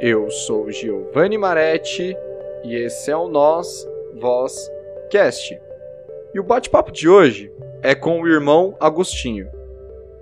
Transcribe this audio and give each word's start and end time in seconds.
Eu 0.00 0.30
sou 0.30 0.72
Giovanni 0.72 1.36
Maretti 1.36 2.16
e 2.64 2.74
esse 2.74 3.10
é 3.10 3.16
o 3.16 3.28
Nós 3.28 3.86
Voz 4.18 4.54
Cast. 5.10 5.60
E 6.32 6.40
o 6.40 6.42
bate-papo 6.42 6.90
de 6.90 7.06
hoje 7.06 7.52
é 7.82 7.94
com 7.94 8.22
o 8.22 8.26
irmão 8.26 8.74
Agostinho. 8.80 9.46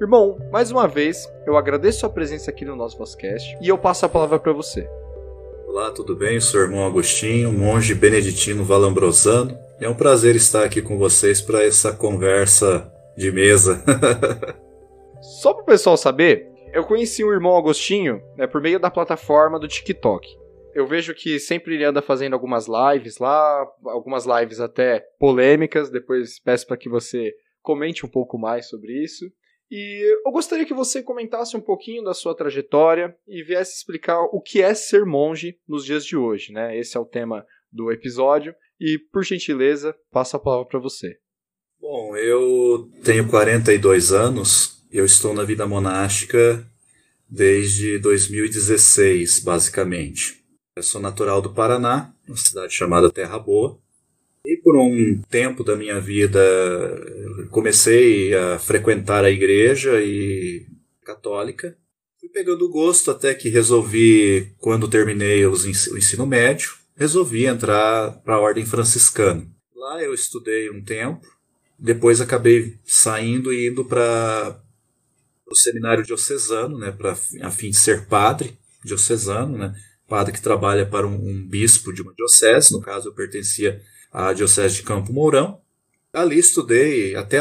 Irmão, 0.00 0.36
mais 0.50 0.72
uma 0.72 0.88
vez, 0.88 1.32
eu 1.46 1.56
agradeço 1.56 2.04
a 2.04 2.10
presença 2.10 2.50
aqui 2.50 2.64
no 2.64 2.74
nosso 2.74 2.98
podcast 2.98 3.56
e 3.62 3.68
eu 3.68 3.78
passo 3.78 4.04
a 4.04 4.08
palavra 4.08 4.40
para 4.40 4.52
você. 4.52 4.90
Olá, 5.68 5.92
tudo 5.92 6.16
bem? 6.16 6.40
Sou 6.40 6.58
o 6.58 6.64
irmão 6.64 6.84
Agostinho, 6.84 7.52
monge 7.52 7.94
beneditino 7.94 8.64
valambrosano. 8.64 9.56
É 9.80 9.88
um 9.88 9.94
prazer 9.94 10.34
estar 10.34 10.64
aqui 10.64 10.82
com 10.82 10.98
vocês 10.98 11.40
para 11.40 11.62
essa 11.62 11.92
conversa 11.92 12.92
de 13.16 13.30
mesa. 13.30 13.80
Só 15.22 15.54
para 15.54 15.62
o 15.62 15.66
pessoal 15.66 15.96
saber, 15.96 16.50
eu 16.72 16.84
conheci 16.84 17.24
o 17.24 17.32
irmão 17.32 17.56
Agostinho 17.56 18.22
né, 18.36 18.46
por 18.46 18.60
meio 18.60 18.78
da 18.78 18.90
plataforma 18.90 19.58
do 19.58 19.68
TikTok. 19.68 20.28
Eu 20.74 20.86
vejo 20.86 21.14
que 21.14 21.38
sempre 21.40 21.74
ele 21.74 21.84
anda 21.84 22.00
fazendo 22.00 22.34
algumas 22.34 22.66
lives 22.68 23.18
lá, 23.18 23.66
algumas 23.84 24.26
lives 24.26 24.60
até 24.60 25.00
polêmicas. 25.18 25.90
Depois 25.90 26.38
peço 26.38 26.66
para 26.66 26.76
que 26.76 26.88
você 26.88 27.34
comente 27.62 28.06
um 28.06 28.08
pouco 28.08 28.38
mais 28.38 28.68
sobre 28.68 28.92
isso. 29.02 29.24
E 29.70 30.16
eu 30.24 30.30
gostaria 30.30 30.64
que 30.64 30.72
você 30.72 31.02
comentasse 31.02 31.56
um 31.56 31.60
pouquinho 31.60 32.02
da 32.02 32.14
sua 32.14 32.34
trajetória 32.34 33.14
e 33.26 33.42
viesse 33.42 33.76
explicar 33.76 34.20
o 34.20 34.40
que 34.40 34.62
é 34.62 34.72
ser 34.72 35.04
monge 35.04 35.58
nos 35.68 35.84
dias 35.84 36.04
de 36.04 36.16
hoje, 36.16 36.52
né? 36.52 36.78
Esse 36.78 36.96
é 36.96 37.00
o 37.00 37.04
tema 37.04 37.44
do 37.70 37.92
episódio. 37.92 38.54
E, 38.80 38.98
por 39.12 39.24
gentileza, 39.24 39.94
passo 40.10 40.36
a 40.36 40.40
palavra 40.40 40.66
para 40.66 40.78
você. 40.78 41.18
Bom, 41.80 42.16
eu 42.16 42.88
tenho 43.04 43.28
42 43.28 44.12
anos, 44.12 44.77
eu 44.90 45.04
estou 45.04 45.34
na 45.34 45.44
vida 45.44 45.66
monástica 45.66 46.66
desde 47.28 47.98
2016, 47.98 49.40
basicamente. 49.40 50.42
Eu 50.76 50.82
sou 50.82 51.00
natural 51.00 51.42
do 51.42 51.52
Paraná, 51.52 52.12
uma 52.26 52.36
cidade 52.36 52.74
chamada 52.74 53.10
Terra 53.10 53.38
Boa. 53.38 53.78
E 54.46 54.56
por 54.56 54.76
um 54.78 55.20
tempo 55.28 55.62
da 55.62 55.76
minha 55.76 56.00
vida 56.00 56.40
comecei 57.50 58.34
a 58.34 58.58
frequentar 58.58 59.24
a 59.24 59.30
igreja 59.30 60.00
e 60.00 60.66
católica. 61.04 61.76
Fui 62.18 62.28
pegando 62.28 62.68
gosto 62.70 63.10
até 63.10 63.34
que 63.34 63.48
resolvi, 63.48 64.52
quando 64.58 64.88
terminei 64.88 65.44
o 65.44 65.52
ensino 65.52 66.26
médio, 66.26 66.70
resolvi 66.96 67.46
entrar 67.46 68.12
para 68.22 68.36
a 68.36 68.40
ordem 68.40 68.64
franciscana. 68.64 69.46
Lá 69.74 70.02
eu 70.02 70.14
estudei 70.14 70.70
um 70.70 70.82
tempo, 70.82 71.26
depois 71.78 72.20
acabei 72.20 72.78
saindo 72.84 73.52
e 73.52 73.68
indo 73.68 73.84
para 73.84 74.60
o 75.50 75.54
seminário 75.54 76.04
diocesano, 76.04 76.78
né, 76.78 76.90
para 76.90 77.12
a 77.42 77.50
fim 77.50 77.70
de 77.70 77.76
ser 77.76 78.06
padre 78.06 78.56
diocesano, 78.84 79.56
né, 79.56 79.74
padre 80.06 80.32
que 80.32 80.42
trabalha 80.42 80.86
para 80.86 81.06
um, 81.06 81.14
um 81.14 81.46
bispo 81.46 81.92
de 81.92 82.02
uma 82.02 82.14
diocese, 82.14 82.72
no 82.72 82.80
caso 82.80 83.08
eu 83.08 83.14
pertencia 83.14 83.82
à 84.12 84.32
diocese 84.32 84.76
de 84.76 84.82
Campo 84.82 85.12
Mourão. 85.12 85.60
Ali 86.12 86.38
estudei 86.38 87.14
até 87.14 87.40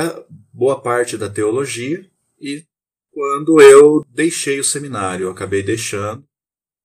boa 0.54 0.82
parte 0.82 1.18
da 1.18 1.30
teologia 1.30 2.06
e 2.40 2.66
quando 3.12 3.60
eu 3.62 4.06
deixei 4.10 4.60
o 4.60 4.64
seminário, 4.64 5.26
eu 5.26 5.32
acabei 5.32 5.64
deixando, 5.64 6.24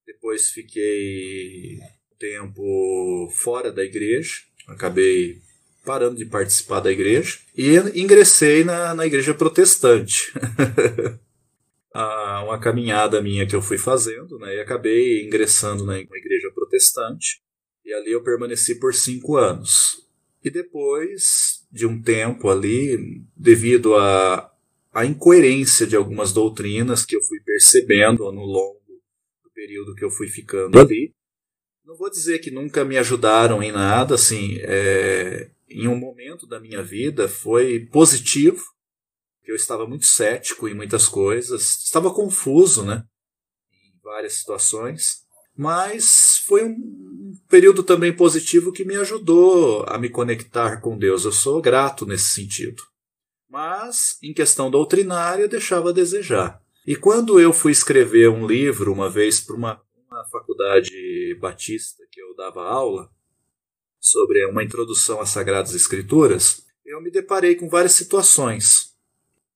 depois 0.07 0.51
fiquei 0.51 1.79
tempo 2.19 3.29
fora 3.35 3.73
da 3.73 3.85
igreja, 3.85 4.37
acabei 4.69 5.43
parando 5.85 6.17
de 6.17 6.27
participar 6.27 6.81
da 6.81 6.91
igreja 6.91 7.39
e 7.57 7.77
ingressei 8.01 8.65
na, 8.65 8.95
na 8.95 9.07
igreja 9.07 9.35
protestante. 9.35 10.33
uma 12.53 12.59
caminhada 12.59 13.23
minha 13.23 13.47
que 13.47 13.57
eu 13.57 13.63
fui 13.63 13.79
fazendo, 13.79 14.39
né, 14.39 14.57
e 14.57 14.61
acabei 14.61 15.25
ingressando 15.25 15.85
na 15.85 15.99
igreja 15.99 16.51
protestante. 16.55 17.43
E 17.85 17.93
ali 17.93 18.13
eu 18.13 18.23
permaneci 18.23 18.79
por 18.79 18.95
cinco 18.95 19.37
anos. 19.37 20.07
E 20.45 20.51
depois 20.51 21.67
de 21.71 21.87
um 21.87 22.01
tempo 22.01 22.51
ali, 22.51 23.25
devido 23.35 23.95
à 23.97 24.35
a, 24.93 25.01
a 25.01 25.07
incoerência 25.07 25.87
de 25.87 25.97
algumas 25.97 26.33
doutrinas 26.33 27.05
que 27.07 27.17
eu 27.17 27.23
fui 27.23 27.41
percebendo 27.41 28.31
no 28.31 28.45
longo 28.45 28.81
do 29.43 29.51
período 29.55 29.95
que 29.95 30.05
eu 30.05 30.11
fui 30.11 30.29
ficando 30.29 30.79
ali, 30.79 31.15
não 31.85 31.97
vou 31.97 32.11
dizer 32.11 32.39
que 32.41 32.51
nunca 32.51 32.85
me 32.85 32.99
ajudaram 32.99 33.63
em 33.63 33.73
nada, 33.73 34.15
assim, 34.15 34.59
é, 34.61 35.49
em 35.75 35.89
um 35.89 35.97
momento 35.97 36.47
da 36.47 36.61
minha 36.61 36.83
vida 36.83 37.29
foi 37.29 37.87
positivo, 37.87 38.63
eu 39.45 39.57
estava 39.57 39.87
muito 39.87 40.07
cético 40.07 40.69
em 40.69 40.75
muitas 40.75 41.09
coisas, 41.09 41.83
estava 41.85 42.13
confuso, 42.13 42.85
né, 42.85 43.05
em 43.73 44.01
várias 44.03 44.35
situações, 44.35 45.23
mas 45.57 46.43
foi 46.47 46.65
um 46.65 47.35
período 47.49 47.83
também 47.83 48.15
positivo 48.15 48.73
que 48.73 48.85
me 48.85 48.97
ajudou 48.97 49.85
a 49.87 49.99
me 49.99 50.09
conectar 50.09 50.81
com 50.81 50.97
Deus. 50.97 51.25
Eu 51.25 51.33
sou 51.33 51.61
grato 51.61 52.07
nesse 52.07 52.31
sentido. 52.31 52.83
Mas, 53.49 54.17
em 54.23 54.33
questão 54.33 54.71
doutrinária, 54.71 55.47
deixava 55.47 55.91
a 55.91 55.93
desejar. 55.93 56.59
E 56.87 56.97
quando 56.97 57.39
eu 57.39 57.53
fui 57.53 57.71
escrever 57.71 58.31
um 58.31 58.47
livro 58.47 58.93
uma 58.93 59.11
vez 59.11 59.41
para 59.41 59.55
uma, 59.55 59.81
uma 60.11 60.25
faculdade 60.31 61.37
batista 61.39 62.03
que 62.11 62.21
eu 62.21 62.35
dava 62.35 62.63
aula, 62.63 63.11
sobre 64.03 64.45
uma 64.47 64.65
introdução 64.65 65.21
às 65.21 65.31
Sagradas 65.31 65.75
Escrituras, 65.75 66.65
eu 66.85 67.01
me 67.01 67.09
deparei 67.09 67.55
com 67.55 67.69
várias 67.69 67.93
situações. 67.93 68.93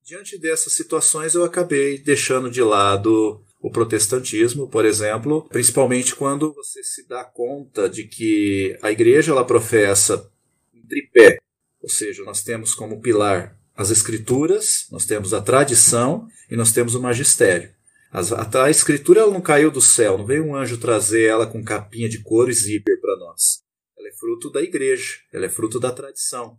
Diante 0.05 0.39
dessas 0.39 0.73
situações, 0.73 1.35
eu 1.35 1.43
acabei 1.43 1.99
deixando 1.99 2.49
de 2.49 2.63
lado 2.63 3.43
o 3.61 3.71
protestantismo, 3.73 4.69
por 4.69 4.85
exemplo, 4.85 5.49
principalmente 5.49 6.15
quando 6.15 6.55
você 6.55 6.81
se 6.85 7.09
dá 7.09 7.25
conta 7.25 7.89
de 7.89 8.05
que 8.05 8.79
a 8.81 8.93
igreja 8.93 9.33
ela 9.33 9.45
professa 9.45 10.31
um 10.73 10.87
tripé, 10.87 11.39
ou 11.83 11.89
seja, 11.89 12.23
nós 12.23 12.45
temos 12.45 12.73
como 12.73 13.01
pilar 13.01 13.59
as 13.75 13.91
escrituras, 13.91 14.87
nós 14.93 15.05
temos 15.05 15.35
a 15.35 15.43
tradição 15.43 16.29
e 16.49 16.55
nós 16.55 16.71
temos 16.71 16.95
o 16.95 17.03
magistério. 17.03 17.75
A, 18.13 18.65
a 18.65 18.71
escritura 18.71 19.23
ela 19.23 19.33
não 19.33 19.41
caiu 19.41 19.73
do 19.73 19.81
céu, 19.81 20.17
não 20.17 20.25
veio 20.25 20.45
um 20.45 20.55
anjo 20.55 20.79
trazer 20.79 21.25
ela 21.25 21.49
com 21.49 21.65
capinha 21.65 22.09
de 22.09 22.23
couro 22.23 22.49
e 22.49 22.55
zíper 22.55 23.01
para 23.01 23.17
nós. 23.17 23.66
Ela 24.07 24.13
é 24.13 24.17
fruto 24.17 24.51
da 24.51 24.63
igreja, 24.63 25.19
ela 25.33 25.47
é 25.47 25.49
fruto 25.49 25.81
da 25.81 25.91
tradição. 25.91 26.57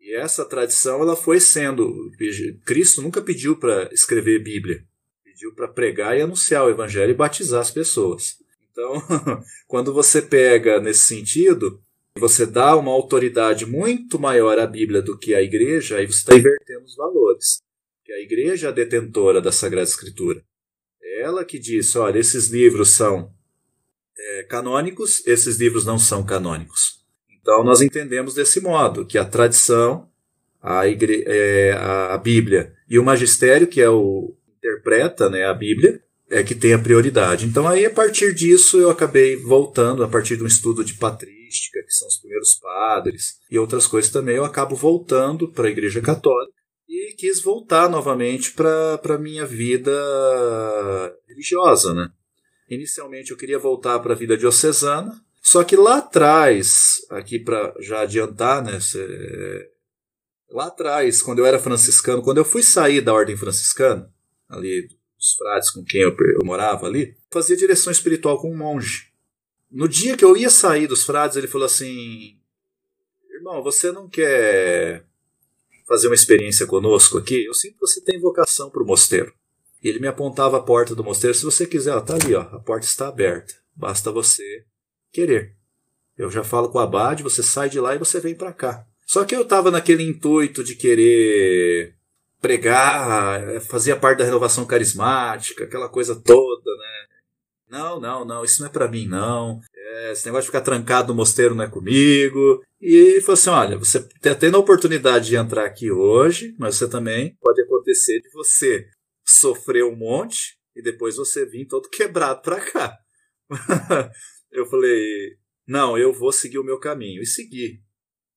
E 0.00 0.14
essa 0.16 0.44
tradição 0.44 1.00
ela 1.00 1.14
foi 1.14 1.38
sendo. 1.38 2.10
Cristo 2.64 3.00
nunca 3.00 3.22
pediu 3.22 3.56
para 3.56 3.88
escrever 3.92 4.42
Bíblia, 4.42 4.84
pediu 5.22 5.54
para 5.54 5.68
pregar 5.68 6.18
e 6.18 6.22
anunciar 6.22 6.64
o 6.64 6.70
Evangelho 6.70 7.12
e 7.12 7.14
batizar 7.14 7.60
as 7.60 7.70
pessoas. 7.70 8.38
Então, 8.72 8.94
quando 9.68 9.92
você 9.92 10.20
pega 10.20 10.80
nesse 10.80 11.06
sentido, 11.06 11.80
você 12.18 12.44
dá 12.44 12.76
uma 12.76 12.90
autoridade 12.90 13.64
muito 13.64 14.18
maior 14.18 14.58
à 14.58 14.66
Bíblia 14.66 15.00
do 15.00 15.16
que 15.16 15.34
à 15.34 15.42
igreja, 15.42 15.98
aí 15.98 16.06
você 16.06 16.18
está 16.18 16.34
invertendo 16.34 16.84
os 16.84 16.96
valores. 16.96 17.62
Que 18.04 18.12
a 18.12 18.20
igreja 18.20 18.66
é 18.66 18.70
a 18.70 18.74
detentora 18.74 19.40
da 19.40 19.52
Sagrada 19.52 19.88
Escritura. 19.88 20.42
É 21.00 21.22
ela 21.22 21.44
que 21.44 21.60
diz: 21.60 21.94
olha, 21.94 22.18
esses 22.18 22.48
livros 22.48 22.90
são 22.90 23.32
é, 24.18 24.42
canônicos, 24.44 25.26
esses 25.26 25.58
livros 25.58 25.84
não 25.84 25.98
são 25.98 26.24
canônicos. 26.24 27.00
Então 27.40 27.64
nós 27.64 27.80
entendemos 27.80 28.34
desse 28.34 28.60
modo 28.60 29.06
que 29.06 29.18
a 29.18 29.24
tradição, 29.24 30.08
a, 30.62 30.86
igre 30.86 31.24
é, 31.26 31.72
a 31.72 32.18
Bíblia 32.18 32.74
e 32.88 32.98
o 32.98 33.04
magistério, 33.04 33.66
que 33.66 33.80
é 33.80 33.88
o 33.88 34.36
interpreta 34.58 35.30
né, 35.30 35.44
a 35.46 35.54
Bíblia, 35.54 36.02
é 36.28 36.42
que 36.44 36.54
tem 36.54 36.72
a 36.72 36.78
prioridade. 36.78 37.46
Então 37.46 37.66
aí 37.66 37.84
a 37.84 37.90
partir 37.90 38.34
disso 38.34 38.78
eu 38.78 38.90
acabei 38.90 39.36
voltando, 39.36 40.04
a 40.04 40.08
partir 40.08 40.36
de 40.36 40.44
um 40.44 40.46
estudo 40.46 40.84
de 40.84 40.94
patrística, 40.94 41.82
que 41.82 41.92
são 41.92 42.06
os 42.06 42.18
primeiros 42.18 42.54
padres, 42.54 43.38
e 43.50 43.58
outras 43.58 43.86
coisas 43.86 44.10
também, 44.10 44.36
eu 44.36 44.44
acabo 44.44 44.76
voltando 44.76 45.50
para 45.50 45.66
a 45.66 45.70
Igreja 45.70 46.00
Católica 46.00 46.54
e 46.88 47.14
quis 47.16 47.40
voltar 47.40 47.88
novamente 47.88 48.52
para 48.52 49.00
a 49.02 49.18
minha 49.18 49.46
vida 49.46 49.92
religiosa, 51.28 51.94
né? 51.94 52.08
Inicialmente 52.70 53.32
eu 53.32 53.36
queria 53.36 53.58
voltar 53.58 53.98
para 53.98 54.14
a 54.14 54.16
vida 54.16 54.36
diocesana, 54.36 55.20
só 55.42 55.64
que 55.64 55.74
lá 55.74 55.98
atrás, 55.98 57.04
aqui 57.10 57.38
para 57.38 57.74
já 57.80 58.02
adiantar, 58.02 58.62
né, 58.62 58.78
lá 60.48 60.66
atrás, 60.66 61.20
quando 61.20 61.40
eu 61.40 61.46
era 61.46 61.58
franciscano, 61.58 62.22
quando 62.22 62.38
eu 62.38 62.44
fui 62.44 62.62
sair 62.62 63.00
da 63.00 63.12
ordem 63.12 63.36
franciscana, 63.36 64.08
ali 64.48 64.88
dos 65.18 65.34
frades 65.34 65.70
com 65.70 65.84
quem 65.84 66.02
eu, 66.02 66.16
eu 66.16 66.44
morava 66.44 66.86
ali, 66.86 67.16
fazia 67.30 67.56
direção 67.56 67.90
espiritual 67.90 68.40
com 68.40 68.52
um 68.52 68.56
monge. 68.56 69.10
No 69.70 69.88
dia 69.88 70.16
que 70.16 70.24
eu 70.24 70.36
ia 70.36 70.50
sair 70.50 70.86
dos 70.86 71.04
frades, 71.04 71.36
ele 71.36 71.46
falou 71.46 71.66
assim: 71.66 72.36
Irmão, 73.32 73.62
você 73.62 73.92
não 73.92 74.08
quer 74.08 75.04
fazer 75.86 76.08
uma 76.08 76.14
experiência 76.14 76.66
conosco 76.66 77.18
aqui? 77.18 77.44
Eu 77.44 77.54
sinto 77.54 77.74
que 77.74 77.80
você 77.80 78.00
tem 78.00 78.20
vocação 78.20 78.70
para 78.70 78.82
o 78.82 78.86
mosteiro. 78.86 79.32
E 79.82 79.88
ele 79.88 79.98
me 79.98 80.06
apontava 80.06 80.58
a 80.58 80.62
porta 80.62 80.94
do 80.94 81.04
mosteiro. 81.04 81.34
Se 81.34 81.44
você 81.44 81.66
quiser, 81.66 81.94
ó, 81.94 82.00
tá 82.00 82.14
ali, 82.14 82.34
ó, 82.34 82.40
a 82.40 82.60
porta 82.60 82.86
está 82.86 83.08
aberta. 83.08 83.54
Basta 83.74 84.12
você 84.12 84.64
querer. 85.12 85.54
Eu 86.16 86.30
já 86.30 86.44
falo 86.44 86.68
com 86.68 86.78
o 86.78 86.80
abade, 86.80 87.22
você 87.22 87.42
sai 87.42 87.70
de 87.70 87.80
lá 87.80 87.94
e 87.94 87.98
você 87.98 88.20
vem 88.20 88.34
para 88.34 88.52
cá. 88.52 88.84
Só 89.06 89.24
que 89.24 89.34
eu 89.34 89.42
estava 89.42 89.70
naquele 89.70 90.02
intuito 90.02 90.62
de 90.62 90.76
querer 90.76 91.94
pregar, 92.40 93.60
fazia 93.62 93.96
parte 93.96 94.18
da 94.18 94.24
renovação 94.24 94.64
carismática, 94.64 95.64
aquela 95.64 95.88
coisa 95.88 96.14
toda, 96.14 96.70
né? 96.76 97.06
Não, 97.70 98.00
não, 98.00 98.24
não, 98.24 98.44
isso 98.44 98.60
não 98.60 98.68
é 98.68 98.72
para 98.72 98.88
mim, 98.88 99.06
não. 99.06 99.60
É, 99.74 100.12
esse 100.12 100.26
negócio 100.26 100.42
de 100.42 100.48
ficar 100.48 100.60
trancado 100.60 101.08
no 101.08 101.14
mosteiro 101.14 101.54
não 101.54 101.64
é 101.64 101.68
comigo. 101.68 102.62
E 102.80 103.20
falou 103.20 103.34
assim: 103.34 103.50
olha, 103.50 103.78
você 103.78 103.98
está 103.98 104.34
tendo 104.34 104.56
a 104.56 104.60
oportunidade 104.60 105.26
de 105.26 105.36
entrar 105.36 105.64
aqui 105.64 105.90
hoje, 105.90 106.54
mas 106.58 106.76
você 106.76 106.88
também 106.88 107.36
pode 107.40 107.62
acontecer 107.62 108.20
de 108.20 108.30
você 108.30 108.88
sofrer 109.32 109.84
um 109.84 109.96
monte 109.96 110.58
e 110.74 110.82
depois 110.82 111.16
você 111.16 111.44
vir 111.46 111.66
todo 111.66 111.88
quebrado 111.90 112.42
para 112.42 112.60
cá. 112.60 112.98
eu 114.50 114.66
falei: 114.66 115.36
não, 115.66 115.96
eu 115.96 116.12
vou 116.12 116.32
seguir 116.32 116.58
o 116.58 116.64
meu 116.64 116.78
caminho. 116.78 117.22
E 117.22 117.26
segui 117.26 117.80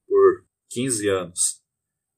por 0.08 0.46
15 0.70 1.10
anos. 1.10 1.62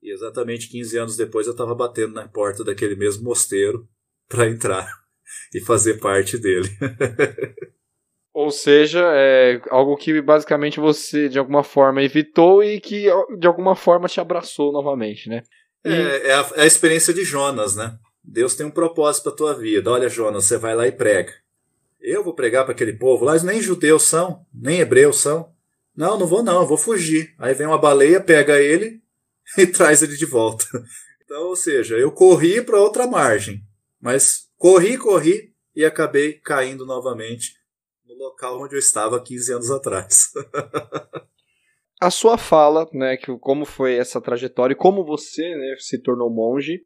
E 0.02 0.12
exatamente 0.12 0.70
15 0.70 0.98
anos 0.98 1.18
depois 1.18 1.48
eu 1.48 1.54
estava 1.54 1.74
batendo 1.74 2.14
na 2.14 2.28
porta 2.28 2.64
daquele 2.64 2.96
mesmo 2.96 3.24
mosteiro 3.24 3.88
para 4.28 4.48
entrar 4.48 4.88
e 5.56 5.62
fazer 5.62 6.00
parte 6.00 6.38
dele. 6.38 6.70
Ou 8.34 8.52
seja, 8.52 9.02
é 9.14 9.62
algo 9.70 9.96
que 9.96 10.22
basicamente 10.22 10.80
você 10.80 11.30
de 11.30 11.40
alguma 11.40 11.64
forma 11.64 12.04
evitou 12.04 12.62
e 12.62 12.82
que 12.82 13.08
de 13.40 13.48
alguma 13.48 13.76
forma 13.76 14.10
te 14.10 14.20
abraçou 14.20 14.74
novamente, 14.74 15.30
né? 15.30 15.44
E... 15.86 15.90
É, 15.90 16.28
é, 16.28 16.34
a, 16.34 16.52
é, 16.56 16.62
a, 16.64 16.66
experiência 16.66 17.14
de 17.14 17.24
Jonas, 17.24 17.78
né? 17.78 17.98
Deus 18.28 18.56
tem 18.56 18.66
um 18.66 18.72
propósito 18.72 19.24
para 19.24 19.36
tua 19.36 19.54
vida. 19.54 19.92
Olha, 19.92 20.10
Jonas, 20.10 20.46
você 20.46 20.58
vai 20.58 20.76
lá 20.76 20.88
e 20.88 20.92
prega. 20.92 21.34
Eu 22.00 22.24
vou 22.24 22.34
pregar 22.34 22.64
para 22.66 22.74
aquele 22.74 22.94
povo 22.94 23.26
lá, 23.26 23.38
nem 23.44 23.62
judeus 23.62 24.04
são, 24.04 24.46
nem 24.54 24.80
hebreus 24.80 25.18
são. 25.18 25.54
Não, 25.96 26.18
não 26.18 26.28
vou 26.28 26.44
não, 26.44 26.62
eu 26.62 26.68
vou 26.68 26.78
fugir. 26.78 27.34
Aí 27.38 27.54
vem 27.54 27.68
uma 27.68 27.78
baleia, 27.78 28.22
pega 28.22 28.62
ele 28.62 29.02
e 29.58 29.66
traz 29.66 30.02
ele 30.02 30.16
de 30.16 30.26
volta. 30.26 30.66
Então, 31.24 31.44
ou 31.48 31.56
seja, 31.56 31.98
eu 31.98 32.12
corri 32.12 32.62
para 32.62 32.80
outra 32.80 33.08
margem, 33.08 33.64
mas 34.00 34.50
corri, 34.58 34.98
corri 34.98 35.54
e 35.76 35.84
acabei 35.84 36.34
caindo 36.34 36.86
novamente 36.86 37.56
no 38.06 38.16
local 38.16 38.62
onde 38.62 38.76
eu 38.76 38.80
estava 38.80 39.22
15 39.22 39.54
anos 39.54 39.72
atrás. 39.72 40.32
A 42.00 42.12
sua 42.12 42.38
fala, 42.38 42.88
né, 42.94 43.16
que 43.16 43.36
como 43.40 43.66
foi 43.66 43.96
essa 43.96 44.20
trajetória 44.20 44.74
e 44.74 44.78
como 44.78 45.06
você, 45.06 45.42
né, 45.56 45.76
se 45.80 45.98
tornou 45.98 46.30
monge, 46.30 46.84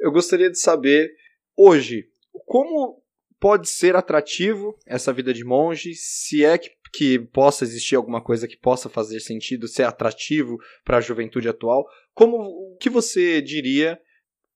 eu 0.00 0.10
gostaria 0.12 0.50
de 0.50 0.58
saber 0.58 1.10
hoje 1.56 2.04
como 2.46 3.02
pode 3.38 3.68
ser 3.68 3.96
atrativo 3.96 4.76
essa 4.86 5.12
vida 5.12 5.32
de 5.32 5.44
monge, 5.44 5.94
se 5.94 6.44
é 6.44 6.56
que 6.58 6.70
que 6.96 7.18
possa 7.18 7.64
existir 7.64 7.94
alguma 7.94 8.22
coisa 8.22 8.48
que 8.48 8.56
possa 8.56 8.88
fazer 8.88 9.20
sentido, 9.20 9.68
ser 9.68 9.82
atrativo 9.82 10.56
para 10.82 10.96
a 10.96 11.00
juventude 11.00 11.46
atual. 11.46 11.84
Como 12.14 12.36
o 12.38 12.76
que 12.78 12.88
você 12.88 13.42
diria 13.42 13.98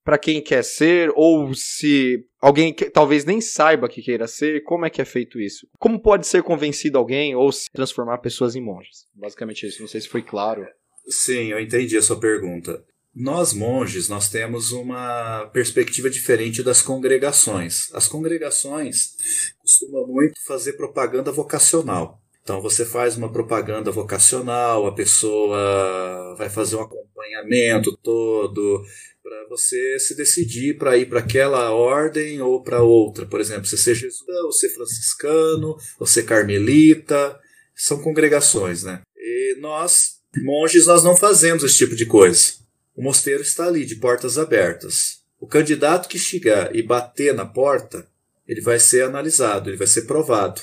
para 0.03 0.19
quem 0.19 0.43
quer 0.43 0.65
ser 0.65 1.13
ou 1.15 1.53
se 1.53 2.25
alguém 2.41 2.73
que 2.73 2.89
talvez 2.89 3.27
nem 3.27 3.43
saiba 3.43 3.89
que 3.89 4.01
queira 4.01 4.27
ser, 4.27 4.63
como 4.63 4.87
é 4.87 4.91
que 4.91 5.03
é 5.03 5.05
feito 5.05 5.39
isso? 5.39 5.69
Como 5.79 6.01
pode 6.01 6.27
ser 6.27 6.43
convencido 6.43 6.97
alguém 6.97 7.35
ou 7.35 7.53
se 7.53 7.71
transformar 7.71 8.19
pessoas 8.19 8.57
em 8.57 8.65
monges? 8.65 9.05
Basicamente 9.15 9.67
isso, 9.67 9.83
não 9.83 9.89
sei 9.89 10.01
se 10.01 10.09
foi 10.09 10.23
claro. 10.23 10.67
Sim, 11.07 11.51
eu 11.51 11.61
entendi 11.61 11.97
a 11.97 12.03
sua 12.03 12.19
pergunta. 12.19 12.83
Nós 13.15 13.53
monges, 13.53 14.09
nós 14.09 14.29
temos 14.29 14.71
uma 14.71 15.47
perspectiva 15.53 16.09
diferente 16.09 16.63
das 16.63 16.81
congregações. 16.81 17.93
As 17.93 18.07
congregações 18.07 19.17
costumam 19.59 20.07
muito 20.07 20.41
fazer 20.47 20.75
propaganda 20.75 21.33
vocacional. 21.33 22.21
Então 22.43 22.63
você 22.63 22.85
faz 22.85 23.17
uma 23.17 23.31
propaganda 23.31 23.91
vocacional, 23.91 24.87
a 24.87 24.95
pessoa 24.95 26.35
vai 26.37 26.49
fazer 26.49 26.77
um 26.77 26.83
acompanhamento 26.83 27.97
todo 28.03 28.85
para 29.23 29.47
você 29.49 29.99
se 29.99 30.17
decidir 30.17 30.79
para 30.79 30.97
ir 30.97 31.09
para 31.09 31.21
aquela 31.21 31.71
ordem 31.73 32.41
ou 32.41 32.63
para 32.63 32.83
outra. 32.83 33.27
Por 33.27 33.41
exemplo, 33.41 33.67
você 33.67 33.77
ser 33.77 33.95
jesuíta, 33.95 34.33
ou 34.45 34.53
ser 34.53 34.71
franciscano, 34.71 35.77
ou 35.99 36.07
ser 36.07 36.23
carmelita, 36.23 37.39
são 37.75 38.01
congregações, 38.01 38.83
né? 38.83 39.03
E 39.17 39.57
nós, 39.61 40.21
monges, 40.43 40.87
nós 40.87 41.05
não 41.05 41.17
fazemos 41.17 41.63
esse 41.63 41.79
tipo 41.79 41.95
de 41.95 42.07
coisa. 42.07 42.60
O 43.01 43.03
mosteiro 43.03 43.41
está 43.41 43.67
ali, 43.67 43.87
de 43.87 43.97
portas 43.97 44.37
abertas. 44.37 45.23
O 45.41 45.47
candidato 45.47 46.07
que 46.07 46.19
chegar 46.19 46.77
e 46.77 46.83
bater 46.83 47.33
na 47.33 47.47
porta, 47.47 48.07
ele 48.47 48.61
vai 48.61 48.79
ser 48.79 49.05
analisado, 49.05 49.71
ele 49.71 49.79
vai 49.79 49.87
ser 49.87 50.03
provado. 50.03 50.61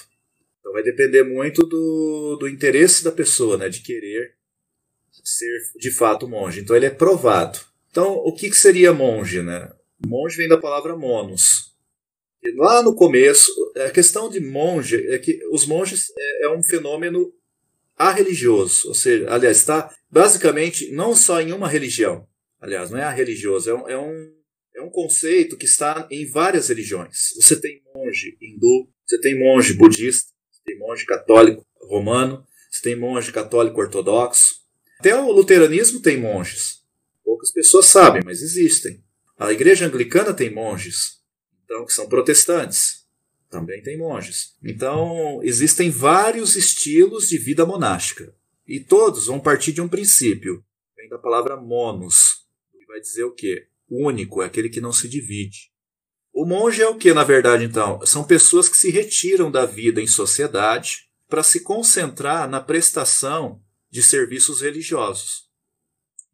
Então 0.60 0.72
vai 0.72 0.84
depender 0.84 1.24
muito 1.24 1.66
do, 1.66 2.38
do 2.39 2.48
interesse 2.48 3.04
da 3.04 3.12
pessoa, 3.12 3.57
né, 3.57 3.69
de 3.69 3.81
querer 3.81 4.36
ser 5.24 5.50
de 5.80 5.89
fato 5.89 6.28
monge. 6.28 6.60
Então 6.60 6.75
ele 6.75 6.86
é 6.86 6.92
provado. 6.92 7.57
Então 7.89 8.13
o 8.18 8.31
que, 8.36 8.51
que 8.51 8.56
seria 8.56 8.94
monge, 8.94 9.42
né? 9.42 9.74
Monge 10.06 10.38
vem 10.38 10.48
da 10.48 10.60
palavra 10.60 10.95
monos. 10.95 11.75
E 12.44 12.51
lá 12.51 12.83
no 12.83 12.94
começo, 12.94 13.51
a 13.83 13.90
questão 13.90 14.30
de 14.30 14.40
monge 14.40 15.07
é 15.07 15.18
que 15.18 15.44
os 15.51 15.66
monges 15.66 16.13
é, 16.16 16.45
é 16.45 16.50
um 16.51 16.62
fenômeno 16.62 17.33
arreligioso, 17.97 18.88
ou 18.88 18.94
seja, 18.94 19.29
aliás, 19.29 19.57
está 19.57 19.94
basicamente 20.09 20.91
não 20.91 21.15
só 21.15 21.41
em 21.41 21.51
uma 21.51 21.67
religião. 21.67 22.27
Aliás, 22.61 22.91
não 22.91 22.99
é 22.99 23.03
arreligioso, 23.03 23.69
é 23.69 23.73
um, 23.73 23.89
é 23.89 23.97
um, 23.97 24.33
é 24.75 24.81
um 24.81 24.89
conceito 24.89 25.57
que 25.57 25.65
está 25.65 26.07
em 26.11 26.29
várias 26.29 26.69
religiões. 26.69 27.33
Você 27.35 27.59
tem 27.59 27.81
monge 27.94 28.38
hindu, 28.41 28.89
você 29.05 29.19
tem 29.19 29.39
monge 29.39 29.73
budista, 29.73 30.31
tem 30.65 30.77
monge 30.77 31.05
católico 31.05 31.65
romano, 31.81 32.45
você 32.69 32.81
tem 32.81 32.95
monge 32.95 33.31
católico 33.31 33.79
ortodoxo. 33.79 34.55
Até 34.99 35.15
o 35.15 35.31
luteranismo 35.31 36.01
tem 36.01 36.17
monges. 36.17 36.81
Poucas 37.23 37.51
pessoas 37.51 37.88
sabem, 37.88 38.21
mas 38.23 38.41
existem. 38.41 39.03
A 39.38 39.51
igreja 39.51 39.85
anglicana 39.85 40.33
tem 40.33 40.53
monges, 40.53 41.17
então 41.63 41.85
que 41.85 41.94
são 41.94 42.07
protestantes. 42.09 43.06
Também 43.49 43.81
tem 43.81 43.97
monges. 43.97 44.55
Então, 44.63 45.39
existem 45.41 45.89
vários 45.89 46.55
estilos 46.55 47.29
de 47.29 47.38
vida 47.38 47.65
monástica. 47.65 48.33
E 48.67 48.79
todos 48.79 49.27
vão 49.27 49.39
partir 49.39 49.71
de 49.71 49.81
um 49.81 49.88
princípio. 49.88 50.63
Vem 50.95 51.07
da 51.07 51.17
palavra 51.17 51.55
monos. 51.55 52.45
Que 52.77 52.85
vai 52.85 52.99
dizer 52.99 53.23
o 53.23 53.33
quê? 53.33 53.67
Único, 53.89 54.41
é 54.41 54.45
aquele 54.45 54.69
que 54.69 54.81
não 54.81 54.91
se 54.91 55.07
divide. 55.07 55.71
O 56.33 56.45
monge 56.45 56.81
é 56.81 56.88
o 56.88 56.97
que, 56.97 57.13
na 57.13 57.23
verdade, 57.23 57.63
então? 57.63 58.05
São 58.05 58.23
pessoas 58.23 58.67
que 58.67 58.77
se 58.77 58.91
retiram 58.91 59.49
da 59.49 59.65
vida 59.65 60.01
em 60.01 60.07
sociedade 60.07 61.07
para 61.27 61.41
se 61.41 61.61
concentrar 61.61 62.49
na 62.49 62.59
prestação 62.59 63.61
de 63.89 64.03
serviços 64.03 64.61
religiosos. 64.61 65.47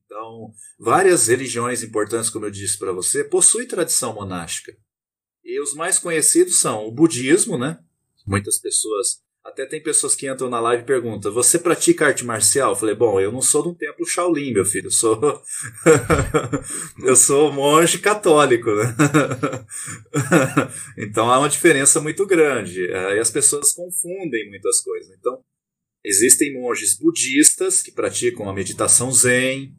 Então, 0.05 0.51
várias 0.79 1.27
religiões 1.27 1.84
importantes, 1.84 2.29
como 2.29 2.46
eu 2.46 2.51
disse 2.51 2.77
para 2.77 2.91
você, 2.91 3.24
possuem 3.24 3.67
tradição 3.67 4.13
monástica. 4.13 4.75
E 5.44 5.60
os 5.60 5.74
mais 5.74 6.00
conhecidos 6.00 6.60
são 6.60 6.88
o 6.88 6.92
budismo, 6.92 7.58
né? 7.58 7.80
Muitas 8.26 8.58
pessoas 8.58 9.24
até 9.44 9.66
tem 9.66 9.84
pessoas 9.84 10.16
que 10.16 10.30
entram 10.30 10.50
na 10.50 10.60
live 10.62 10.84
e 10.84 10.86
perguntam: 10.86 11.34
Você 11.34 11.60
pratica 11.60 12.08
arte 12.08 12.24
marcial? 12.24 12.72
Eu 12.72 12.76
falei: 12.78 12.96
Bom, 12.96 13.20
eu 13.20 13.32
não 13.32 13.42
sou 13.42 13.62
de 13.62 13.70
um 13.70 13.74
templo 13.74 14.06
Shaolin, 14.06 14.54
meu 14.54 14.64
filho. 14.64 14.88
Eu 14.88 14.92
sou, 14.92 15.42
eu 17.04 17.16
sou 17.16 17.52
monge 17.52 18.00
católico, 18.00 18.74
né? 18.74 18.96
então 20.98 21.30
há 21.30 21.40
uma 21.40 21.50
diferença 21.50 22.00
muito 22.00 22.26
grande. 22.26 22.90
Aí 22.94 23.20
as 23.20 23.30
pessoas 23.30 23.74
confundem 23.74 24.50
muitas 24.50 24.80
coisas. 24.80 25.14
Então, 25.20 25.44
existem 26.06 26.54
monges 26.54 26.98
budistas 26.98 27.82
que 27.82 27.92
praticam 27.92 28.50
a 28.50 28.54
meditação 28.54 29.12
zen. 29.12 29.76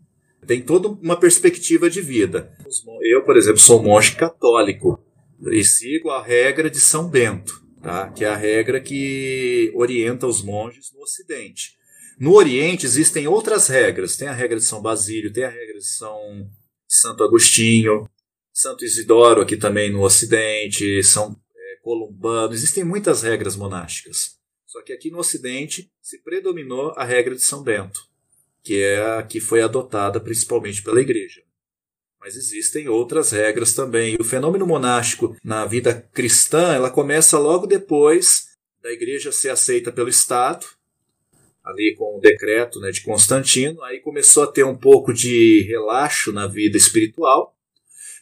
Tem 0.46 0.60
toda 0.60 0.88
uma 0.88 1.18
perspectiva 1.18 1.88
de 1.88 2.02
vida. 2.02 2.52
Eu, 3.00 3.24
por 3.24 3.34
exemplo, 3.34 3.60
sou 3.60 3.82
monge 3.82 4.14
católico 4.14 5.02
e 5.50 5.64
sigo 5.64 6.10
a 6.10 6.22
regra 6.22 6.70
de 6.70 6.80
São 6.80 7.08
Bento 7.08 7.64
tá? 7.84 8.10
que 8.10 8.24
é 8.24 8.28
a 8.28 8.36
regra 8.36 8.80
que 8.80 9.70
orienta 9.74 10.26
os 10.26 10.42
monges 10.42 10.90
no 10.92 11.02
Ocidente. 11.02 11.76
No 12.18 12.32
Oriente 12.32 12.86
existem 12.86 13.28
outras 13.28 13.68
regras. 13.68 14.16
Tem 14.16 14.26
a 14.26 14.32
regra 14.32 14.58
de 14.58 14.64
São 14.64 14.80
Basílio, 14.80 15.32
tem 15.32 15.44
a 15.44 15.50
regra 15.50 15.74
de 15.78 15.86
São 15.86 16.50
Santo 16.88 17.22
Agostinho, 17.22 18.08
Santo 18.52 18.84
Isidoro 18.84 19.42
aqui 19.42 19.56
também 19.56 19.92
no 19.92 20.02
Ocidente, 20.02 21.02
São 21.02 21.36
é, 21.54 21.76
Columbano. 21.82 22.54
Existem 22.54 22.84
muitas 22.84 23.22
regras 23.22 23.56
monásticas. 23.56 24.38
Só 24.64 24.82
que 24.82 24.92
aqui 24.92 25.10
no 25.10 25.18
Ocidente 25.18 25.90
se 26.00 26.22
predominou 26.22 26.92
a 26.96 27.04
regra 27.04 27.34
de 27.34 27.42
São 27.42 27.62
Bento, 27.62 28.00
que 28.62 28.80
é 28.80 29.18
a 29.18 29.22
que 29.22 29.40
foi 29.40 29.60
adotada 29.60 30.20
principalmente 30.20 30.82
pela 30.82 31.00
Igreja. 31.00 31.42
Mas 32.24 32.36
existem 32.36 32.88
outras 32.88 33.32
regras 33.32 33.74
também. 33.74 34.14
E 34.14 34.16
o 34.18 34.24
fenômeno 34.24 34.66
monástico 34.66 35.36
na 35.44 35.66
vida 35.66 36.08
cristã, 36.14 36.72
ela 36.72 36.88
começa 36.88 37.38
logo 37.38 37.66
depois 37.66 38.46
da 38.82 38.90
igreja 38.90 39.30
ser 39.30 39.50
aceita 39.50 39.92
pelo 39.92 40.08
Estado, 40.08 40.64
ali 41.62 41.94
com 41.98 42.16
o 42.16 42.20
decreto 42.20 42.80
né, 42.80 42.90
de 42.90 43.02
Constantino, 43.02 43.82
aí 43.82 44.00
começou 44.00 44.42
a 44.42 44.46
ter 44.46 44.64
um 44.64 44.74
pouco 44.76 45.12
de 45.12 45.66
relaxo 45.68 46.32
na 46.32 46.46
vida 46.46 46.78
espiritual. 46.78 47.54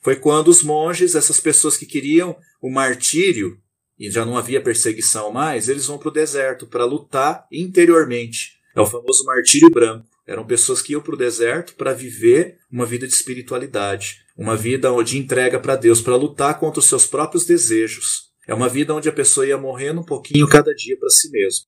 Foi 0.02 0.16
quando 0.16 0.48
os 0.48 0.64
monges, 0.64 1.14
essas 1.14 1.38
pessoas 1.38 1.76
que 1.76 1.86
queriam 1.86 2.36
o 2.60 2.68
martírio, 2.68 3.56
e 3.96 4.10
já 4.10 4.24
não 4.24 4.36
havia 4.36 4.60
perseguição 4.60 5.30
mais, 5.30 5.68
eles 5.68 5.86
vão 5.86 5.96
para 5.96 6.08
o 6.08 6.12
deserto 6.12 6.66
para 6.66 6.84
lutar 6.84 7.46
interiormente. 7.52 8.58
É 8.74 8.80
o 8.80 8.86
famoso 8.86 9.24
martírio 9.24 9.70
branco. 9.70 10.11
Eram 10.26 10.46
pessoas 10.46 10.80
que 10.80 10.92
iam 10.92 11.00
para 11.00 11.14
o 11.14 11.18
deserto 11.18 11.74
para 11.74 11.92
viver 11.92 12.58
uma 12.70 12.86
vida 12.86 13.06
de 13.06 13.12
espiritualidade, 13.12 14.24
uma 14.36 14.56
vida 14.56 14.90
de 15.04 15.18
entrega 15.18 15.58
para 15.58 15.76
Deus, 15.76 16.00
para 16.00 16.16
lutar 16.16 16.58
contra 16.60 16.78
os 16.80 16.86
seus 16.86 17.06
próprios 17.06 17.44
desejos. 17.44 18.30
É 18.46 18.54
uma 18.54 18.68
vida 18.68 18.94
onde 18.94 19.08
a 19.08 19.12
pessoa 19.12 19.46
ia 19.46 19.58
morrendo 19.58 20.00
um 20.00 20.04
pouquinho 20.04 20.48
cada 20.48 20.72
dia 20.74 20.96
para 20.98 21.10
si 21.10 21.30
mesmo 21.30 21.66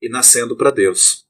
e 0.00 0.08
nascendo 0.08 0.56
para 0.56 0.70
Deus. 0.70 1.26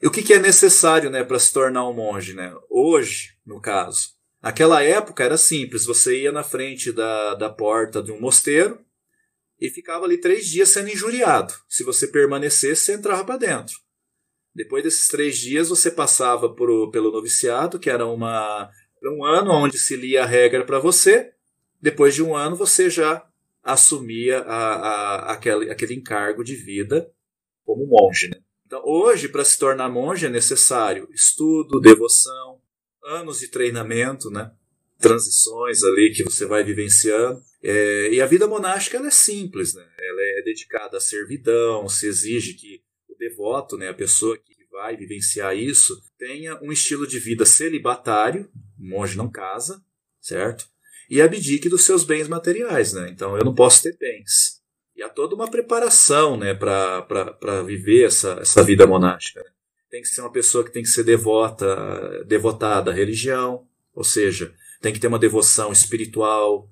E 0.00 0.06
o 0.06 0.10
que, 0.10 0.22
que 0.22 0.32
é 0.32 0.38
necessário 0.38 1.10
né, 1.10 1.24
para 1.24 1.38
se 1.38 1.52
tornar 1.52 1.88
um 1.88 1.92
monge? 1.92 2.32
Né? 2.32 2.54
Hoje, 2.70 3.34
no 3.44 3.60
caso, 3.60 4.10
naquela 4.40 4.82
época 4.82 5.24
era 5.24 5.36
simples: 5.36 5.84
você 5.84 6.22
ia 6.22 6.32
na 6.32 6.42
frente 6.42 6.92
da, 6.92 7.34
da 7.34 7.50
porta 7.50 8.02
de 8.02 8.12
um 8.12 8.20
mosteiro 8.20 8.78
e 9.60 9.68
ficava 9.68 10.04
ali 10.04 10.18
três 10.18 10.46
dias 10.46 10.68
sendo 10.68 10.90
injuriado. 10.90 11.52
Se 11.68 11.82
você 11.82 12.06
permanecesse, 12.06 12.82
você 12.82 12.92
entrava 12.94 13.24
para 13.24 13.36
dentro. 13.36 13.74
Depois 14.54 14.82
desses 14.82 15.06
três 15.06 15.38
dias, 15.38 15.68
você 15.68 15.90
passava 15.90 16.52
por, 16.52 16.90
pelo 16.90 17.12
noviciado, 17.12 17.78
que 17.78 17.90
era 17.90 18.06
uma, 18.06 18.70
um 19.04 19.24
ano 19.24 19.52
onde 19.52 19.78
se 19.78 19.96
lia 19.96 20.22
a 20.22 20.26
regra 20.26 20.64
para 20.64 20.78
você. 20.78 21.32
Depois 21.80 22.14
de 22.14 22.22
um 22.22 22.34
ano, 22.34 22.56
você 22.56 22.90
já 22.90 23.24
assumia 23.62 24.40
a, 24.40 24.74
a, 24.74 25.32
aquele, 25.32 25.70
aquele 25.70 25.94
encargo 25.94 26.42
de 26.42 26.56
vida 26.56 27.10
como 27.64 27.86
monge. 27.86 28.28
Né? 28.28 28.40
Então, 28.66 28.82
hoje, 28.84 29.28
para 29.28 29.44
se 29.44 29.58
tornar 29.58 29.88
monge, 29.88 30.26
é 30.26 30.30
necessário 30.30 31.08
estudo, 31.12 31.80
devoção, 31.80 32.60
anos 33.04 33.40
de 33.40 33.48
treinamento, 33.48 34.30
né? 34.30 34.50
transições 34.98 35.82
ali 35.84 36.12
que 36.12 36.24
você 36.24 36.44
vai 36.44 36.64
vivenciando. 36.64 37.40
É, 37.62 38.10
e 38.12 38.20
a 38.20 38.26
vida 38.26 38.46
monástica 38.46 38.96
ela 38.96 39.08
é 39.08 39.12
simples, 39.12 39.74
né? 39.74 39.86
ela 39.98 40.20
é 40.20 40.42
dedicada 40.42 40.96
à 40.96 41.00
servidão, 41.00 41.88
se 41.88 42.06
exige 42.06 42.54
que 42.54 42.82
devoto, 43.18 43.76
né, 43.76 43.88
a 43.88 43.94
pessoa 43.94 44.36
que 44.36 44.58
vai 44.70 44.96
vivenciar 44.96 45.56
isso, 45.56 46.00
tenha 46.16 46.58
um 46.62 46.70
estilo 46.70 47.06
de 47.06 47.18
vida 47.18 47.44
celibatário, 47.44 48.48
monge 48.78 49.16
não 49.16 49.30
casa, 49.30 49.82
certo? 50.20 50.68
E 51.10 51.20
abdique 51.20 51.68
dos 51.68 51.84
seus 51.84 52.04
bens 52.04 52.28
materiais, 52.28 52.92
né? 52.92 53.08
Então 53.10 53.36
eu 53.36 53.44
não 53.44 53.54
posso 53.54 53.82
ter 53.82 53.96
bens. 53.98 54.62
E 54.94 55.02
há 55.02 55.08
toda 55.08 55.34
uma 55.34 55.50
preparação 55.50 56.36
né, 56.36 56.54
para 56.54 57.62
viver 57.62 58.04
essa, 58.06 58.38
essa 58.40 58.62
vida 58.64 58.86
monástica. 58.86 59.40
Né? 59.40 59.50
Tem 59.90 60.02
que 60.02 60.08
ser 60.08 60.20
uma 60.20 60.32
pessoa 60.32 60.64
que 60.64 60.72
tem 60.72 60.82
que 60.82 60.88
ser 60.88 61.04
devota, 61.04 62.24
devotada 62.24 62.90
à 62.90 62.94
religião, 62.94 63.66
ou 63.94 64.04
seja, 64.04 64.52
tem 64.80 64.92
que 64.92 64.98
ter 64.98 65.06
uma 65.06 65.18
devoção 65.18 65.72
espiritual 65.72 66.68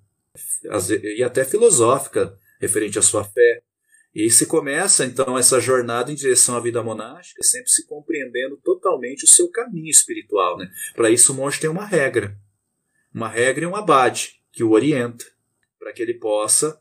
e 1.14 1.22
até 1.22 1.44
filosófica 1.44 2.36
referente 2.60 2.98
à 2.98 3.02
sua 3.02 3.24
fé. 3.24 3.62
E 4.16 4.30
se 4.30 4.46
começa 4.46 5.04
então 5.04 5.36
essa 5.36 5.60
jornada 5.60 6.10
em 6.10 6.14
direção 6.14 6.56
à 6.56 6.60
vida 6.60 6.82
monástica, 6.82 7.42
sempre 7.42 7.70
se 7.70 7.84
compreendendo 7.84 8.56
totalmente 8.56 9.24
o 9.24 9.28
seu 9.28 9.46
caminho 9.50 9.90
espiritual. 9.90 10.56
Né? 10.56 10.70
Para 10.94 11.10
isso, 11.10 11.34
o 11.34 11.36
monge 11.36 11.60
tem 11.60 11.68
uma 11.68 11.84
regra, 11.84 12.34
uma 13.14 13.28
regra 13.28 13.64
e 13.64 13.66
um 13.66 13.76
abade 13.76 14.40
que 14.50 14.64
o 14.64 14.70
orienta, 14.70 15.26
para 15.78 15.92
que 15.92 16.00
ele 16.00 16.14
possa 16.14 16.80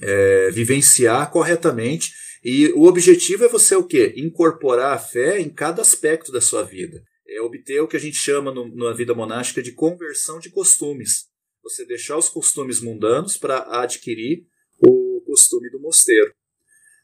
é, 0.00 0.52
vivenciar 0.52 1.32
corretamente. 1.32 2.12
E 2.44 2.68
o 2.74 2.84
objetivo 2.84 3.44
é 3.44 3.48
você 3.48 3.74
o 3.74 3.82
quê? 3.82 4.14
Incorporar 4.16 4.94
a 4.94 4.98
fé 5.00 5.40
em 5.40 5.50
cada 5.50 5.82
aspecto 5.82 6.30
da 6.30 6.40
sua 6.40 6.62
vida 6.62 7.02
é 7.26 7.40
obter 7.40 7.80
o 7.80 7.88
que 7.88 7.96
a 7.96 8.00
gente 8.00 8.16
chama 8.16 8.54
no, 8.54 8.72
na 8.76 8.92
vida 8.92 9.12
monástica 9.16 9.60
de 9.60 9.72
conversão 9.72 10.38
de 10.38 10.48
costumes. 10.48 11.28
Você 11.64 11.84
deixar 11.84 12.16
os 12.16 12.28
costumes 12.28 12.80
mundanos 12.80 13.36
para 13.36 13.82
adquirir 13.82 14.46
o 14.78 15.20
costume 15.26 15.68
do 15.68 15.80
mosteiro. 15.80 16.32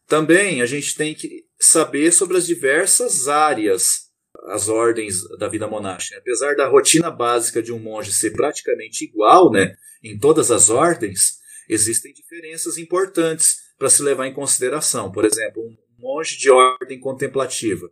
Também 0.08 0.62
a 0.62 0.66
gente 0.66 0.96
tem 0.96 1.14
que 1.14 1.44
saber 1.60 2.10
sobre 2.12 2.36
as 2.36 2.46
diversas 2.46 3.28
áreas, 3.28 4.08
as 4.46 4.68
ordens 4.68 5.28
da 5.38 5.48
vida 5.48 5.68
monástica. 5.68 6.18
Apesar 6.18 6.56
da 6.56 6.66
rotina 6.66 7.10
básica 7.10 7.62
de 7.62 7.72
um 7.72 7.78
monge 7.78 8.12
ser 8.12 8.30
praticamente 8.32 9.04
igual 9.04 9.52
né, 9.52 9.76
em 10.02 10.18
todas 10.18 10.50
as 10.50 10.70
ordens, 10.70 11.38
existem 11.68 12.12
diferenças 12.12 12.78
importantes 12.78 13.56
para 13.78 13.90
se 13.90 14.02
levar 14.02 14.26
em 14.26 14.34
consideração. 14.34 15.12
Por 15.12 15.24
exemplo, 15.24 15.62
um 15.62 15.76
monge 15.98 16.36
de 16.36 16.50
ordem 16.50 16.98
contemplativa 16.98 17.88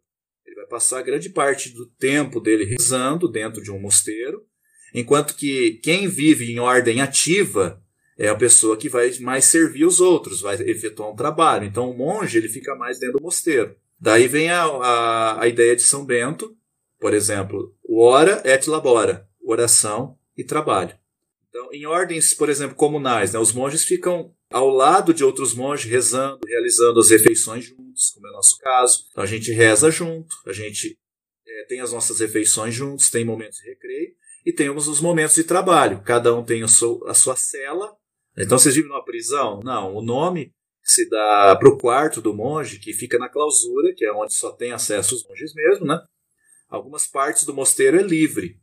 vai 0.57 0.67
passar 0.67 1.03
grande 1.03 1.29
parte 1.31 1.71
do 1.71 1.87
tempo 1.87 2.41
dele 2.41 2.65
rezando 2.65 3.29
dentro 3.29 3.63
de 3.63 3.71
um 3.71 3.79
mosteiro, 3.79 4.45
enquanto 4.93 5.37
que 5.37 5.81
quem 5.83 6.09
vive 6.09 6.51
em 6.51 6.59
ordem 6.59 7.01
ativa 7.01 7.83
é 8.19 8.29
a 8.29 8.35
pessoa 8.35 8.77
que 8.77 8.89
vai 8.89 9.11
mais 9.21 9.45
servir 9.45 9.85
os 9.85 10.01
outros, 10.01 10.41
vai 10.41 10.57
efetuar 10.57 11.11
um 11.11 11.17
trabalho. 11.17 11.65
Então 11.65 11.91
o 11.91 11.97
monge 11.97 12.39
ele 12.39 12.49
fica 12.49 12.75
mais 12.75 12.99
dentro 12.99 13.19
do 13.19 13.23
mosteiro. 13.23 13.75
Daí 13.99 14.29
vem 14.29 14.51
a, 14.51 14.65
a, 14.65 15.43
a 15.43 15.49
ideia 15.49 15.75
de 15.75 15.83
São 15.83 16.05
Bento, 16.05 16.57
por 16.99 17.15
exemplo, 17.15 17.75
ora 17.89 18.43
et 18.45 18.67
labora, 18.69 19.29
oração 19.43 20.19
e 20.37 20.45
trabalho. 20.45 20.95
Então, 21.49 21.73
em 21.73 21.87
ordens, 21.87 22.35
por 22.35 22.51
exemplo, 22.51 22.77
comunais, 22.77 23.33
né, 23.33 23.39
os 23.39 23.53
monges 23.53 23.85
ficam 23.85 24.35
ao 24.51 24.69
lado 24.69 25.15
de 25.15 25.25
outros 25.25 25.55
monges 25.55 25.91
rezando, 25.91 26.41
realizando 26.47 27.01
as 27.01 27.11
refeições 27.11 27.65
juntos, 27.65 28.11
como 28.15 28.27
é 28.27 28.31
o 28.31 28.35
nosso 28.35 28.59
caso. 28.59 29.07
Então 29.11 29.25
a 29.25 29.27
gente 29.27 29.51
reza 29.53 29.91
junto, 29.91 30.35
a 30.47 30.53
gente 30.53 30.99
é, 31.47 31.65
tem 31.65 31.81
as 31.81 31.93
nossas 31.93 32.21
refeições 32.21 32.75
juntos, 32.75 33.11
tem 33.11 33.25
momentos 33.25 33.59
de 33.59 33.69
recreio 33.69 34.15
e 34.45 34.53
temos 34.53 34.87
os 34.87 35.01
momentos 35.01 35.35
de 35.35 35.45
trabalho. 35.45 36.03
Cada 36.05 36.35
um 36.35 36.45
tem 36.45 36.67
seu, 36.69 37.03
a 37.07 37.15
sua 37.15 37.35
cela. 37.35 37.97
Então 38.37 38.59
vocês 38.59 38.75
vivem 38.75 38.91
numa 38.91 39.05
prisão? 39.05 39.61
Não, 39.63 39.95
o 39.95 40.03
nome 40.03 40.53
se 40.83 41.09
dá 41.09 41.57
para 41.59 41.69
o 41.69 41.79
quarto 41.79 42.21
do 42.21 42.35
monge, 42.35 42.79
que 42.79 42.93
fica 42.93 43.19
na 43.19 43.29
clausura, 43.29 43.93
que 43.95 44.05
é 44.05 44.13
onde 44.13 44.35
só 44.35 44.53
tem 44.53 44.73
acesso 44.73 45.17
os 45.17 45.27
monges 45.27 45.53
mesmo, 45.55 45.87
né? 45.87 46.01
Algumas 46.69 47.07
partes 47.07 47.45
do 47.45 47.55
mosteiro 47.55 47.99
é 47.99 48.03
livre. 48.03 48.61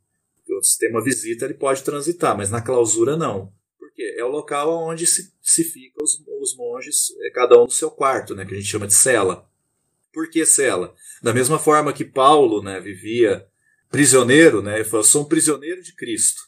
Se 0.62 0.78
tem 0.78 0.90
uma 0.90 1.02
visita, 1.02 1.44
ele 1.44 1.54
pode 1.54 1.82
transitar, 1.82 2.36
mas 2.36 2.50
na 2.50 2.62
clausura 2.62 3.16
não. 3.16 3.52
Porque 3.78 4.14
é 4.16 4.24
o 4.24 4.28
local 4.28 4.72
onde 4.88 5.06
se, 5.06 5.32
se 5.42 5.64
fica 5.64 6.02
os, 6.02 6.22
os 6.40 6.56
monges, 6.56 7.14
é, 7.22 7.30
cada 7.30 7.58
um 7.58 7.64
no 7.64 7.70
seu 7.70 7.90
quarto, 7.90 8.34
né, 8.34 8.44
que 8.44 8.54
a 8.54 8.56
gente 8.56 8.68
chama 8.68 8.86
de 8.86 8.94
cela. 8.94 9.48
Por 10.12 10.30
que 10.30 10.46
cela? 10.46 10.94
Da 11.22 11.34
mesma 11.34 11.58
forma 11.58 11.92
que 11.92 12.04
Paulo 12.04 12.62
né, 12.62 12.80
vivia 12.80 13.46
prisioneiro, 13.90 14.62
né, 14.62 14.76
ele 14.76 14.84
falou, 14.84 15.04
sou 15.04 15.22
um 15.22 15.28
prisioneiro 15.28 15.82
de 15.82 15.94
Cristo. 15.94 16.42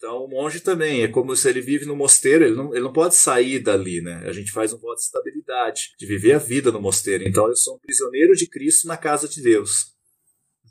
Então 0.00 0.24
o 0.24 0.28
monge 0.28 0.60
também, 0.60 1.02
é 1.02 1.08
como 1.08 1.36
se 1.36 1.46
ele 1.46 1.60
vive 1.60 1.84
no 1.84 1.94
mosteiro, 1.94 2.42
ele 2.42 2.56
não, 2.56 2.72
ele 2.72 2.84
não 2.84 2.92
pode 2.92 3.14
sair 3.14 3.58
dali, 3.58 4.00
né? 4.00 4.22
A 4.24 4.32
gente 4.32 4.50
faz 4.50 4.72
um 4.72 4.78
voto 4.78 4.96
de 4.96 5.02
estabilidade, 5.02 5.94
de 5.98 6.06
viver 6.06 6.32
a 6.32 6.38
vida 6.38 6.72
no 6.72 6.80
mosteiro. 6.80 7.28
Então 7.28 7.46
eu 7.46 7.54
sou 7.54 7.74
um 7.74 7.78
prisioneiro 7.78 8.34
de 8.34 8.46
Cristo 8.46 8.88
na 8.88 8.96
casa 8.96 9.28
de 9.28 9.42
Deus. 9.42 9.92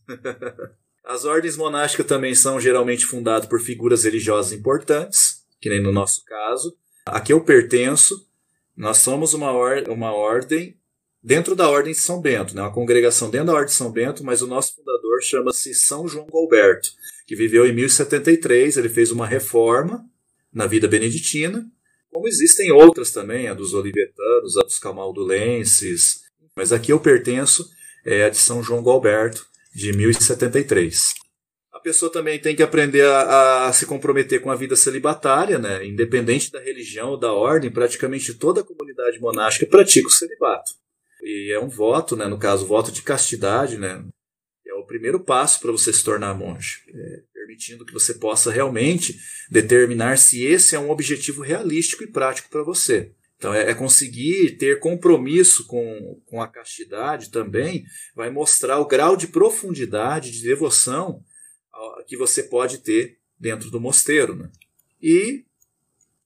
As 1.05 1.25
ordens 1.25 1.55
monásticas 1.55 2.07
também 2.07 2.33
são 2.33 2.59
geralmente 2.59 3.05
fundadas 3.05 3.47
por 3.47 3.61
figuras 3.61 4.03
religiosas 4.03 4.51
importantes, 4.51 5.45
que 5.61 5.69
nem 5.69 5.79
no 5.79 5.91
nosso 5.91 6.25
caso. 6.25 6.75
A 7.05 7.21
que 7.21 7.31
eu 7.31 7.43
pertenço, 7.43 8.27
nós 8.75 8.97
somos 8.97 9.35
uma, 9.35 9.51
or 9.51 9.83
uma 9.89 10.11
ordem 10.11 10.75
dentro 11.21 11.55
da 11.55 11.69
Ordem 11.69 11.93
de 11.93 11.99
São 11.99 12.19
Bento, 12.19 12.55
né? 12.55 12.63
uma 12.63 12.73
congregação 12.73 13.29
dentro 13.29 13.47
da 13.47 13.53
Ordem 13.53 13.67
de 13.67 13.73
São 13.73 13.91
Bento, 13.91 14.23
mas 14.23 14.41
o 14.41 14.47
nosso 14.47 14.73
fundador 14.73 14.98
chama-se 15.21 15.73
São 15.73 16.07
João 16.07 16.27
Galberto, 16.27 16.89
que 17.27 17.35
viveu 17.35 17.65
em 17.65 17.73
1073, 17.73 18.77
ele 18.77 18.89
fez 18.89 19.11
uma 19.11 19.27
reforma 19.27 20.05
na 20.53 20.65
vida 20.65 20.87
beneditina, 20.87 21.65
como 22.11 22.27
existem 22.27 22.71
outras 22.71 23.11
também, 23.11 23.47
a 23.47 23.53
dos 23.53 23.73
olivertanos, 23.73 24.57
a 24.57 24.63
dos 24.63 24.79
camaldulenses, 24.79 26.21
mas 26.55 26.73
aqui 26.73 26.91
eu 26.91 26.99
pertenço 26.99 27.69
é 28.05 28.25
a 28.25 28.29
de 28.29 28.37
São 28.37 28.63
João 28.63 28.83
Galberto, 28.83 29.45
de 29.73 29.93
1073. 29.93 31.13
A 31.71 31.79
pessoa 31.79 32.11
também 32.11 32.39
tem 32.39 32.55
que 32.55 32.63
aprender 32.63 33.05
a, 33.05 33.67
a, 33.67 33.73
se 33.73 33.85
comprometer 33.85 34.41
com 34.41 34.51
a 34.51 34.55
vida 34.55 34.75
celibatária, 34.75 35.57
né? 35.57 35.85
independente 35.85 36.51
da 36.51 36.59
religião 36.59 37.11
ou 37.11 37.17
da 37.17 37.31
ordem, 37.31 37.71
praticamente 37.71 38.33
toda 38.33 38.61
a 38.61 38.63
comunidade 38.63 39.19
monástica 39.19 39.65
pratica 39.65 40.07
o 40.07 40.11
celibato. 40.11 40.71
E 41.21 41.53
é 41.53 41.59
um 41.59 41.69
voto, 41.69 42.17
né? 42.17 42.27
no 42.27 42.37
caso, 42.37 42.65
voto 42.65 42.91
de 42.91 43.01
castidade, 43.01 43.77
né? 43.77 44.03
Primeiro 44.89 45.19
passo 45.19 45.59
para 45.59 45.71
você 45.71 45.93
se 45.93 46.03
tornar 46.03 46.33
monge, 46.33 46.81
é, 46.91 47.21
permitindo 47.31 47.85
que 47.85 47.93
você 47.93 48.15
possa 48.15 48.51
realmente 48.51 49.17
determinar 49.49 50.17
se 50.17 50.43
esse 50.43 50.75
é 50.75 50.79
um 50.79 50.89
objetivo 50.89 51.43
realístico 51.43 52.03
e 52.03 52.07
prático 52.07 52.49
para 52.49 52.63
você. 52.63 53.11
Então, 53.37 53.53
é, 53.53 53.69
é, 53.69 53.73
conseguir 53.75 54.57
ter 54.57 54.79
compromisso 54.79 55.65
com, 55.67 56.19
com 56.25 56.41
a 56.41 56.47
castidade 56.47 57.29
também, 57.29 57.85
vai 58.15 58.29
mostrar 58.29 58.79
o 58.79 58.87
grau 58.87 59.15
de 59.15 59.27
profundidade, 59.27 60.31
de 60.31 60.41
devoção 60.41 61.23
que 62.05 62.17
você 62.17 62.43
pode 62.43 62.79
ter 62.79 63.17
dentro 63.39 63.69
do 63.69 63.79
mosteiro. 63.79 64.35
Né? 64.35 64.51
E 65.01 65.45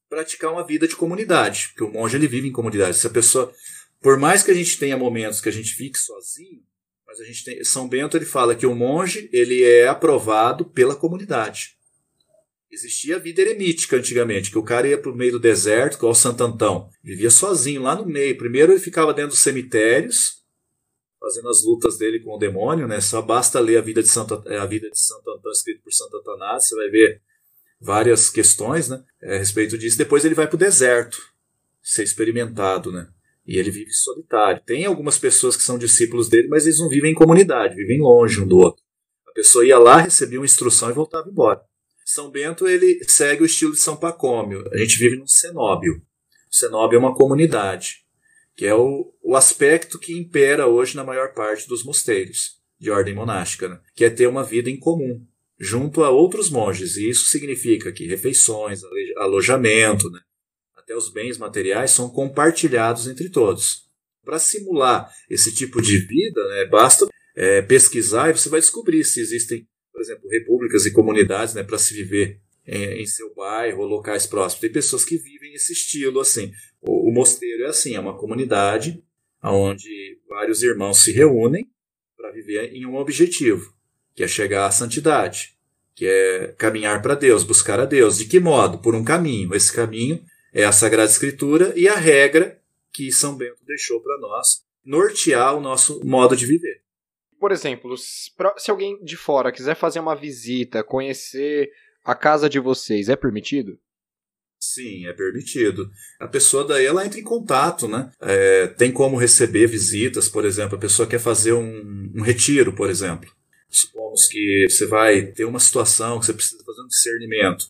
praticar 0.10 0.52
uma 0.52 0.66
vida 0.66 0.88
de 0.88 0.96
comunidade, 0.96 1.70
porque 1.70 1.84
o 1.84 1.92
monge 1.92 2.16
ele 2.16 2.28
vive 2.28 2.48
em 2.48 2.52
comunidade. 2.52 2.98
Se 2.98 3.06
a 3.06 3.12
pessoa, 3.12 3.54
por 4.02 4.18
mais 4.18 4.42
que 4.42 4.50
a 4.50 4.54
gente 4.54 4.80
tenha 4.80 4.98
momentos 4.98 5.42
que 5.42 5.50
a 5.50 5.52
gente 5.52 5.76
fique 5.76 6.00
sozinho, 6.00 6.64
mas 7.14 7.22
a 7.22 7.26
gente 7.26 7.44
tem, 7.44 7.64
São 7.64 7.88
Bento 7.88 8.18
ele 8.18 8.26
fala 8.26 8.56
que 8.56 8.66
o 8.66 8.74
monge 8.74 9.30
ele 9.32 9.64
é 9.64 9.88
aprovado 9.88 10.66
pela 10.66 10.96
comunidade. 10.96 11.78
Existia 12.72 13.18
a 13.18 13.20
vida 13.20 13.40
eremítica 13.40 13.98
antigamente, 13.98 14.50
que 14.50 14.58
o 14.58 14.64
cara 14.64 14.88
ia 14.88 14.98
para 14.98 15.12
o 15.12 15.16
meio 15.16 15.34
do 15.34 15.40
deserto, 15.40 15.96
igual 15.96 16.14
o 16.14 16.16
Santo 16.16 16.44
Antão. 16.44 16.90
Vivia 17.04 17.30
sozinho 17.30 17.84
lá 17.84 17.96
no 17.96 18.04
meio. 18.04 18.36
Primeiro 18.36 18.72
ele 18.72 18.80
ficava 18.80 19.14
dentro 19.14 19.30
dos 19.30 19.44
cemitérios, 19.44 20.42
fazendo 21.20 21.50
as 21.50 21.64
lutas 21.64 22.00
dele 22.00 22.20
com 22.20 22.36
o 22.36 22.40
demônio, 22.40 22.88
né? 22.88 23.00
Só 23.00 23.22
basta 23.22 23.60
ler 23.60 23.78
a 23.78 23.82
vida 23.82 24.02
de 24.02 24.10
Santo, 24.10 24.42
é, 24.48 24.58
a 24.58 24.66
vida 24.66 24.90
de 24.90 25.00
Santo 25.00 25.30
Antão 25.30 25.52
escrito 25.52 25.84
por 25.84 25.94
Santo 25.94 26.18
Atanásio, 26.18 26.70
você 26.70 26.76
vai 26.76 26.90
ver 26.90 27.22
várias 27.80 28.28
questões 28.28 28.90
né, 28.90 29.04
a 29.22 29.38
respeito 29.38 29.78
disso. 29.78 30.00
Depois 30.00 30.26
ele 30.26 30.34
vai 30.34 30.48
para 30.48 30.56
o 30.56 30.60
deserto. 30.60 31.22
ser 31.80 32.02
experimentado, 32.02 32.92
né? 32.92 33.08
E 33.46 33.58
ele 33.58 33.72
vive 33.72 33.92
solitário. 33.92 34.62
Tem 34.66 34.86
algumas 34.86 35.18
pessoas 35.18 35.58
que 35.58 35.64
são 35.64 35.78
discípulos 35.78 36.30
dele, 36.30 36.48
mas 36.48 36.66
eles 36.66 36.80
não 36.80 36.90
vivem 36.90 37.12
em 37.12 37.16
comunidade, 37.16 37.76
vivem 37.76 38.02
longe 38.02 38.42
um 38.42 38.48
do 38.48 38.58
outro. 38.58 38.82
A 39.28 39.32
pessoa 39.34 39.66
ia 39.66 39.78
lá, 39.78 39.98
recebia 39.98 40.40
uma 40.40 40.46
instrução 40.46 40.90
e 40.90 40.94
voltava 40.94 41.30
embora. 41.30 41.62
São 42.06 42.30
Bento 42.30 42.68
ele 42.68 43.04
segue 43.08 43.44
o 43.44 43.46
estilo 43.46 43.74
de 43.74 43.80
São 43.80 43.96
Pacômio. 43.96 44.64
A 44.72 44.78
gente 44.78 44.98
vive 44.98 45.18
num 45.18 45.28
cenóbio. 45.28 46.02
O 46.52 46.56
cenóbio 46.56 46.98
é 46.98 47.00
uma 47.00 47.16
comunidade, 47.16 48.06
que 48.56 48.66
é 48.66 48.76
o, 48.76 49.14
o 49.22 49.36
aspecto 49.36 49.98
que 49.98 50.14
impera 50.14 50.68
hoje 50.68 50.96
na 50.96 51.04
maior 51.04 51.34
parte 51.34 51.68
dos 51.68 51.84
mosteiros 51.84 52.62
de 52.80 52.92
ordem 52.92 53.16
monástica, 53.16 53.70
né? 53.70 53.80
que 53.96 54.06
é 54.06 54.10
ter 54.10 54.28
uma 54.28 54.44
vida 54.44 54.70
em 54.70 54.78
comum, 54.78 55.26
junto 55.60 56.04
a 56.04 56.10
outros 56.10 56.50
monges. 56.50 56.98
E 56.98 57.10
isso 57.10 57.26
significa 57.26 57.92
que 57.92 58.06
refeições, 58.06 58.82
alojamento, 59.18 60.10
né? 60.12 60.20
Até 60.84 60.96
os 60.96 61.10
bens 61.10 61.38
materiais 61.38 61.92
são 61.92 62.10
compartilhados 62.10 63.08
entre 63.08 63.30
todos. 63.30 63.84
Para 64.24 64.38
simular 64.38 65.10
esse 65.30 65.54
tipo 65.54 65.82
de 65.82 65.98
vida, 65.98 66.48
né, 66.50 66.66
basta 66.66 67.08
é, 67.36 67.62
pesquisar 67.62 68.30
e 68.30 68.38
você 68.38 68.50
vai 68.50 68.60
descobrir 68.60 69.04
se 69.04 69.20
existem, 69.20 69.66
por 69.92 70.02
exemplo, 70.02 70.30
repúblicas 70.30 70.86
e 70.86 70.92
comunidades 70.92 71.54
né, 71.54 71.64
para 71.64 71.78
se 71.78 71.94
viver 71.94 72.40
em, 72.68 73.02
em, 73.02 73.06
seu 73.06 73.34
bairro 73.34 73.82
ou 73.82 73.88
locais 73.88 74.28
próximos. 74.28 74.62
Tem 74.62 74.72
pessoas 74.72 75.04
que 75.04 75.18
vivem 75.18 75.54
esse 75.54 75.74
estilo 75.74 76.20
assim. 76.20 76.52
O, 76.82 77.10
o 77.10 77.14
mosteiro 77.14 77.64
é 77.64 77.68
assim, 77.68 77.96
é 77.96 78.00
uma 78.00 78.18
comunidade 78.18 79.04
onde 79.42 80.20
vários 80.30 80.64
irmãos 80.64 81.00
se 81.00 81.12
reúnem 81.12 81.68
para 82.16 82.32
viver 82.32 82.74
em 82.74 82.86
um 82.86 82.96
objetivo, 82.96 83.74
que 84.16 84.24
é 84.24 84.28
chegar 84.28 84.66
à 84.66 84.72
santidade, 84.72 85.54
que 85.96 86.06
é 86.06 86.54
caminhar 86.58 87.02
para 87.02 87.16
Deus, 87.16 87.44
buscar 87.44 87.80
a 87.80 87.86
Deus. 87.86 88.18
De 88.18 88.26
que 88.26 88.40
modo? 88.40 88.78
Por 88.78 88.96
um 88.96 89.04
caminho. 89.04 89.54
Esse 89.54 89.74
caminho 89.74 90.24
é 90.54 90.64
a 90.64 90.72
Sagrada 90.72 91.10
Escritura 91.10 91.74
e 91.76 91.88
a 91.88 91.96
regra 91.96 92.62
que 92.92 93.12
São 93.12 93.36
Bento 93.36 93.66
deixou 93.66 94.00
para 94.02 94.18
nós 94.20 94.64
nortear 94.86 95.56
o 95.56 95.62
nosso 95.62 96.06
modo 96.06 96.36
de 96.36 96.46
viver. 96.46 96.82
Por 97.40 97.52
exemplo, 97.52 97.96
se 97.98 98.72
alguém 98.72 99.04
de 99.04 99.18
fora 99.18 99.52
quiser 99.52 99.76
fazer 99.76 100.00
uma 100.00 100.16
visita, 100.16 100.84
conhecer 100.84 101.72
a 102.06 102.16
casa 102.16 102.48
de 102.48 102.60
vocês, 102.60 103.10
é 103.10 103.16
permitido? 103.16 103.78
Sim, 104.60 105.06
é 105.08 105.14
permitido. 105.14 105.92
A 106.20 106.28
pessoa 106.28 106.66
daí 106.66 106.86
ela 106.86 107.06
entra 107.06 107.20
em 107.20 107.24
contato, 107.24 107.86
né? 107.86 108.10
É, 108.22 108.68
tem 108.68 108.94
como 108.94 109.18
receber 109.18 109.68
visitas, 109.68 110.30
por 110.30 110.46
exemplo, 110.46 110.78
a 110.78 110.80
pessoa 110.80 111.08
quer 111.08 111.20
fazer 111.20 111.52
um, 111.52 112.12
um 112.16 112.22
retiro, 112.22 112.74
por 112.74 112.90
exemplo. 112.90 113.30
Supomos 113.70 114.28
que 114.28 114.68
você 114.70 114.86
vai 114.86 115.24
ter 115.24 115.44
uma 115.44 115.60
situação 115.60 116.18
que 116.20 116.28
você 116.28 116.34
precisa 116.34 116.64
fazer 116.64 116.82
um 116.82 116.88
discernimento. 116.88 117.66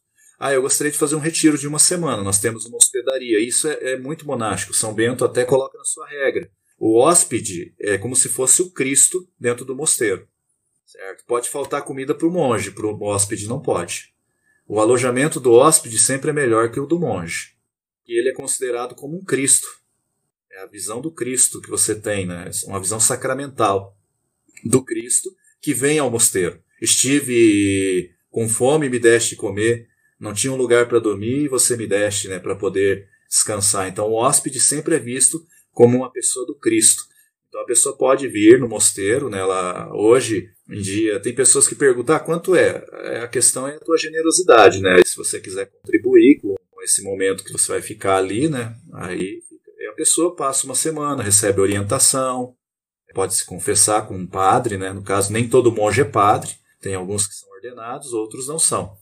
Ah, 0.46 0.52
eu 0.52 0.62
gostaria 0.62 0.92
de 0.92 0.98
fazer 0.98 1.16
um 1.16 1.20
retiro 1.20 1.58
de 1.58 1.66
uma 1.66 1.80
semana. 1.80 2.22
Nós 2.22 2.38
temos 2.38 2.66
uma 2.66 2.76
hospedaria. 2.76 3.40
Isso 3.40 3.66
é, 3.66 3.94
é 3.94 3.98
muito 3.98 4.28
monástico. 4.28 4.74
São 4.74 4.94
Bento 4.94 5.24
até 5.24 5.46
coloca 5.46 5.78
na 5.78 5.86
sua 5.86 6.06
regra. 6.06 6.52
O 6.78 7.00
hóspede 7.00 7.74
é 7.80 7.98
como 7.98 8.14
se 8.14 8.28
fosse 8.28 8.62
o 8.62 8.70
Cristo 8.70 9.26
dentro 9.40 9.64
do 9.64 9.74
mosteiro. 9.74 10.28
Certo? 10.86 11.24
Pode 11.26 11.50
faltar 11.50 11.86
comida 11.86 12.14
para 12.14 12.28
o 12.28 12.30
monge, 12.30 12.72
para 12.72 12.86
o 12.86 13.04
hóspede 13.04 13.48
não 13.48 13.62
pode. 13.62 14.14
O 14.68 14.82
alojamento 14.82 15.40
do 15.40 15.54
hóspede 15.54 15.98
sempre 15.98 16.32
é 16.32 16.34
melhor 16.34 16.70
que 16.70 16.80
o 16.82 16.86
do 16.86 17.00
monge. 17.00 17.56
E 18.06 18.20
ele 18.20 18.28
é 18.28 18.34
considerado 18.34 18.96
como 18.96 19.16
um 19.16 19.24
Cristo. 19.24 19.68
É 20.52 20.62
a 20.62 20.68
visão 20.68 21.00
do 21.00 21.10
Cristo 21.10 21.62
que 21.62 21.70
você 21.70 21.96
tem, 21.96 22.26
né? 22.26 22.52
uma 22.66 22.82
visão 22.82 23.00
sacramental 23.00 23.98
do 24.66 24.84
Cristo 24.84 25.34
que 25.62 25.74
vem 25.74 26.00
ao 26.00 26.12
mosteiro. 26.12 26.62
Estive 26.82 28.14
com 28.30 28.50
fome 28.50 28.90
me 28.90 29.00
deste 29.00 29.38
comer, 29.38 29.93
não 30.24 30.34
tinha 30.34 30.54
um 30.54 30.56
lugar 30.56 30.88
para 30.88 31.00
dormir 31.00 31.44
e 31.44 31.48
você 31.50 31.76
me 31.76 31.86
deste, 31.86 32.30
né, 32.30 32.40
para 32.40 32.56
poder 32.56 33.10
descansar. 33.28 33.90
Então 33.90 34.08
o 34.08 34.14
hóspede 34.14 34.58
sempre 34.58 34.96
é 34.96 35.00
visto 35.00 35.46
como 35.74 35.98
uma 35.98 36.10
pessoa 36.10 36.48
do 36.48 36.56
Cristo. 36.56 37.04
Então 37.50 37.60
a 37.60 37.66
pessoa 37.66 37.98
pode 37.98 38.26
vir 38.30 38.58
no 38.58 38.70
mosteiro, 38.70 39.30
né, 39.30 39.40
ela, 39.40 39.94
hoje 39.94 40.50
em 40.70 40.80
dia 40.80 41.20
tem 41.20 41.36
pessoas 41.36 41.68
que 41.68 41.76
perguntam 41.76 42.16
ah, 42.16 42.22
quanto 42.22 42.56
é. 42.56 42.86
é. 43.04 43.20
A 43.20 43.28
questão 43.28 43.68
é 43.68 43.76
a 43.76 43.80
tua 43.80 43.98
generosidade, 43.98 44.80
né? 44.82 45.02
Se 45.06 45.18
você 45.18 45.42
quiser 45.42 45.66
contribuir 45.66 46.40
com 46.40 46.56
esse 46.82 47.04
momento 47.04 47.44
que 47.44 47.52
você 47.52 47.74
vai 47.74 47.82
ficar 47.82 48.16
ali, 48.16 48.48
né? 48.48 48.74
Aí 48.94 49.44
a 49.90 49.94
pessoa 49.94 50.34
passa 50.34 50.66
uma 50.66 50.74
semana, 50.74 51.22
recebe 51.22 51.60
orientação, 51.60 52.56
pode 53.14 53.36
se 53.36 53.46
confessar 53.46 54.08
com 54.08 54.16
um 54.16 54.26
padre, 54.26 54.78
né? 54.78 54.94
No 54.94 55.04
caso, 55.04 55.34
nem 55.34 55.50
todo 55.50 55.72
monge 55.72 56.00
é 56.02 56.06
padre, 56.06 56.52
tem 56.82 56.96
alguns 56.96 57.28
que 57.28 57.36
são 57.36 57.50
ordenados, 57.52 58.14
outros 58.14 58.48
não 58.48 58.58
são. 58.58 58.98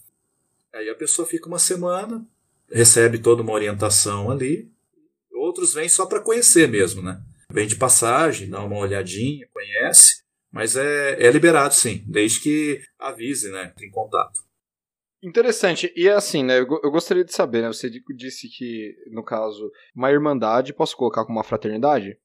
Aí 0.74 0.90
a 0.90 0.96
pessoa 0.96 1.28
fica 1.28 1.48
uma 1.48 1.60
semana, 1.60 2.26
recebe 2.72 3.20
toda 3.20 3.42
uma 3.42 3.54
orientação 3.54 4.32
ali. 4.32 4.72
Outros 5.34 5.74
vêm 5.74 5.90
só 5.90 6.06
para 6.06 6.22
conhecer 6.22 6.68
mesmo, 6.68 7.02
né? 7.02 7.22
Vem 7.52 7.68
de 7.68 7.76
passagem, 7.76 8.50
dá 8.50 8.64
uma 8.64 8.78
olhadinha, 8.78 9.48
conhece, 9.52 10.24
mas 10.52 10.76
é, 10.76 11.22
é 11.22 11.32
liberado 11.32 11.74
sim, 11.74 12.04
desde 12.08 12.40
que 12.40 12.82
avise, 12.98 13.52
né? 13.52 13.74
Tem 13.78 13.90
contato. 13.90 14.40
Interessante. 15.24 15.92
E 15.96 16.08
é 16.08 16.14
assim, 16.14 16.44
né? 16.44 16.60
Eu 16.60 16.66
gostaria 16.66 17.24
de 17.24 17.34
saber, 17.34 17.62
né? 17.62 17.68
Você 17.68 17.90
disse 17.90 18.48
que, 18.50 18.96
no 19.12 19.24
caso, 19.24 19.72
uma 19.96 20.12
irmandade, 20.12 20.74
posso 20.74 20.98
colocar 20.98 21.26
como 21.26 21.38
uma 21.38 21.44
fraternidade? 21.44 22.18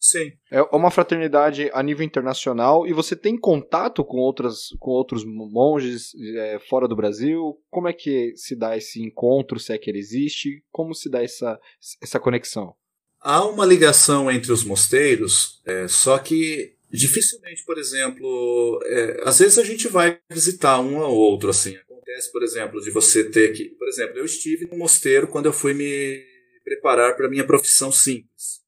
Sim. 0.00 0.32
É 0.50 0.62
uma 0.74 0.90
fraternidade 0.90 1.70
a 1.74 1.82
nível 1.82 2.06
internacional 2.06 2.86
e 2.86 2.92
você 2.92 3.14
tem 3.14 3.36
contato 3.36 4.02
com, 4.02 4.16
outras, 4.16 4.68
com 4.78 4.90
outros 4.92 5.24
monges 5.24 6.12
é, 6.36 6.58
fora 6.58 6.88
do 6.88 6.96
Brasil? 6.96 7.60
Como 7.68 7.86
é 7.86 7.92
que 7.92 8.32
se 8.34 8.56
dá 8.56 8.74
esse 8.74 9.02
encontro, 9.02 9.60
se 9.60 9.74
é 9.74 9.78
que 9.78 9.90
ele 9.90 9.98
existe? 9.98 10.64
Como 10.72 10.94
se 10.94 11.10
dá 11.10 11.22
essa, 11.22 11.60
essa 12.02 12.18
conexão? 12.18 12.74
Há 13.20 13.44
uma 13.44 13.66
ligação 13.66 14.30
entre 14.30 14.50
os 14.50 14.64
mosteiros, 14.64 15.60
é, 15.66 15.86
só 15.86 16.18
que 16.18 16.74
dificilmente, 16.90 17.62
por 17.66 17.78
exemplo, 17.78 18.80
é, 18.86 19.22
às 19.24 19.38
vezes 19.38 19.58
a 19.58 19.64
gente 19.64 19.86
vai 19.86 20.18
visitar 20.30 20.80
um 20.80 20.96
ou 20.96 21.14
outro, 21.14 21.50
assim. 21.50 21.76
Acontece, 21.76 22.32
por 22.32 22.42
exemplo, 22.42 22.80
de 22.80 22.90
você 22.90 23.28
ter 23.30 23.52
que. 23.52 23.66
Por 23.78 23.86
exemplo, 23.86 24.18
eu 24.18 24.24
estive 24.24 24.66
no 24.66 24.78
mosteiro 24.78 25.28
quando 25.28 25.46
eu 25.46 25.52
fui 25.52 25.74
me 25.74 26.24
preparar 26.64 27.14
para 27.14 27.26
a 27.26 27.30
minha 27.30 27.46
profissão 27.46 27.92
simples. 27.92 28.59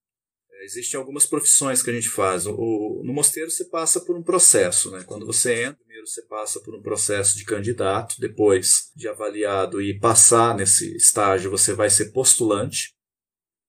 Existem 0.63 0.99
algumas 0.99 1.27
profissões 1.27 1.83
que 1.83 1.91
a 1.91 1.93
gente 1.93 2.09
faz. 2.09 2.47
O, 2.47 3.03
no 3.05 3.13
mosteiro 3.13 3.51
você 3.51 3.65
passa 3.65 4.01
por 4.01 4.17
um 4.17 4.23
processo, 4.23 4.91
né? 4.93 5.03
Quando 5.05 5.27
você 5.27 5.65
entra, 5.65 5.79
primeiro 5.85 6.07
você 6.07 6.23
passa 6.23 6.61
por 6.61 6.75
um 6.75 6.83
processo 6.83 7.37
de 7.37 7.45
candidato, 7.45 8.17
depois 8.21 8.91
de 8.95 9.09
avaliado 9.09 9.83
e 9.83 9.99
passar 9.99 10.57
nesse 10.57 10.97
estágio, 10.97 11.51
você 11.51 11.75
vai 11.75 11.91
ser 11.91 12.13
postulante. 12.13 12.95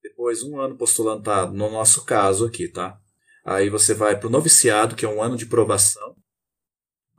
Depois, 0.04 0.44
um 0.44 0.60
ano 0.60 0.78
postulantado, 0.78 1.54
no 1.54 1.70
nosso 1.72 2.06
caso 2.06 2.46
aqui, 2.46 2.68
tá? 2.68 2.98
Aí 3.44 3.70
você 3.70 3.94
vai 3.94 4.18
para 4.18 4.28
o 4.28 4.32
noviciado, 4.32 4.96
que 4.96 5.06
é 5.06 5.10
um 5.10 5.22
ano 5.22 5.36
de 5.36 5.46
provação. 5.46 6.16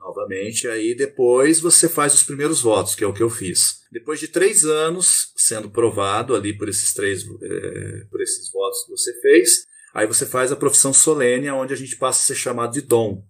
Novamente, 0.05 0.67
aí 0.67 0.93
depois 0.93 1.59
você 1.59 1.89
faz 1.89 2.13
os 2.13 2.21
primeiros 2.21 2.61
votos, 2.61 2.93
que 2.93 3.03
é 3.03 3.07
o 3.07 3.13
que 3.13 3.23
eu 3.23 3.29
fiz. 3.29 3.81
Depois 3.91 4.19
de 4.19 4.27
três 4.27 4.63
anos 4.63 5.33
sendo 5.35 5.67
provado 5.67 6.35
ali 6.35 6.55
por 6.55 6.69
esses 6.69 6.93
três, 6.93 7.23
é, 7.23 8.05
por 8.11 8.21
esses 8.21 8.51
votos 8.51 8.83
que 8.83 8.91
você 8.91 9.19
fez, 9.19 9.65
aí 9.95 10.05
você 10.05 10.27
faz 10.27 10.51
a 10.51 10.55
profissão 10.55 10.93
solene, 10.93 11.49
onde 11.49 11.73
a 11.73 11.75
gente 11.75 11.95
passa 11.95 12.19
a 12.19 12.23
ser 12.23 12.35
chamado 12.35 12.73
de 12.73 12.81
dom. 12.81 13.25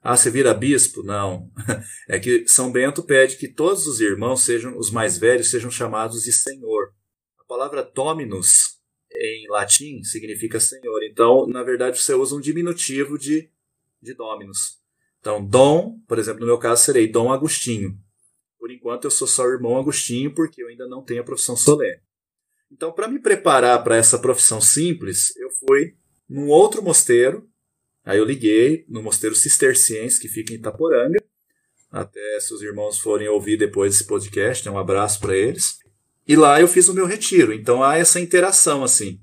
Ah, 0.00 0.16
você 0.16 0.30
vira 0.30 0.54
bispo? 0.54 1.02
Não. 1.02 1.50
É 2.08 2.18
que 2.18 2.46
São 2.46 2.70
Bento 2.70 3.02
pede 3.02 3.36
que 3.36 3.48
todos 3.48 3.88
os 3.88 4.00
irmãos, 4.00 4.42
sejam 4.42 4.78
os 4.78 4.90
mais 4.90 5.18
velhos, 5.18 5.50
sejam 5.50 5.70
chamados 5.70 6.22
de 6.22 6.32
Senhor. 6.32 6.92
A 7.40 7.44
palavra 7.44 7.82
dominus 7.82 8.78
em 9.12 9.48
latim 9.48 10.02
significa 10.04 10.60
Senhor. 10.60 11.02
Então, 11.02 11.46
na 11.48 11.64
verdade, 11.64 12.00
você 12.00 12.14
usa 12.14 12.36
um 12.36 12.40
diminutivo 12.40 13.18
de, 13.18 13.50
de 14.00 14.14
dominus. 14.14 14.79
Então, 15.20 15.44
Dom, 15.44 15.98
por 16.08 16.18
exemplo, 16.18 16.40
no 16.40 16.46
meu 16.46 16.58
caso, 16.58 16.84
serei 16.84 17.06
Dom 17.06 17.30
Agostinho. 17.30 17.96
Por 18.58 18.70
enquanto, 18.70 19.04
eu 19.04 19.10
sou 19.10 19.28
só 19.28 19.44
o 19.44 19.52
irmão 19.52 19.78
Agostinho, 19.78 20.34
porque 20.34 20.62
eu 20.62 20.68
ainda 20.68 20.86
não 20.88 21.02
tenho 21.02 21.20
a 21.20 21.24
profissão 21.24 21.54
solene. 21.56 22.00
Então, 22.72 22.92
para 22.92 23.08
me 23.08 23.18
preparar 23.18 23.82
para 23.84 23.96
essa 23.96 24.18
profissão 24.18 24.60
simples, 24.60 25.36
eu 25.36 25.50
fui 25.50 25.94
num 26.28 26.48
outro 26.48 26.82
mosteiro. 26.82 27.46
Aí 28.04 28.18
eu 28.18 28.24
liguei 28.24 28.84
no 28.88 29.02
mosteiro 29.02 29.36
cisterciense, 29.36 30.20
que 30.20 30.28
fica 30.28 30.52
em 30.52 30.56
Itaporanga. 30.56 31.22
Até 31.90 32.38
se 32.40 32.54
os 32.54 32.62
irmãos 32.62 32.98
forem 32.98 33.28
ouvir 33.28 33.56
depois 33.56 33.94
esse 33.94 34.06
podcast, 34.06 34.66
um 34.68 34.78
abraço 34.78 35.20
para 35.20 35.36
eles. 35.36 35.78
E 36.26 36.36
lá 36.36 36.60
eu 36.60 36.68
fiz 36.68 36.88
o 36.88 36.94
meu 36.94 37.06
retiro. 37.06 37.52
Então 37.52 37.82
há 37.82 37.98
essa 37.98 38.20
interação 38.20 38.84
assim. 38.84 39.20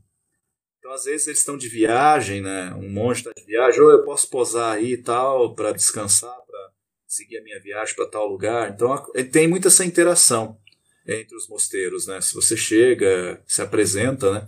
Então, 0.88 0.95
às 0.95 1.04
vezes, 1.04 1.28
eles 1.28 1.39
estão 1.39 1.58
de 1.58 1.67
viagem, 1.67 2.39
né? 2.39 2.73
Um 2.76 2.89
monge 2.89 3.19
está 3.19 3.34
de 3.34 3.45
viagem, 3.45 3.82
ou 3.82 3.91
eu 3.91 4.06
posso 4.06 4.30
posar 4.30 4.78
aí 4.78 4.93
e 4.93 4.97
tal, 4.97 5.54
para 5.54 5.73
descansar, 5.73 6.34
para 6.47 6.71
seguir 7.06 7.39
a 7.39 7.43
minha 7.43 7.60
viagem 7.60 7.93
para 7.93 8.08
tal 8.08 8.26
lugar. 8.26 8.71
Então, 8.71 8.95
tem 9.30 9.50
muita 9.50 9.67
essa 9.67 9.84
interação 9.84 10.58
entre 11.06 11.36
os 11.36 11.50
mosteiros, 11.50 12.08
né? 12.08 12.21
Se 12.21 12.34
você 12.34 12.56
chega, 12.56 13.43
se 13.45 13.62
apresenta, 13.62 14.32
né? 14.32 14.47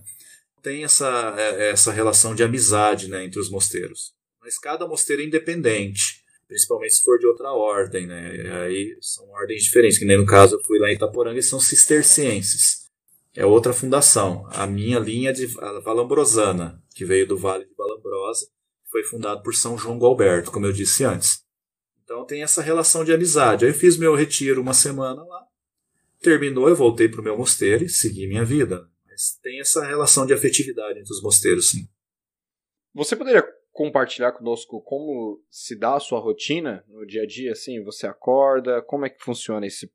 Tem 0.63 0.85
essa, 0.85 1.35
é, 1.37 1.71
essa 1.71 1.91
relação 1.91 2.33
de 2.33 2.41
amizade 2.41 3.09
né, 3.09 3.25
entre 3.25 3.37
os 3.37 3.49
mosteiros. 3.49 4.13
Mas 4.41 4.57
cada 4.57 4.87
mosteiro 4.87 5.21
é 5.21 5.25
independente, 5.25 6.23
principalmente 6.47 6.95
se 6.95 7.03
for 7.03 7.19
de 7.19 7.27
outra 7.27 7.51
ordem, 7.51 8.07
né? 8.07 8.63
Aí 8.63 8.97
são 9.01 9.27
ordens 9.31 9.63
diferentes, 9.63 9.99
que 9.99 10.05
nem 10.05 10.17
no 10.17 10.25
caso 10.25 10.55
eu 10.55 10.63
fui 10.63 10.79
lá 10.79 10.89
em 10.89 10.95
Itaporanga 10.95 11.37
e 11.37 11.43
são 11.43 11.59
cistercienses. 11.59 12.78
É 13.39 13.45
outra 13.45 13.71
fundação. 13.71 14.45
A 14.51 14.67
minha 14.67 14.99
linha 14.99 15.31
de 15.31 15.45
Valambrosana, 15.45 16.83
que 16.93 17.05
veio 17.05 17.25
do 17.25 17.37
Vale 17.37 17.63
de 17.63 17.73
Valambrosa, 17.73 18.45
foi 18.91 19.01
fundado 19.01 19.41
por 19.41 19.55
São 19.55 19.77
João 19.77 19.97
Gualberto, 19.97 20.51
como 20.51 20.65
eu 20.65 20.73
disse 20.73 21.05
antes. 21.05 21.41
Então 22.03 22.25
tem 22.25 22.43
essa 22.43 22.61
relação 22.61 23.05
de 23.05 23.13
amizade. 23.13 23.63
Aí 23.63 23.71
eu 23.71 23.75
fiz 23.75 23.97
meu 23.97 24.13
retiro 24.13 24.61
uma 24.61 24.73
semana 24.73 25.23
lá, 25.23 25.47
terminou, 26.21 26.67
eu 26.67 26.75
voltei 26.75 27.07
para 27.07 27.21
o 27.21 27.23
meu 27.23 27.37
mosteiro 27.37 27.85
e 27.85 27.89
segui 27.89 28.27
minha 28.27 28.43
vida. 28.43 28.89
Mas 29.07 29.39
tem 29.41 29.61
essa 29.61 29.85
relação 29.85 30.25
de 30.25 30.33
afetividade 30.33 30.99
entre 30.99 31.13
os 31.13 31.21
mosteiros, 31.21 31.69
sim. 31.69 31.87
Você 32.93 33.15
poderia 33.15 33.47
compartilhar 33.71 34.33
conosco 34.33 34.81
como 34.81 35.41
se 35.49 35.79
dá 35.79 35.95
a 35.95 35.99
sua 36.01 36.19
rotina 36.19 36.83
no 36.89 37.05
dia 37.05 37.23
a 37.23 37.25
dia? 37.25 37.53
Assim, 37.53 37.81
você 37.85 38.05
acorda, 38.05 38.81
como 38.81 39.05
é 39.05 39.09
que 39.09 39.23
funciona 39.23 39.65
esse 39.65 39.89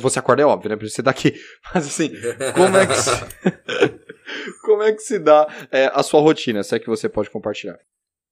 você 0.00 0.18
acorda 0.18 0.42
é 0.42 0.46
óbvio, 0.46 0.70
né? 0.70 0.76
Pra 0.76 0.88
você 0.88 1.02
daqui. 1.02 1.34
Mas 1.74 1.86
assim, 1.86 2.10
como 2.54 2.76
é 2.76 2.86
que 2.86 2.94
se, 2.94 3.10
como 4.62 4.82
é 4.82 4.92
que 4.92 5.02
se 5.02 5.18
dá 5.18 5.68
é, 5.70 5.90
a 5.92 6.02
sua 6.02 6.20
rotina? 6.20 6.62
Se 6.62 6.74
é 6.74 6.78
que 6.78 6.88
você 6.88 7.08
pode 7.08 7.30
compartilhar. 7.30 7.78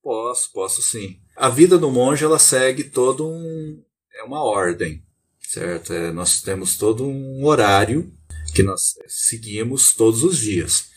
Posso, 0.02 0.52
posso 0.52 0.82
sim. 0.82 1.18
A 1.34 1.48
vida 1.48 1.78
do 1.78 1.90
monge 1.90 2.24
ela 2.24 2.38
segue 2.38 2.84
todo 2.84 3.26
um 3.26 3.82
é 4.14 4.22
uma 4.22 4.42
ordem, 4.42 5.02
certo? 5.40 5.92
É, 5.92 6.12
nós 6.12 6.40
temos 6.40 6.76
todo 6.76 7.04
um 7.04 7.44
horário 7.44 8.12
que 8.54 8.62
nós 8.62 8.94
seguimos 9.08 9.94
todos 9.94 10.22
os 10.22 10.38
dias. 10.38 10.88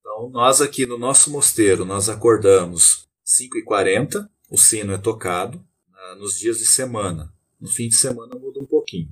Então, 0.00 0.28
nós 0.30 0.60
aqui 0.60 0.86
no 0.86 0.98
nosso 0.98 1.30
mosteiro, 1.30 1.84
nós 1.84 2.08
acordamos 2.08 3.08
5h40, 3.24 4.28
o 4.50 4.58
sino 4.58 4.92
é 4.92 4.98
tocado 4.98 5.58
uh, 5.58 6.16
nos 6.18 6.38
dias 6.38 6.58
de 6.58 6.66
semana. 6.66 7.32
No 7.60 7.68
fim 7.68 7.88
de 7.88 7.96
semana 7.96 8.34
muda 8.34 8.60
um 8.60 8.66
pouquinho. 8.66 9.08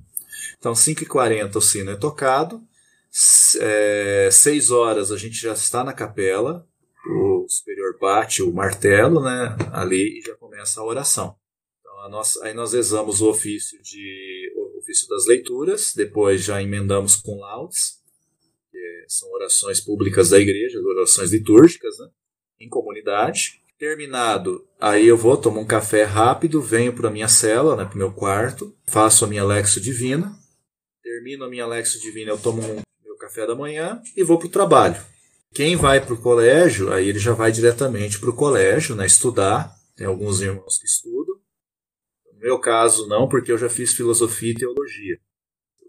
Então, 0.57 0.73
5h40 0.73 1.55
o 1.55 1.61
sino 1.61 1.91
é 1.91 1.95
tocado, 1.95 2.61
é, 3.59 4.29
6 4.31 4.71
horas 4.71 5.11
a 5.11 5.17
gente 5.17 5.35
já 5.35 5.53
está 5.53 5.83
na 5.83 5.93
capela, 5.93 6.67
o 7.07 7.45
superior 7.47 7.97
bate 7.99 8.41
o 8.41 8.51
martelo 8.51 9.23
né, 9.23 9.55
ali 9.71 10.19
e 10.19 10.21
já 10.21 10.35
começa 10.35 10.81
a 10.81 10.85
oração. 10.85 11.35
Então, 11.79 11.99
a 12.01 12.09
nossa, 12.09 12.43
aí 12.43 12.53
nós 12.53 12.73
rezamos 12.73 13.21
o 13.21 13.29
ofício, 13.29 13.81
de, 13.81 14.51
o 14.55 14.79
ofício 14.79 15.07
das 15.07 15.25
leituras, 15.27 15.93
depois 15.95 16.43
já 16.43 16.61
emendamos 16.61 17.15
com 17.15 17.39
laudes, 17.39 18.01
que 18.71 19.05
são 19.07 19.31
orações 19.31 19.79
públicas 19.79 20.29
da 20.29 20.39
igreja, 20.39 20.79
orações 20.79 21.31
litúrgicas, 21.31 21.97
né, 21.99 22.09
em 22.59 22.67
comunidade. 22.67 23.61
Terminado, 23.77 24.65
aí 24.79 25.05
eu 25.05 25.17
vou, 25.17 25.35
tomo 25.35 25.59
um 25.59 25.65
café 25.65 26.03
rápido, 26.03 26.61
venho 26.61 26.93
para 26.93 27.09
a 27.09 27.11
minha 27.11 27.27
cela, 27.27 27.75
né, 27.75 27.83
para 27.83 27.95
o 27.95 27.97
meu 27.97 28.11
quarto, 28.11 28.73
faço 28.87 29.25
a 29.25 29.27
minha 29.27 29.43
Lexo 29.43 29.81
Divina. 29.81 30.33
Termino 31.03 31.43
a 31.43 31.49
minha 31.49 31.67
Lexo 31.67 31.99
Divina, 31.99 32.31
eu 32.31 32.37
tomo 32.37 32.61
um, 32.61 32.81
meu 33.03 33.17
café 33.17 33.45
da 33.45 33.53
manhã 33.53 34.01
e 34.15 34.23
vou 34.23 34.37
para 34.37 34.47
o 34.47 34.51
trabalho. 34.51 34.95
Quem 35.53 35.75
vai 35.75 35.99
para 35.99 36.13
o 36.13 36.21
colégio, 36.21 36.93
aí 36.93 37.09
ele 37.09 37.19
já 37.19 37.33
vai 37.33 37.51
diretamente 37.51 38.17
para 38.17 38.29
o 38.29 38.35
colégio, 38.35 38.95
né, 38.95 39.05
estudar. 39.05 39.75
Tem 39.95 40.07
alguns 40.07 40.39
irmãos 40.39 40.77
que 40.77 40.85
estudam. 40.85 41.35
No 42.33 42.39
meu 42.39 42.59
caso, 42.59 43.07
não, 43.07 43.27
porque 43.27 43.51
eu 43.51 43.57
já 43.57 43.67
fiz 43.67 43.93
filosofia 43.93 44.51
e 44.51 44.55
teologia. 44.55 45.19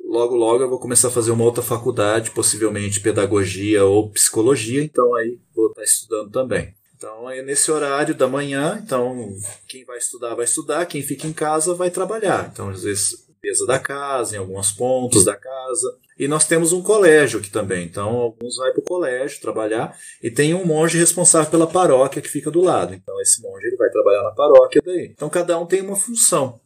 Logo, 0.04 0.34
logo 0.34 0.62
eu 0.62 0.68
vou 0.68 0.80
começar 0.80 1.08
a 1.08 1.12
fazer 1.12 1.30
uma 1.30 1.44
outra 1.44 1.62
faculdade, 1.62 2.32
possivelmente 2.32 3.00
pedagogia 3.00 3.84
ou 3.84 4.10
psicologia, 4.10 4.82
então 4.82 5.14
aí 5.14 5.38
vou 5.54 5.68
estar 5.68 5.84
estudando 5.84 6.30
também. 6.32 6.74
Então 6.96 7.30
é 7.30 7.42
nesse 7.42 7.70
horário 7.70 8.14
da 8.14 8.26
manhã, 8.26 8.80
então 8.82 9.28
quem 9.68 9.84
vai 9.84 9.98
estudar 9.98 10.34
vai 10.34 10.44
estudar, 10.44 10.86
quem 10.86 11.02
fica 11.02 11.26
em 11.26 11.32
casa 11.32 11.74
vai 11.74 11.90
trabalhar. 11.90 12.50
Então 12.50 12.70
às 12.70 12.82
vezes 12.82 13.26
limpeza 13.28 13.66
da 13.66 13.78
casa, 13.78 14.36
em 14.36 14.38
alguns 14.38 14.72
pontos 14.72 15.24
da 15.24 15.36
casa. 15.36 15.96
E 16.18 16.26
nós 16.26 16.46
temos 16.46 16.72
um 16.72 16.82
colégio 16.82 17.38
aqui 17.38 17.50
também. 17.50 17.84
Então 17.84 18.08
alguns 18.08 18.56
vai 18.56 18.72
para 18.72 18.80
o 18.80 18.84
colégio 18.84 19.40
trabalhar 19.40 19.96
e 20.22 20.30
tem 20.30 20.54
um 20.54 20.64
monge 20.64 20.98
responsável 20.98 21.50
pela 21.50 21.66
paróquia 21.66 22.22
que 22.22 22.28
fica 22.28 22.50
do 22.50 22.62
lado. 22.62 22.94
Então 22.94 23.20
esse 23.20 23.42
monge 23.42 23.66
ele 23.66 23.76
vai 23.76 23.90
trabalhar 23.90 24.22
na 24.22 24.30
paróquia 24.30 24.80
daí. 24.84 25.10
Então 25.12 25.28
cada 25.28 25.58
um 25.58 25.66
tem 25.66 25.82
uma 25.82 25.96
função 25.96 26.58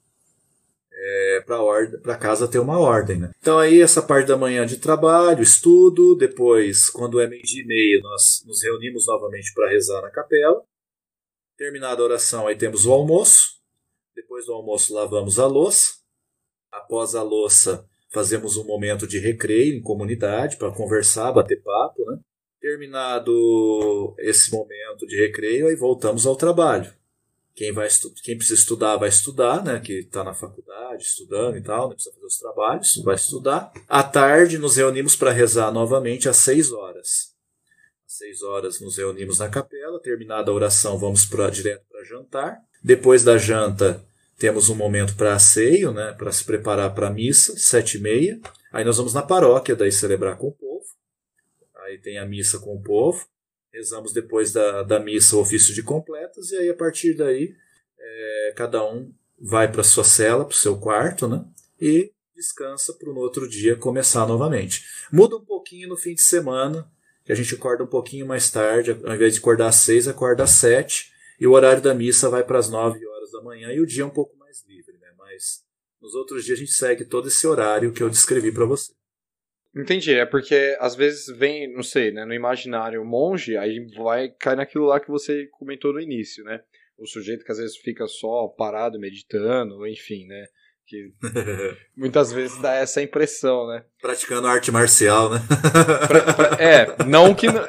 é, 1.03 1.41
para 2.03 2.17
casa 2.17 2.49
ter 2.49 2.59
uma 2.59 2.79
ordem. 2.79 3.19
Né? 3.19 3.31
Então 3.41 3.59
aí 3.59 3.81
essa 3.81 4.03
parte 4.03 4.29
da 4.29 4.37
manhã 4.37 4.67
de 4.67 4.77
trabalho, 4.77 5.43
estudo, 5.43 6.15
depois, 6.15 6.91
quando 6.91 7.21
é 7.21 7.27
meio 7.27 7.43
dia 7.43 7.63
e 7.63 7.67
meio, 7.67 8.03
nós 8.03 8.43
nos 8.47 8.63
reunimos 8.63 9.07
novamente 9.07 9.53
para 9.55 9.71
rezar 9.71 10.03
na 10.03 10.11
capela. 10.11 10.63
Terminada 11.57 12.03
a 12.03 12.05
oração, 12.05 12.47
aí 12.47 12.57
temos 12.57 12.87
o 12.87 12.93
almoço. 12.93 13.61
Depois 14.15 14.47
do 14.47 14.53
almoço 14.53 14.95
lavamos 14.95 15.39
a 15.39 15.47
louça. 15.47 15.95
Após 16.71 17.15
a 17.15 17.23
louça, 17.23 17.87
fazemos 18.13 18.57
um 18.57 18.65
momento 18.65 19.07
de 19.07 19.19
recreio 19.19 19.75
em 19.75 19.83
comunidade 19.83 20.57
para 20.57 20.73
conversar, 20.73 21.33
bater 21.33 21.63
papo. 21.63 22.05
Né? 22.07 22.19
Terminado 22.61 24.15
esse 24.19 24.53
momento 24.53 25.07
de 25.07 25.17
recreio, 25.17 25.69
aí 25.69 25.75
voltamos 25.75 26.27
ao 26.27 26.37
trabalho. 26.37 26.93
Quem, 27.61 27.73
vai 27.73 27.88
quem 28.25 28.38
precisa 28.38 28.59
estudar, 28.59 28.96
vai 28.96 29.11
estudar, 29.11 29.62
né? 29.62 29.79
Que 29.81 29.99
está 29.99 30.25
na 30.25 30.33
faculdade, 30.33 31.03
estudando 31.03 31.59
e 31.59 31.62
tal, 31.62 31.90
né? 31.90 31.94
precisa 31.94 32.14
fazer 32.14 32.27
os 32.27 32.38
trabalhos, 32.38 33.03
vai 33.05 33.14
estudar. 33.14 33.70
À 33.87 34.03
tarde, 34.03 34.57
nos 34.57 34.77
reunimos 34.77 35.14
para 35.14 35.31
rezar 35.31 35.70
novamente 35.70 36.27
às 36.27 36.38
seis 36.38 36.73
horas. 36.73 37.35
Às 38.07 38.16
seis 38.16 38.42
horas, 38.42 38.81
nos 38.81 38.96
reunimos 38.96 39.40
na 39.40 39.51
capela. 39.51 40.01
Terminada 40.01 40.51
a 40.51 40.55
oração, 40.55 40.96
vamos 40.96 41.27
pra, 41.27 41.51
direto 41.51 41.85
para 41.87 42.03
jantar. 42.03 42.57
Depois 42.83 43.25
da 43.25 43.37
janta, 43.37 44.03
temos 44.38 44.70
um 44.70 44.75
momento 44.75 45.14
para 45.14 45.35
asseio, 45.35 45.92
né? 45.92 46.14
Para 46.16 46.33
se 46.33 46.42
preparar 46.42 46.94
para 46.94 47.09
a 47.09 47.12
missa, 47.12 47.59
sete 47.59 47.99
e 47.99 48.01
meia. 48.01 48.40
Aí 48.73 48.87
nós 48.87 48.96
vamos 48.96 49.12
na 49.12 49.20
paróquia, 49.20 49.77
daí 49.77 49.92
celebrar 49.92 50.38
com 50.38 50.49
o 50.49 50.53
povo. 50.53 50.87
Aí 51.85 51.99
tem 51.99 52.16
a 52.16 52.25
missa 52.25 52.59
com 52.59 52.75
o 52.75 52.83
povo 52.83 53.29
rezamos 53.73 54.13
depois 54.13 54.53
da, 54.53 54.83
da 54.83 54.99
missa 54.99 55.37
o 55.37 55.41
ofício 55.41 55.75
de 55.75 55.83
completas, 55.83 56.51
e 56.51 56.57
aí 56.57 56.69
a 56.69 56.75
partir 56.75 57.15
daí 57.15 57.55
é, 57.99 58.55
cada 58.57 58.85
um 58.85 59.13
vai 59.39 59.71
para 59.71 59.83
sua 59.83 60.05
cela, 60.05 60.45
para 60.45 60.55
o 60.55 60.59
seu 60.59 60.77
quarto, 60.79 61.27
né? 61.27 61.45
E 61.81 62.13
descansa 62.35 62.93
para 62.95 63.13
no 63.13 63.21
outro 63.21 63.49
dia 63.49 63.77
começar 63.77 64.27
novamente. 64.27 64.85
Muda 65.13 65.37
um 65.37 65.45
pouquinho 65.45 65.89
no 65.89 65.97
fim 65.97 66.15
de 66.15 66.23
semana, 66.23 66.91
que 67.25 67.33
a 67.33 67.35
gente 67.35 67.55
acorda 67.55 67.85
um 67.85 67.87
pouquinho 67.87 68.27
mais 68.27 68.51
tarde, 68.51 68.91
ao 68.91 69.15
invés 69.15 69.35
de 69.35 69.39
acordar 69.39 69.69
às 69.69 69.77
seis, 69.77 70.09
acorda 70.09 70.45
às 70.45 70.51
sete, 70.51 71.13
e 71.39 71.47
o 71.47 71.53
horário 71.53 71.83
da 71.83 71.95
missa 71.95 72.29
vai 72.29 72.43
para 72.45 72.59
as 72.59 72.69
nove 72.69 73.07
horas 73.07 73.31
da 73.31 73.43
manhã, 73.43 73.73
e 73.73 73.81
o 73.81 73.87
dia 73.87 74.03
é 74.03 74.07
um 74.07 74.11
pouco 74.11 74.37
mais 74.37 74.65
livre, 74.67 74.97
né? 74.99 75.09
Mas 75.19 75.63
nos 76.01 76.15
outros 76.15 76.45
dias 76.45 76.59
a 76.59 76.61
gente 76.61 76.73
segue 76.73 77.05
todo 77.05 77.29
esse 77.29 77.47
horário 77.47 77.93
que 77.93 78.03
eu 78.03 78.11
descrevi 78.11 78.53
para 78.53 78.65
você. 78.65 78.93
Entendi, 79.75 80.15
é 80.15 80.27
porque 80.27 80.77
às 80.81 80.97
vezes 80.97 81.27
vem, 81.37 81.73
não 81.73 81.83
sei, 81.83 82.11
né, 82.11 82.25
no 82.25 82.35
imaginário 82.35 83.05
monge, 83.05 83.57
aí 83.57 83.87
vai 83.97 84.29
cair 84.29 84.57
naquilo 84.57 84.87
lá 84.87 84.99
que 84.99 85.11
você 85.11 85.47
comentou 85.53 85.93
no 85.93 86.01
início, 86.01 86.43
né? 86.43 86.61
O 86.99 87.07
sujeito 87.07 87.45
que 87.45 87.53
às 87.53 87.59
vezes 87.59 87.77
fica 87.77 88.07
só 88.07 88.49
parado 88.49 88.99
meditando, 88.99 89.87
enfim, 89.87 90.27
né? 90.27 90.47
Que 90.87 91.13
muitas 91.97 92.33
vezes 92.33 92.61
dá 92.61 92.75
essa 92.75 93.01
impressão, 93.01 93.69
né? 93.69 93.85
Praticando 94.03 94.49
arte 94.49 94.73
marcial, 94.73 95.31
né? 95.31 95.39
pra, 96.09 96.35
pra, 96.35 96.63
é, 96.63 97.05
não 97.07 97.33
que 97.33 97.47
não, 97.47 97.63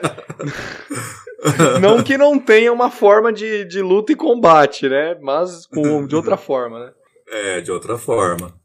não 1.79 2.03
que 2.03 2.17
não 2.17 2.39
tenha 2.39 2.73
uma 2.73 2.89
forma 2.89 3.31
de, 3.31 3.63
de 3.65 3.79
luta 3.79 4.11
e 4.11 4.15
combate, 4.15 4.89
né? 4.89 5.15
Mas 5.21 5.67
com, 5.67 6.07
de 6.07 6.15
outra 6.15 6.35
forma, 6.35 6.79
né? 6.83 6.93
É, 7.27 7.61
de 7.61 7.71
outra 7.71 7.95
forma 7.95 8.59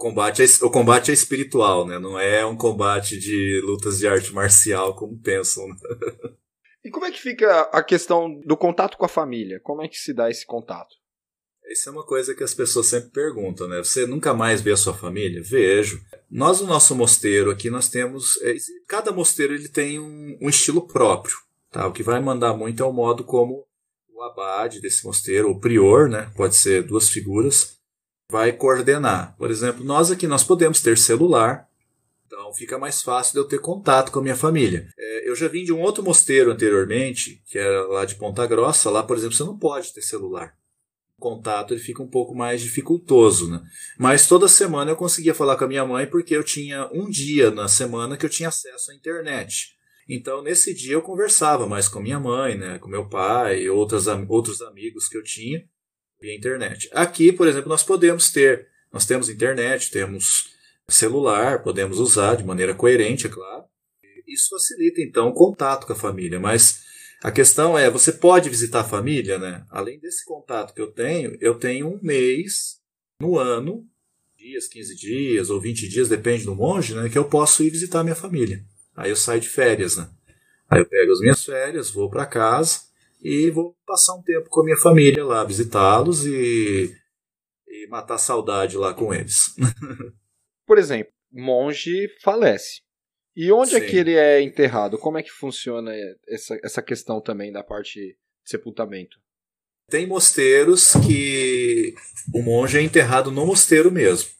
combate 0.00 0.42
é, 0.42 0.46
o 0.64 0.70
combate 0.70 1.10
é 1.10 1.14
espiritual, 1.14 1.86
né? 1.86 1.98
Não 1.98 2.18
é 2.18 2.44
um 2.44 2.56
combate 2.56 3.18
de 3.18 3.60
lutas 3.64 3.98
de 3.98 4.08
arte 4.08 4.32
marcial 4.32 4.96
como 4.96 5.20
pensam. 5.20 5.68
Né? 5.68 5.76
E 6.82 6.90
como 6.90 7.04
é 7.04 7.10
que 7.10 7.20
fica 7.20 7.60
a 7.72 7.82
questão 7.82 8.40
do 8.40 8.56
contato 8.56 8.96
com 8.96 9.04
a 9.04 9.08
família? 9.08 9.60
Como 9.60 9.82
é 9.82 9.86
que 9.86 9.98
se 9.98 10.14
dá 10.14 10.30
esse 10.30 10.46
contato? 10.46 10.96
Isso 11.70 11.90
é 11.90 11.92
uma 11.92 12.06
coisa 12.06 12.34
que 12.34 12.42
as 12.42 12.54
pessoas 12.54 12.86
sempre 12.86 13.10
perguntam, 13.10 13.68
né? 13.68 13.84
Você 13.84 14.06
nunca 14.06 14.32
mais 14.32 14.62
vê 14.62 14.72
a 14.72 14.76
sua 14.78 14.94
família? 14.94 15.42
Vejo. 15.42 16.00
Nós, 16.30 16.62
no 16.62 16.66
nosso 16.66 16.94
mosteiro 16.96 17.50
aqui, 17.50 17.68
nós 17.68 17.90
temos. 17.90 18.40
É, 18.40 18.54
cada 18.88 19.12
mosteiro 19.12 19.52
ele 19.52 19.68
tem 19.68 20.00
um, 20.00 20.38
um 20.40 20.48
estilo 20.48 20.86
próprio. 20.86 21.36
Tá? 21.70 21.86
O 21.86 21.92
que 21.92 22.02
vai 22.02 22.18
mandar 22.18 22.54
muito 22.54 22.82
é 22.82 22.86
o 22.86 22.92
modo 22.92 23.24
como 23.24 23.66
o 24.08 24.22
abade 24.22 24.80
desse 24.80 25.04
mosteiro, 25.04 25.50
o 25.50 25.60
prior, 25.60 26.08
né? 26.08 26.32
Pode 26.34 26.56
ser 26.56 26.82
duas 26.82 27.10
figuras, 27.10 27.78
vai 28.30 28.52
coordenar. 28.52 29.34
Por 29.36 29.50
exemplo, 29.50 29.84
nós 29.84 30.10
aqui 30.10 30.26
nós 30.26 30.44
podemos 30.44 30.80
ter 30.80 30.96
celular, 30.96 31.68
então 32.26 32.54
fica 32.54 32.78
mais 32.78 33.02
fácil 33.02 33.32
de 33.32 33.40
eu 33.40 33.44
ter 33.44 33.58
contato 33.58 34.12
com 34.12 34.20
a 34.20 34.22
minha 34.22 34.36
família. 34.36 34.88
É, 34.96 35.28
eu 35.28 35.34
já 35.34 35.48
vim 35.48 35.64
de 35.64 35.72
um 35.72 35.80
outro 35.80 36.02
mosteiro 36.02 36.52
anteriormente, 36.52 37.42
que 37.46 37.58
era 37.58 37.86
lá 37.88 38.04
de 38.04 38.14
Ponta 38.14 38.46
Grossa. 38.46 38.88
Lá, 38.88 39.02
por 39.02 39.16
exemplo, 39.16 39.34
você 39.34 39.42
não 39.42 39.58
pode 39.58 39.92
ter 39.92 40.00
celular. 40.00 40.54
O 41.18 41.20
contato 41.20 41.74
ele 41.74 41.80
fica 41.80 42.02
um 42.02 42.08
pouco 42.08 42.34
mais 42.34 42.62
dificultoso, 42.62 43.50
né? 43.50 43.60
Mas 43.98 44.26
toda 44.26 44.48
semana 44.48 44.92
eu 44.92 44.96
conseguia 44.96 45.34
falar 45.34 45.56
com 45.56 45.64
a 45.64 45.68
minha 45.68 45.84
mãe 45.84 46.06
porque 46.06 46.34
eu 46.34 46.44
tinha 46.44 46.88
um 46.92 47.10
dia 47.10 47.50
na 47.50 47.68
semana 47.68 48.16
que 48.16 48.24
eu 48.24 48.30
tinha 48.30 48.48
acesso 48.48 48.90
à 48.90 48.94
internet. 48.94 49.76
Então, 50.08 50.42
nesse 50.42 50.72
dia 50.72 50.94
eu 50.94 51.02
conversava 51.02 51.66
mais 51.66 51.88
com 51.88 52.00
minha 52.00 52.18
mãe, 52.18 52.56
né, 52.56 52.78
com 52.78 52.88
meu 52.88 53.08
pai, 53.08 53.68
outras, 53.68 54.06
outros 54.28 54.62
amigos 54.62 55.08
que 55.08 55.16
eu 55.16 55.22
tinha 55.22 55.64
via 56.20 56.36
internet. 56.36 56.88
Aqui, 56.92 57.32
por 57.32 57.48
exemplo, 57.48 57.68
nós 57.68 57.82
podemos 57.82 58.30
ter, 58.30 58.68
nós 58.92 59.06
temos 59.06 59.28
internet, 59.28 59.90
temos 59.90 60.54
celular, 60.88 61.62
podemos 61.62 61.98
usar 61.98 62.36
de 62.36 62.44
maneira 62.44 62.74
coerente, 62.74 63.26
é 63.26 63.30
claro. 63.30 63.64
isso 64.26 64.50
facilita 64.50 65.00
então 65.00 65.28
o 65.28 65.34
contato 65.34 65.86
com 65.86 65.92
a 65.92 65.96
família, 65.96 66.38
mas 66.38 66.82
a 67.22 67.30
questão 67.30 67.78
é, 67.78 67.88
você 67.88 68.12
pode 68.12 68.48
visitar 68.48 68.80
a 68.80 68.88
família, 68.88 69.38
né? 69.38 69.64
Além 69.70 69.98
desse 69.98 70.24
contato 70.24 70.74
que 70.74 70.80
eu 70.80 70.90
tenho, 70.90 71.36
eu 71.40 71.54
tenho 71.54 71.88
um 71.88 71.98
mês 72.02 72.80
no 73.20 73.38
ano, 73.38 73.86
dias, 74.36 74.66
15 74.66 74.96
dias 74.96 75.50
ou 75.50 75.60
20 75.60 75.88
dias, 75.88 76.08
depende 76.08 76.44
do 76.44 76.54
monge, 76.54 76.94
né? 76.94 77.08
Que 77.08 77.18
eu 77.18 77.24
posso 77.24 77.62
ir 77.62 77.70
visitar 77.70 78.00
a 78.00 78.04
minha 78.04 78.16
família. 78.16 78.64
Aí 78.96 79.10
eu 79.10 79.16
saio 79.16 79.40
de 79.40 79.48
férias, 79.48 79.96
né? 79.96 80.08
Aí 80.68 80.80
eu 80.80 80.86
pego 80.86 81.12
as 81.12 81.20
minhas 81.20 81.44
férias, 81.44 81.90
vou 81.90 82.10
para 82.10 82.26
casa 82.26 82.89
e 83.22 83.50
vou 83.50 83.76
passar 83.86 84.14
um 84.14 84.22
tempo 84.22 84.48
com 84.48 84.60
a 84.60 84.64
minha 84.64 84.76
família 84.76 85.24
lá, 85.24 85.44
visitá-los 85.44 86.24
e, 86.24 86.94
e 87.68 87.86
matar 87.88 88.18
saudade 88.18 88.76
lá 88.76 88.94
com 88.94 89.12
eles. 89.12 89.54
Por 90.66 90.78
exemplo, 90.78 91.12
monge 91.30 92.08
falece. 92.22 92.80
E 93.36 93.52
onde 93.52 93.70
Sim. 93.70 93.76
é 93.76 93.80
que 93.80 93.96
ele 93.96 94.14
é 94.14 94.42
enterrado? 94.42 94.98
Como 94.98 95.18
é 95.18 95.22
que 95.22 95.30
funciona 95.30 95.92
essa, 96.28 96.58
essa 96.62 96.82
questão 96.82 97.20
também 97.20 97.52
da 97.52 97.62
parte 97.62 97.98
de 97.98 98.16
sepultamento? 98.44 99.18
Tem 99.88 100.06
mosteiros 100.06 100.92
que 101.06 101.94
o 102.32 102.42
monge 102.42 102.78
é 102.78 102.82
enterrado 102.82 103.30
no 103.30 103.46
mosteiro 103.46 103.90
mesmo, 103.90 104.30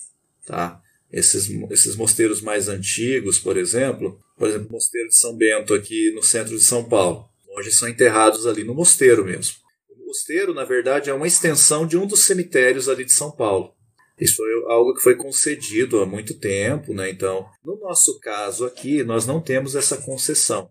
tá? 0.46 0.80
Esses, 1.10 1.50
esses 1.70 1.96
mosteiros 1.96 2.40
mais 2.40 2.68
antigos, 2.68 3.38
por 3.38 3.56
exemplo, 3.56 4.20
por 4.36 4.48
exemplo, 4.48 4.68
o 4.68 4.72
mosteiro 4.72 5.08
de 5.08 5.16
São 5.16 5.36
Bento 5.36 5.74
aqui 5.74 6.12
no 6.12 6.22
centro 6.22 6.56
de 6.56 6.62
São 6.62 6.88
Paulo, 6.88 7.29
monges 7.60 7.78
são 7.78 7.88
enterrados 7.88 8.46
ali 8.46 8.64
no 8.64 8.74
mosteiro 8.74 9.24
mesmo. 9.24 9.56
O 9.90 10.06
mosteiro, 10.06 10.54
na 10.54 10.64
verdade, 10.64 11.10
é 11.10 11.14
uma 11.14 11.26
extensão 11.26 11.86
de 11.86 11.96
um 11.96 12.06
dos 12.06 12.24
cemitérios 12.24 12.88
ali 12.88 13.04
de 13.04 13.12
São 13.12 13.30
Paulo. 13.30 13.74
Isso 14.18 14.36
foi 14.36 14.50
algo 14.72 14.94
que 14.94 15.02
foi 15.02 15.14
concedido 15.14 16.00
há 16.00 16.06
muito 16.06 16.38
tempo, 16.38 16.92
né? 16.92 17.08
Então, 17.10 17.46
no 17.64 17.78
nosso 17.78 18.18
caso 18.20 18.66
aqui, 18.66 19.02
nós 19.04 19.26
não 19.26 19.40
temos 19.40 19.74
essa 19.74 19.96
concessão. 19.96 20.70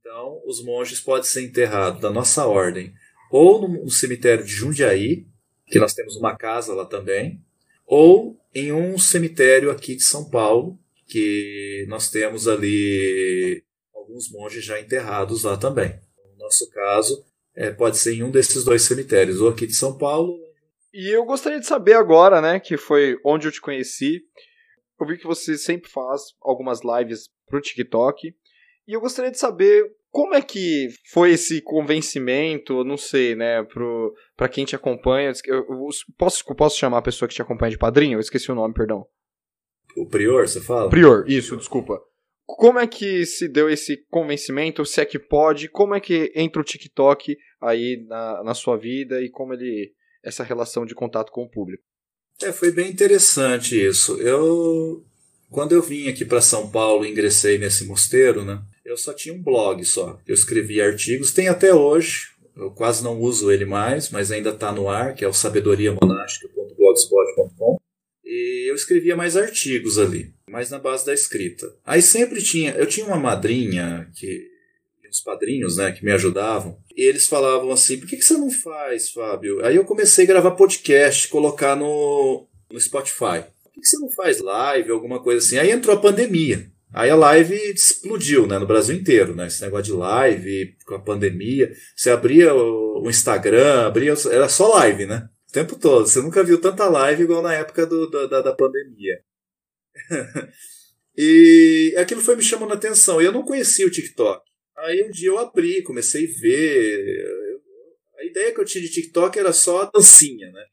Então, 0.00 0.40
os 0.46 0.62
monges 0.64 1.00
podem 1.00 1.28
ser 1.28 1.42
enterrados 1.42 2.00
da 2.00 2.10
nossa 2.10 2.46
ordem 2.46 2.94
ou 3.30 3.68
no 3.68 3.90
cemitério 3.90 4.44
de 4.44 4.52
Jundiaí, 4.52 5.26
que 5.66 5.78
nós 5.78 5.94
temos 5.94 6.16
uma 6.16 6.36
casa 6.36 6.72
lá 6.74 6.84
também, 6.84 7.42
ou 7.86 8.38
em 8.54 8.72
um 8.72 8.96
cemitério 8.98 9.70
aqui 9.70 9.96
de 9.96 10.04
São 10.04 10.30
Paulo, 10.30 10.78
que 11.06 11.84
nós 11.88 12.08
temos 12.08 12.48
ali 12.48 13.62
alguns 13.94 14.30
monges 14.30 14.64
já 14.64 14.80
enterrados 14.80 15.42
lá 15.42 15.56
também. 15.56 15.98
No 16.46 16.48
nosso 16.48 16.70
caso, 16.70 17.24
é, 17.54 17.70
pode 17.70 17.98
ser 17.98 18.14
em 18.14 18.22
um 18.22 18.30
desses 18.30 18.64
dois 18.64 18.82
cemitérios, 18.82 19.40
ou 19.40 19.48
aqui 19.48 19.66
de 19.66 19.74
São 19.74 19.96
Paulo 19.96 20.46
e 20.98 21.14
eu 21.14 21.26
gostaria 21.26 21.60
de 21.60 21.66
saber 21.66 21.92
agora, 21.92 22.40
né, 22.40 22.58
que 22.58 22.78
foi 22.78 23.18
onde 23.22 23.46
eu 23.46 23.52
te 23.52 23.60
conheci. 23.60 24.22
Eu 24.98 25.06
vi 25.06 25.18
que 25.18 25.26
você 25.26 25.58
sempre 25.58 25.90
faz 25.90 26.22
algumas 26.40 26.80
lives 26.82 27.28
pro 27.46 27.60
TikTok. 27.60 28.34
E 28.88 28.92
eu 28.94 29.00
gostaria 29.02 29.30
de 29.30 29.38
saber 29.38 29.92
como 30.10 30.34
é 30.34 30.40
que 30.40 30.88
foi 31.12 31.32
esse 31.32 31.60
convencimento, 31.60 32.82
não 32.82 32.96
sei, 32.96 33.34
né, 33.34 33.62
pro, 33.62 34.14
pra 34.34 34.48
quem 34.48 34.64
te 34.64 34.74
acompanha. 34.74 35.32
Eu, 35.44 35.66
eu, 35.68 35.88
posso, 36.16 36.42
posso 36.54 36.78
chamar 36.78 36.98
a 36.98 37.02
pessoa 37.02 37.28
que 37.28 37.34
te 37.34 37.42
acompanha 37.42 37.72
de 37.72 37.78
padrinho? 37.78 38.16
Eu 38.16 38.20
esqueci 38.20 38.50
o 38.50 38.54
nome, 38.54 38.72
perdão. 38.72 39.06
O 39.94 40.06
Prior, 40.06 40.48
você 40.48 40.62
fala? 40.62 40.88
Prior, 40.88 41.28
isso, 41.28 41.58
desculpa. 41.58 42.00
Como 42.46 42.78
é 42.78 42.86
que 42.86 43.26
se 43.26 43.48
deu 43.48 43.68
esse 43.68 44.04
convencimento, 44.08 44.86
se 44.86 45.00
é 45.00 45.04
que 45.04 45.18
pode? 45.18 45.68
Como 45.68 45.94
é 45.94 46.00
que 46.00 46.32
entra 46.34 46.62
o 46.62 46.64
TikTok 46.64 47.36
aí 47.60 48.04
na, 48.08 48.44
na 48.44 48.54
sua 48.54 48.76
vida 48.76 49.20
e 49.20 49.28
como 49.28 49.52
ele 49.52 49.92
essa 50.26 50.42
relação 50.42 50.84
de 50.84 50.94
contato 50.94 51.30
com 51.30 51.44
o 51.44 51.48
público. 51.48 51.84
É, 52.42 52.52
foi 52.52 52.72
bem 52.72 52.90
interessante 52.90 53.80
isso. 53.80 54.20
Eu, 54.20 55.06
quando 55.48 55.72
eu 55.72 55.80
vim 55.80 56.08
aqui 56.08 56.24
para 56.24 56.40
São 56.40 56.68
Paulo 56.68 57.06
e 57.06 57.10
ingressei 57.10 57.58
nesse 57.58 57.86
mosteiro, 57.86 58.44
né, 58.44 58.60
eu 58.84 58.96
só 58.96 59.14
tinha 59.14 59.32
um 59.32 59.40
blog 59.42 59.84
só. 59.84 60.18
Eu 60.26 60.34
escrevia 60.34 60.86
artigos, 60.86 61.32
tem 61.32 61.46
até 61.48 61.72
hoje. 61.72 62.34
Eu 62.56 62.72
quase 62.72 63.04
não 63.04 63.20
uso 63.20 63.52
ele 63.52 63.64
mais, 63.64 64.10
mas 64.10 64.32
ainda 64.32 64.50
está 64.50 64.72
no 64.72 64.88
ar, 64.88 65.14
que 65.14 65.24
é 65.24 65.28
o 65.28 65.32
sabedoriamonástica.blogspot.com. 65.32 67.76
E 68.24 68.68
eu 68.68 68.74
escrevia 68.74 69.14
mais 69.14 69.36
artigos 69.36 69.96
ali, 69.98 70.34
mais 70.56 70.70
na 70.70 70.78
base 70.78 71.04
da 71.04 71.12
escrita. 71.12 71.70
Aí 71.84 72.00
sempre 72.00 72.42
tinha, 72.42 72.72
eu 72.72 72.86
tinha 72.86 73.04
uma 73.04 73.18
madrinha 73.18 74.08
que 74.16 74.48
os 75.10 75.20
padrinhos, 75.20 75.76
né, 75.76 75.92
que 75.92 76.02
me 76.02 76.10
ajudavam, 76.10 76.78
e 76.96 77.02
eles 77.02 77.26
falavam 77.26 77.70
assim: 77.70 77.98
por 77.98 78.08
que, 78.08 78.16
que 78.16 78.24
você 78.24 78.34
não 78.34 78.50
faz, 78.50 79.10
Fábio? 79.10 79.62
Aí 79.64 79.76
eu 79.76 79.84
comecei 79.84 80.24
a 80.24 80.28
gravar 80.28 80.52
podcast, 80.52 81.28
colocar 81.28 81.76
no, 81.76 82.46
no 82.70 82.80
Spotify. 82.80 83.44
Por 83.64 83.72
que, 83.74 83.80
que 83.82 83.86
você 83.86 83.98
não 83.98 84.10
faz 84.10 84.40
live, 84.40 84.90
alguma 84.90 85.22
coisa 85.22 85.44
assim? 85.44 85.58
Aí 85.58 85.70
entrou 85.70 85.94
a 85.94 86.00
pandemia. 86.00 86.70
Aí 86.90 87.10
a 87.10 87.16
live 87.16 87.54
explodiu, 87.54 88.46
né, 88.46 88.58
no 88.58 88.66
Brasil 88.66 88.96
inteiro, 88.96 89.34
né, 89.34 89.48
esse 89.48 89.60
negócio 89.60 89.84
de 89.84 89.92
live, 89.92 90.74
com 90.86 90.94
a 90.94 91.00
pandemia. 91.00 91.70
Você 91.94 92.08
abria 92.08 92.54
o 92.54 93.04
Instagram, 93.10 93.88
abria, 93.88 94.14
era 94.30 94.48
só 94.48 94.72
live, 94.76 95.04
né, 95.04 95.28
o 95.50 95.52
tempo 95.52 95.76
todo. 95.78 96.06
Você 96.06 96.22
nunca 96.22 96.42
viu 96.42 96.58
tanta 96.58 96.88
live 96.88 97.24
igual 97.24 97.42
na 97.42 97.52
época 97.52 97.84
do 97.84 98.08
da, 98.08 98.40
da 98.40 98.54
pandemia. 98.54 99.20
e 101.16 101.94
aquilo 101.98 102.20
foi 102.20 102.36
me 102.36 102.42
chamando 102.42 102.72
a 102.72 102.76
atenção. 102.76 103.20
Eu 103.20 103.32
não 103.32 103.44
conhecia 103.44 103.86
o 103.86 103.90
TikTok. 103.90 104.42
Aí 104.78 105.02
um 105.02 105.10
dia 105.10 105.28
eu 105.28 105.38
abri, 105.38 105.82
comecei 105.82 106.26
a 106.26 106.40
ver. 106.40 107.26
A 108.18 108.24
ideia 108.24 108.52
que 108.52 108.60
eu 108.60 108.64
tinha 108.64 108.82
de 108.82 108.90
TikTok 108.90 109.38
era 109.38 109.52
só 109.52 109.82
a 109.82 109.90
dancinha, 109.90 110.50
né? 110.50 110.64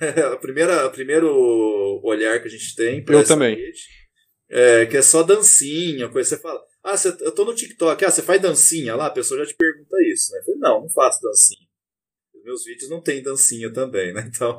a 0.32 0.36
primeira, 0.36 0.86
o 0.86 0.90
primeiro 0.90 2.00
olhar 2.02 2.40
que 2.40 2.48
a 2.48 2.50
gente 2.50 2.74
tem 2.74 3.04
para 3.04 3.16
Eu 3.16 3.24
também. 3.24 3.54
Rede, 3.54 3.82
é, 4.48 4.86
que 4.86 4.96
é 4.96 5.02
só 5.02 5.22
dancinha, 5.22 6.08
coisa. 6.08 6.30
Você 6.30 6.42
fala, 6.42 6.60
ah, 6.82 6.96
você, 6.96 7.08
eu 7.20 7.32
tô 7.32 7.44
no 7.44 7.54
TikTok, 7.54 8.04
ah, 8.04 8.10
você 8.10 8.22
faz 8.22 8.40
dancinha 8.40 8.96
lá? 8.96 9.06
A 9.06 9.12
pessoa 9.12 9.40
já 9.40 9.46
te 9.46 9.54
pergunta 9.54 9.96
isso, 10.12 10.32
né? 10.32 10.38
Eu 10.38 10.44
falei, 10.44 10.60
não, 10.60 10.80
não 10.82 10.88
faço 10.90 11.22
dancinha. 11.22 11.68
Os 12.34 12.42
meus 12.42 12.64
vídeos 12.64 12.90
não 12.90 13.02
tem 13.02 13.22
dancinha 13.22 13.72
também, 13.72 14.12
né? 14.12 14.28
Então, 14.34 14.56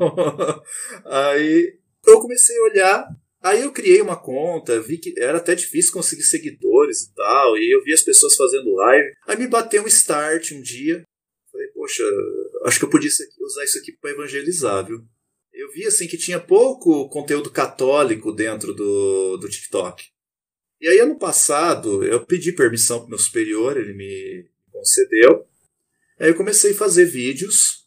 aí 1.05 1.77
eu 2.07 2.19
comecei 2.21 2.57
a 2.57 2.63
olhar 2.63 3.07
Aí 3.41 3.62
eu 3.62 3.71
criei 3.71 4.01
uma 4.01 4.15
conta, 4.15 4.80
vi 4.80 4.97
que 4.97 5.13
era 5.17 5.39
até 5.39 5.56
difícil 5.56 5.91
conseguir 5.91 6.23
seguidores 6.23 7.04
e 7.04 7.13
tal, 7.15 7.58
e 7.58 7.73
eu 7.73 7.84
vi 7.84 7.91
as 7.91 8.04
pessoas 8.04 8.36
fazendo 8.36 8.75
live. 8.75 9.15
Aí 9.25 9.38
me 9.38 9.47
bateu 9.47 9.84
um 9.84 9.88
start 9.88 10.51
um 10.51 10.62
dia. 10.62 11.04
Falei, 11.51 11.67
poxa, 11.69 12.04
acho 12.65 12.77
que 12.77 12.86
eu 12.86 12.89
podia 12.89 13.10
usar 13.39 13.63
isso 13.63 13.80
aqui 13.80 13.91
para 13.93 14.12
evangelizar, 14.12 14.86
viu? 14.86 15.04
Eu 15.51 15.71
vi 15.71 15.86
assim 15.88 16.08
que 16.08 16.17
tinha 16.17 16.39
pouco 16.39 17.10
conteúdo 17.10 17.49
católico 17.49 18.32
dentro 18.32 18.73
do, 18.73 19.38
do 19.38 19.49
TikTok. 19.49 20.06
E 20.80 20.88
aí 20.88 20.99
ano 20.99 21.17
passado 21.17 22.04
eu 22.04 22.25
pedi 22.25 22.51
permissão 22.51 22.99
para 22.99 23.10
meu 23.10 23.19
superior, 23.19 23.75
ele 23.75 23.93
me 23.93 24.49
concedeu. 24.71 25.47
Aí 26.19 26.30
eu 26.30 26.36
comecei 26.36 26.71
a 26.71 26.75
fazer 26.75 27.06
vídeos 27.06 27.81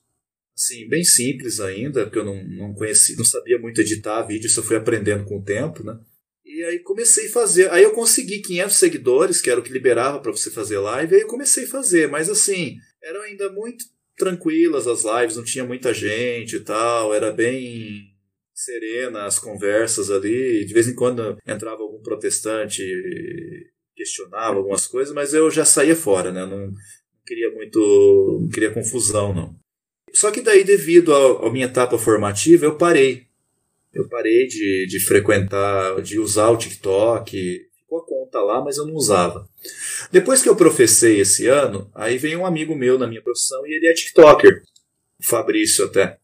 assim, 0.56 0.88
bem 0.88 1.04
simples 1.04 1.60
ainda, 1.60 2.04
porque 2.04 2.18
eu 2.18 2.24
não, 2.24 2.42
não 2.44 2.74
conhecia, 2.74 3.16
não 3.16 3.24
sabia 3.24 3.58
muito 3.58 3.80
editar 3.80 4.22
vídeo, 4.22 4.46
isso 4.46 4.60
eu 4.60 4.64
fui 4.64 4.76
aprendendo 4.76 5.24
com 5.24 5.38
o 5.38 5.44
tempo, 5.44 5.82
né? 5.84 5.98
E 6.44 6.62
aí 6.64 6.78
comecei 6.78 7.26
a 7.26 7.32
fazer. 7.32 7.70
Aí 7.72 7.82
eu 7.82 7.90
consegui 7.90 8.40
500 8.40 8.76
seguidores, 8.76 9.40
que 9.40 9.50
era 9.50 9.58
o 9.58 9.62
que 9.62 9.72
liberava 9.72 10.20
para 10.20 10.30
você 10.30 10.50
fazer 10.50 10.78
live, 10.78 11.14
aí 11.14 11.22
eu 11.22 11.28
comecei 11.28 11.64
a 11.64 11.68
fazer, 11.68 12.08
mas 12.08 12.30
assim, 12.30 12.76
eram 13.02 13.22
ainda 13.22 13.50
muito 13.50 13.84
tranquilas 14.16 14.86
as 14.86 15.02
lives, 15.04 15.36
não 15.36 15.44
tinha 15.44 15.64
muita 15.64 15.92
gente 15.92 16.56
e 16.56 16.60
tal, 16.60 17.12
era 17.12 17.32
bem 17.32 18.12
serena 18.54 19.24
as 19.24 19.38
conversas 19.38 20.10
ali, 20.10 20.64
de 20.64 20.72
vez 20.72 20.86
em 20.86 20.94
quando 20.94 21.36
entrava 21.44 21.82
algum 21.82 22.00
protestante 22.00 22.82
questionava 23.96 24.56
algumas 24.56 24.86
coisas, 24.86 25.14
mas 25.14 25.34
eu 25.34 25.50
já 25.50 25.64
saía 25.64 25.96
fora, 25.96 26.32
né? 26.32 26.44
Não, 26.44 26.72
queria 27.26 27.50
muito, 27.52 28.38
não 28.42 28.48
queria 28.48 28.72
confusão 28.72 29.32
não. 29.32 29.63
Só 30.14 30.30
que 30.30 30.40
daí, 30.40 30.62
devido 30.62 31.12
à 31.12 31.50
minha 31.50 31.66
etapa 31.66 31.98
formativa, 31.98 32.64
eu 32.64 32.76
parei. 32.76 33.26
Eu 33.92 34.08
parei 34.08 34.46
de, 34.46 34.86
de 34.88 35.00
frequentar, 35.00 36.00
de 36.02 36.20
usar 36.20 36.50
o 36.50 36.56
TikTok. 36.56 37.66
Ficou 37.78 37.98
a 37.98 38.06
conta 38.06 38.40
lá, 38.40 38.62
mas 38.62 38.76
eu 38.76 38.86
não 38.86 38.94
usava. 38.94 39.48
Depois 40.12 40.40
que 40.40 40.48
eu 40.48 40.54
professei 40.54 41.20
esse 41.20 41.48
ano, 41.48 41.90
aí 41.92 42.16
veio 42.16 42.40
um 42.40 42.46
amigo 42.46 42.76
meu 42.76 42.96
na 42.96 43.08
minha 43.08 43.22
profissão 43.22 43.66
e 43.66 43.74
ele 43.74 43.88
é 43.88 43.92
TikToker. 43.92 44.62
O 45.18 45.26
Fabrício 45.26 45.84
até. 45.84 46.18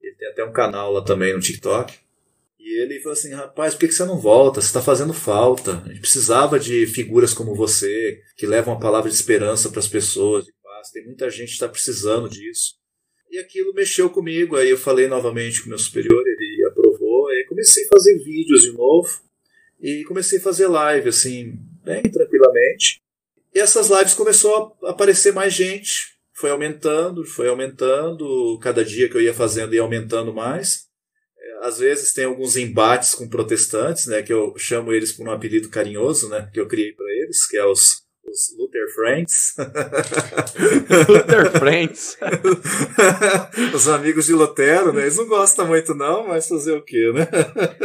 Ele 0.00 0.14
tem 0.14 0.28
até 0.28 0.44
um 0.44 0.52
canal 0.52 0.92
lá 0.92 1.02
também 1.02 1.34
no 1.34 1.40
TikTok. 1.40 1.92
E 2.58 2.82
ele 2.82 3.00
falou 3.00 3.14
assim: 3.14 3.32
rapaz, 3.32 3.74
por 3.74 3.80
que 3.80 3.92
você 3.92 4.04
não 4.04 4.20
volta? 4.20 4.60
Você 4.60 4.68
está 4.68 4.80
fazendo 4.80 5.12
falta. 5.12 5.82
A 5.84 5.88
gente 5.88 6.00
precisava 6.00 6.58
de 6.58 6.86
figuras 6.86 7.34
como 7.34 7.54
você, 7.54 8.20
que 8.36 8.46
levam 8.46 8.74
a 8.74 8.80
palavra 8.80 9.10
de 9.10 9.16
esperança 9.16 9.70
para 9.70 9.80
as 9.80 9.88
pessoas, 9.88 10.44
de 10.44 10.52
paz. 10.62 10.90
Tem 10.90 11.04
muita 11.04 11.28
gente 11.30 11.48
que 11.48 11.54
está 11.54 11.68
precisando 11.68 12.28
disso. 12.28 12.83
E 13.30 13.38
aquilo 13.38 13.74
mexeu 13.74 14.08
comigo, 14.10 14.56
aí 14.56 14.70
eu 14.70 14.78
falei 14.78 15.08
novamente 15.08 15.62
com 15.62 15.68
meu 15.68 15.78
superior, 15.78 16.22
ele 16.26 16.66
aprovou, 16.66 17.28
aí 17.28 17.44
comecei 17.48 17.84
a 17.84 17.88
fazer 17.88 18.18
vídeos 18.22 18.62
de 18.62 18.72
novo. 18.72 19.08
E 19.80 20.04
comecei 20.04 20.38
a 20.38 20.42
fazer 20.42 20.66
live, 20.66 21.08
assim, 21.08 21.58
bem 21.84 22.02
tranquilamente. 22.02 23.02
E 23.54 23.60
essas 23.60 23.90
lives 23.90 24.14
começou 24.14 24.76
a 24.82 24.90
aparecer 24.90 25.32
mais 25.32 25.52
gente, 25.52 26.14
foi 26.32 26.50
aumentando, 26.50 27.24
foi 27.24 27.48
aumentando, 27.48 28.58
cada 28.60 28.84
dia 28.84 29.08
que 29.08 29.16
eu 29.16 29.20
ia 29.20 29.34
fazendo 29.34 29.74
ia 29.74 29.82
aumentando 29.82 30.32
mais. 30.32 30.86
É, 31.38 31.66
às 31.66 31.78
vezes 31.78 32.12
tem 32.12 32.24
alguns 32.24 32.56
embates 32.56 33.14
com 33.14 33.28
protestantes, 33.28 34.06
né, 34.06 34.22
que 34.22 34.32
eu 34.32 34.54
chamo 34.58 34.92
eles 34.92 35.12
por 35.12 35.28
um 35.28 35.30
apelido 35.30 35.68
carinhoso, 35.68 36.28
né, 36.28 36.50
que 36.52 36.58
eu 36.58 36.66
criei 36.66 36.92
para 36.92 37.06
eles, 37.10 37.46
que 37.46 37.56
é 37.56 37.64
os, 37.64 38.03
os 38.26 38.56
Luther 38.58 38.88
Friends. 38.94 39.54
Luther 41.08 41.50
Friends. 41.58 42.16
os 43.74 43.88
amigos 43.88 44.26
de 44.26 44.32
Lutero, 44.32 44.92
né? 44.92 45.02
Eles 45.02 45.16
não 45.16 45.26
gostam 45.26 45.66
muito, 45.66 45.94
não, 45.94 46.26
mas 46.26 46.48
fazer 46.48 46.72
o 46.72 46.82
quê, 46.82 47.12
né? 47.12 47.26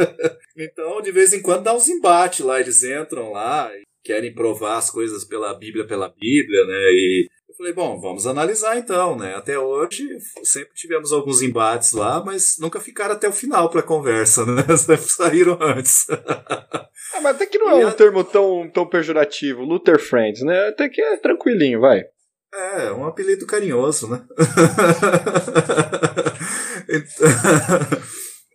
então, 0.58 1.02
de 1.02 1.12
vez 1.12 1.34
em 1.34 1.42
quando 1.42 1.64
dá 1.64 1.74
uns 1.74 1.88
embates 1.88 2.46
lá, 2.46 2.60
eles 2.60 2.84
entram 2.84 3.32
lá 3.32 3.72
e 3.76 3.84
querem 4.04 4.34
provar 4.34 4.78
as 4.78 4.90
coisas 4.90 5.24
pela 5.24 5.54
Bíblia, 5.54 5.86
pela 5.86 6.10
Bíblia, 6.10 6.66
né? 6.66 6.92
E 6.92 7.30
Falei, 7.60 7.74
bom, 7.74 8.00
vamos 8.00 8.26
analisar 8.26 8.78
então, 8.78 9.18
né? 9.18 9.36
Até 9.36 9.60
hoje 9.60 10.18
sempre 10.46 10.74
tivemos 10.76 11.12
alguns 11.12 11.42
embates 11.42 11.92
lá, 11.92 12.24
mas 12.24 12.56
nunca 12.58 12.80
ficaram 12.80 13.16
até 13.16 13.28
o 13.28 13.34
final 13.34 13.70
para 13.70 13.84
conversa, 13.84 14.46
né? 14.46 14.64
Saíram 14.98 15.58
antes. 15.60 16.06
ah, 16.10 17.20
mas 17.22 17.36
até 17.36 17.46
que 17.46 17.58
não 17.58 17.72
é 17.72 17.84
um 17.84 17.90
a... 17.90 17.92
termo 17.92 18.24
tão, 18.24 18.72
tão 18.74 18.88
pejorativo, 18.88 19.62
Luther 19.62 20.00
Friends, 20.00 20.42
né? 20.42 20.70
Até 20.70 20.88
que 20.88 21.02
é 21.02 21.18
tranquilinho, 21.18 21.82
vai. 21.82 22.06
É, 22.54 22.94
um 22.94 23.06
apelido 23.06 23.46
carinhoso, 23.46 24.10
né? 24.10 24.26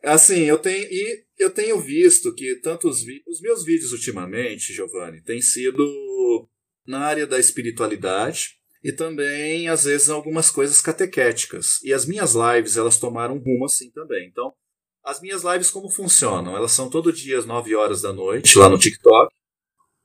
assim, 0.02 0.44
eu 0.44 0.56
tenho 0.56 0.82
e 0.82 1.24
eu 1.38 1.50
tenho 1.50 1.78
visto 1.78 2.34
que 2.34 2.58
tantos 2.62 3.04
os 3.28 3.42
meus 3.42 3.66
vídeos 3.66 3.92
ultimamente, 3.92 4.72
Giovanni, 4.72 5.22
têm 5.22 5.42
sido 5.42 6.48
na 6.86 7.00
área 7.00 7.26
da 7.26 7.38
espiritualidade 7.38 8.63
e 8.84 8.92
também, 8.92 9.66
às 9.70 9.84
vezes, 9.84 10.10
algumas 10.10 10.50
coisas 10.50 10.82
catequéticas. 10.82 11.82
E 11.82 11.90
as 11.90 12.04
minhas 12.04 12.34
lives, 12.34 12.76
elas 12.76 12.98
tomaram 12.98 13.36
um 13.36 13.42
rumo 13.42 13.64
assim 13.64 13.90
também. 13.90 14.28
Então, 14.28 14.52
as 15.02 15.22
minhas 15.22 15.42
lives 15.42 15.70
como 15.70 15.88
funcionam? 15.88 16.54
Elas 16.54 16.72
são 16.72 16.90
todo 16.90 17.10
dia 17.10 17.38
às 17.38 17.46
9 17.46 17.74
horas 17.74 18.02
da 18.02 18.12
noite, 18.12 18.58
lá 18.58 18.68
no 18.68 18.78
TikTok. 18.78 19.34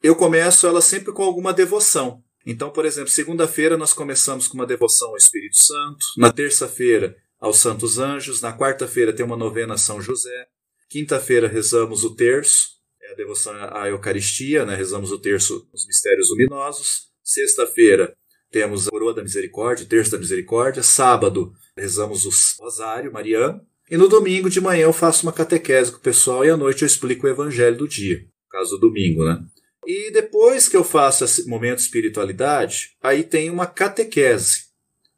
Eu 0.01 0.15
começo 0.15 0.65
elas 0.65 0.85
sempre 0.85 1.11
com 1.11 1.23
alguma 1.23 1.51
devoção. 1.51 2.23
Então, 2.45 2.71
por 2.71 2.85
exemplo, 2.85 3.09
segunda-feira 3.09 3.75
nós 3.75 3.93
começamos 3.93 4.47
com 4.47 4.53
uma 4.53 4.65
devoção 4.65 5.09
ao 5.09 5.17
Espírito 5.17 5.57
Santo, 5.57 6.05
na 6.17 6.31
terça-feira 6.31 7.17
aos 7.37 7.57
Santos 7.57 7.99
Anjos, 7.99 8.41
na 8.41 8.57
quarta-feira 8.57 9.13
tem 9.13 9.25
uma 9.25 9.35
novena 9.35 9.73
a 9.73 9.77
São 9.77 10.01
José, 10.01 10.47
quinta-feira 10.89 11.49
rezamos 11.49 12.05
o 12.05 12.15
terço, 12.15 12.79
é 13.01 13.11
a 13.11 13.15
devoção 13.15 13.53
à 13.73 13.89
Eucaristia, 13.89 14.65
né? 14.65 14.73
rezamos 14.75 15.11
o 15.11 15.19
terço 15.19 15.67
nos 15.71 15.85
mistérios 15.85 16.29
luminosos, 16.29 17.09
sexta-feira 17.21 18.15
temos 18.51 18.87
a 18.87 18.91
Coroa 18.91 19.13
da 19.13 19.21
Misericórdia, 19.21 19.85
Terço 19.85 20.11
da 20.11 20.17
Misericórdia. 20.17 20.83
Sábado, 20.83 21.53
rezamos 21.77 22.25
o 22.25 22.63
Rosário 22.63 23.11
Mariano. 23.11 23.61
E 23.89 23.97
no 23.97 24.07
domingo 24.07 24.49
de 24.49 24.61
manhã 24.61 24.83
eu 24.83 24.93
faço 24.93 25.25
uma 25.25 25.33
catequese 25.33 25.91
com 25.91 25.97
o 25.97 26.01
pessoal 26.01 26.45
e 26.45 26.49
à 26.49 26.57
noite 26.57 26.83
eu 26.83 26.87
explico 26.87 27.25
o 27.25 27.29
Evangelho 27.29 27.77
do 27.77 27.87
dia. 27.87 28.19
No 28.19 28.49
caso 28.49 28.71
do 28.71 28.87
domingo, 28.87 29.25
né? 29.25 29.43
E 29.85 30.11
depois 30.11 30.67
que 30.67 30.77
eu 30.77 30.83
faço 30.83 31.23
esse 31.23 31.47
momento 31.47 31.77
de 31.77 31.83
espiritualidade, 31.83 32.95
aí 33.01 33.23
tem 33.23 33.49
uma 33.49 33.65
catequese. 33.65 34.69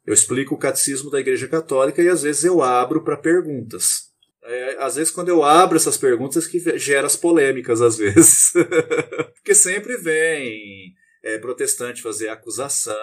Eu 0.06 0.14
explico 0.14 0.54
o 0.54 0.58
catecismo 0.58 1.10
da 1.10 1.20
Igreja 1.20 1.46
Católica 1.46 2.02
e 2.02 2.08
às 2.08 2.22
vezes 2.22 2.44
eu 2.44 2.62
abro 2.62 3.04
para 3.04 3.16
perguntas. 3.16 4.10
É, 4.44 4.76
às 4.80 4.96
vezes, 4.96 5.12
quando 5.12 5.28
eu 5.28 5.44
abro 5.44 5.76
essas 5.76 5.96
perguntas, 5.96 6.46
que 6.48 6.58
gera 6.78 7.06
as 7.06 7.14
polêmicas, 7.14 7.80
às 7.80 7.96
vezes. 7.96 8.52
Porque 9.36 9.54
sempre 9.54 9.96
vem 9.98 10.94
é, 11.22 11.38
protestante 11.38 12.02
fazer 12.02 12.28
acusação, 12.28 12.94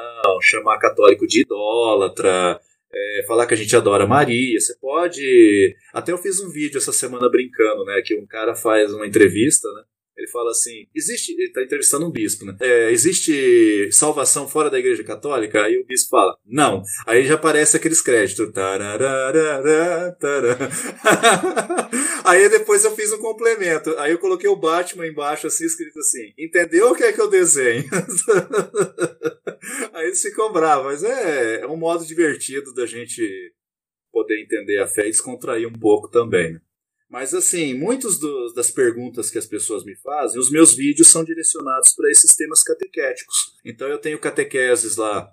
chamar 0.42 0.80
católico 0.80 1.26
de 1.26 1.42
idólatra, 1.42 2.60
é, 2.92 3.24
falar 3.28 3.46
que 3.46 3.54
a 3.54 3.58
gente 3.58 3.76
adora 3.76 4.08
Maria. 4.08 4.60
Você 4.60 4.76
pode. 4.80 5.76
Até 5.94 6.12
eu 6.12 6.18
fiz 6.18 6.40
um 6.40 6.50
vídeo 6.50 6.78
essa 6.78 6.92
semana 6.92 7.30
brincando, 7.30 7.86
né? 7.86 8.02
Que 8.04 8.16
um 8.16 8.26
cara 8.26 8.56
faz 8.56 8.94
uma 8.94 9.08
entrevista, 9.08 9.68
né? 9.74 9.84
Ele 10.20 10.28
fala 10.28 10.52
assim: 10.52 10.86
existe. 10.94 11.32
Ele 11.32 11.46
está 11.46 11.64
entrevistando 11.64 12.06
um 12.06 12.12
bispo, 12.12 12.44
né? 12.44 12.58
É, 12.60 12.92
existe 12.92 13.90
salvação 13.92 14.50
fora 14.50 14.70
da 14.70 14.78
igreja 14.78 15.02
católica? 15.04 15.64
Aí 15.64 15.78
o 15.78 15.86
bispo 15.86 16.10
fala: 16.10 16.38
não. 16.46 16.84
Aí 17.08 17.26
já 17.26 17.36
aparece 17.36 17.78
aqueles 17.78 18.02
créditos. 18.02 18.50
Aí 22.26 22.50
depois 22.50 22.84
eu 22.84 22.94
fiz 22.96 23.14
um 23.14 23.20
complemento. 23.20 23.96
Aí 23.98 24.12
eu 24.12 24.20
coloquei 24.20 24.50
o 24.50 24.58
Batman 24.58 25.08
embaixo, 25.08 25.48
assim, 25.48 25.66
escrito 25.66 25.98
assim: 26.00 26.34
entendeu 26.38 26.92
o 26.92 26.96
que 26.96 27.04
é 27.04 27.14
que 27.14 27.22
eu 27.22 27.30
desenho? 27.30 27.86
Aí 29.94 30.08
eles 30.08 30.22
ficam 30.22 30.52
bravos, 30.52 30.86
mas 30.86 31.04
é, 31.04 31.62
é 31.62 31.68
um 31.68 31.78
modo 31.78 32.06
divertido 32.06 32.74
da 32.74 32.86
gente 32.86 33.24
poder 34.12 34.42
entender 34.42 34.80
a 34.80 34.88
fé 34.88 35.08
e 35.08 35.12
descontrair 35.12 35.68
um 35.68 35.80
pouco 35.80 36.10
também. 36.10 36.54
Né? 36.54 36.62
Mas 37.10 37.34
assim, 37.34 37.74
muitas 37.74 38.20
das 38.54 38.70
perguntas 38.70 39.32
que 39.32 39.38
as 39.40 39.48
pessoas 39.48 39.84
me 39.84 39.96
fazem, 39.96 40.40
os 40.40 40.52
meus 40.52 40.76
vídeos 40.76 41.08
são 41.08 41.24
direcionados 41.24 41.94
para 41.94 42.12
esses 42.12 42.36
temas 42.36 42.62
catequéticos. 42.62 43.36
Então 43.66 43.88
eu 43.88 43.98
tenho 43.98 44.20
catequeses 44.20 44.96
lá 44.96 45.28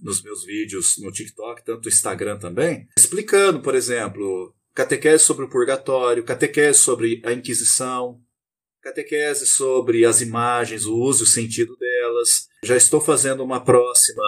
nos 0.00 0.22
meus 0.22 0.44
vídeos 0.44 0.96
no 0.98 1.10
TikTok, 1.10 1.64
tanto 1.64 1.84
no 1.84 1.88
Instagram 1.88 2.38
também, 2.38 2.86
explicando, 2.96 3.60
por 3.60 3.74
exemplo, 3.74 4.54
catequese 4.74 5.24
sobre 5.24 5.46
o 5.46 5.48
purgatório, 5.48 6.22
catequese 6.22 6.78
sobre 6.78 7.22
a 7.24 7.32
Inquisição, 7.32 8.20
catequese 8.80 9.46
sobre 9.46 10.04
as 10.04 10.20
imagens, 10.20 10.86
o 10.86 10.94
uso 10.94 11.24
e 11.24 11.26
o 11.26 11.26
sentido 11.26 11.76
delas. 11.76 12.48
Já 12.62 12.76
estou 12.76 13.00
fazendo 13.00 13.42
uma 13.42 13.64
próxima 13.64 14.22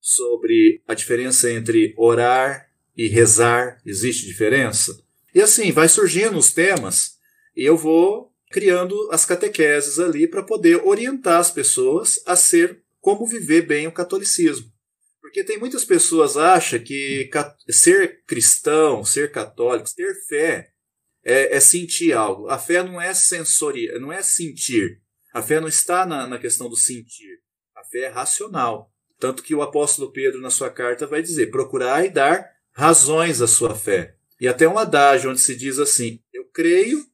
sobre 0.00 0.82
a 0.86 0.94
diferença 0.94 1.50
entre 1.50 1.94
orar 1.96 2.70
e 2.96 3.08
rezar. 3.08 3.80
Existe 3.84 4.26
diferença? 4.26 5.05
E 5.36 5.42
assim, 5.42 5.70
vai 5.70 5.86
surgindo 5.86 6.38
os 6.38 6.50
temas 6.50 7.18
e 7.54 7.62
eu 7.62 7.76
vou 7.76 8.32
criando 8.50 8.96
as 9.12 9.26
catequeses 9.26 9.98
ali 9.98 10.26
para 10.26 10.42
poder 10.42 10.76
orientar 10.82 11.38
as 11.38 11.50
pessoas 11.50 12.18
a 12.24 12.34
ser 12.34 12.82
como 13.02 13.26
viver 13.26 13.60
bem 13.60 13.86
o 13.86 13.92
catolicismo. 13.92 14.72
Porque 15.20 15.44
tem 15.44 15.58
muitas 15.58 15.84
pessoas 15.84 16.38
acham 16.38 16.78
que 16.78 17.28
ser 17.68 18.24
cristão, 18.24 19.04
ser 19.04 19.30
católico, 19.30 19.94
ter 19.94 20.14
fé 20.26 20.70
é, 21.22 21.54
é, 21.54 21.60
sentir 21.60 22.14
algo. 22.14 22.48
A 22.48 22.58
fé 22.58 22.82
não 22.82 22.98
é 22.98 23.12
sensoria, 23.12 23.98
não 23.98 24.10
é 24.10 24.22
sentir. 24.22 25.02
A 25.34 25.42
fé 25.42 25.60
não 25.60 25.68
está 25.68 26.06
na, 26.06 26.26
na 26.26 26.38
questão 26.38 26.66
do 26.66 26.76
sentir. 26.76 27.42
A 27.76 27.84
fé 27.84 28.04
é 28.04 28.08
racional. 28.08 28.90
Tanto 29.18 29.42
que 29.42 29.54
o 29.54 29.60
apóstolo 29.60 30.10
Pedro, 30.10 30.40
na 30.40 30.48
sua 30.48 30.70
carta, 30.70 31.06
vai 31.06 31.20
dizer: 31.20 31.50
procurar 31.50 32.06
e 32.06 32.08
dar 32.08 32.48
razões 32.72 33.42
à 33.42 33.46
sua 33.46 33.74
fé. 33.74 34.16
E 34.40 34.46
até 34.48 34.68
um 34.68 34.78
adágio 34.78 35.30
onde 35.30 35.40
se 35.40 35.56
diz 35.56 35.78
assim: 35.78 36.20
Eu 36.32 36.44
creio 36.52 37.04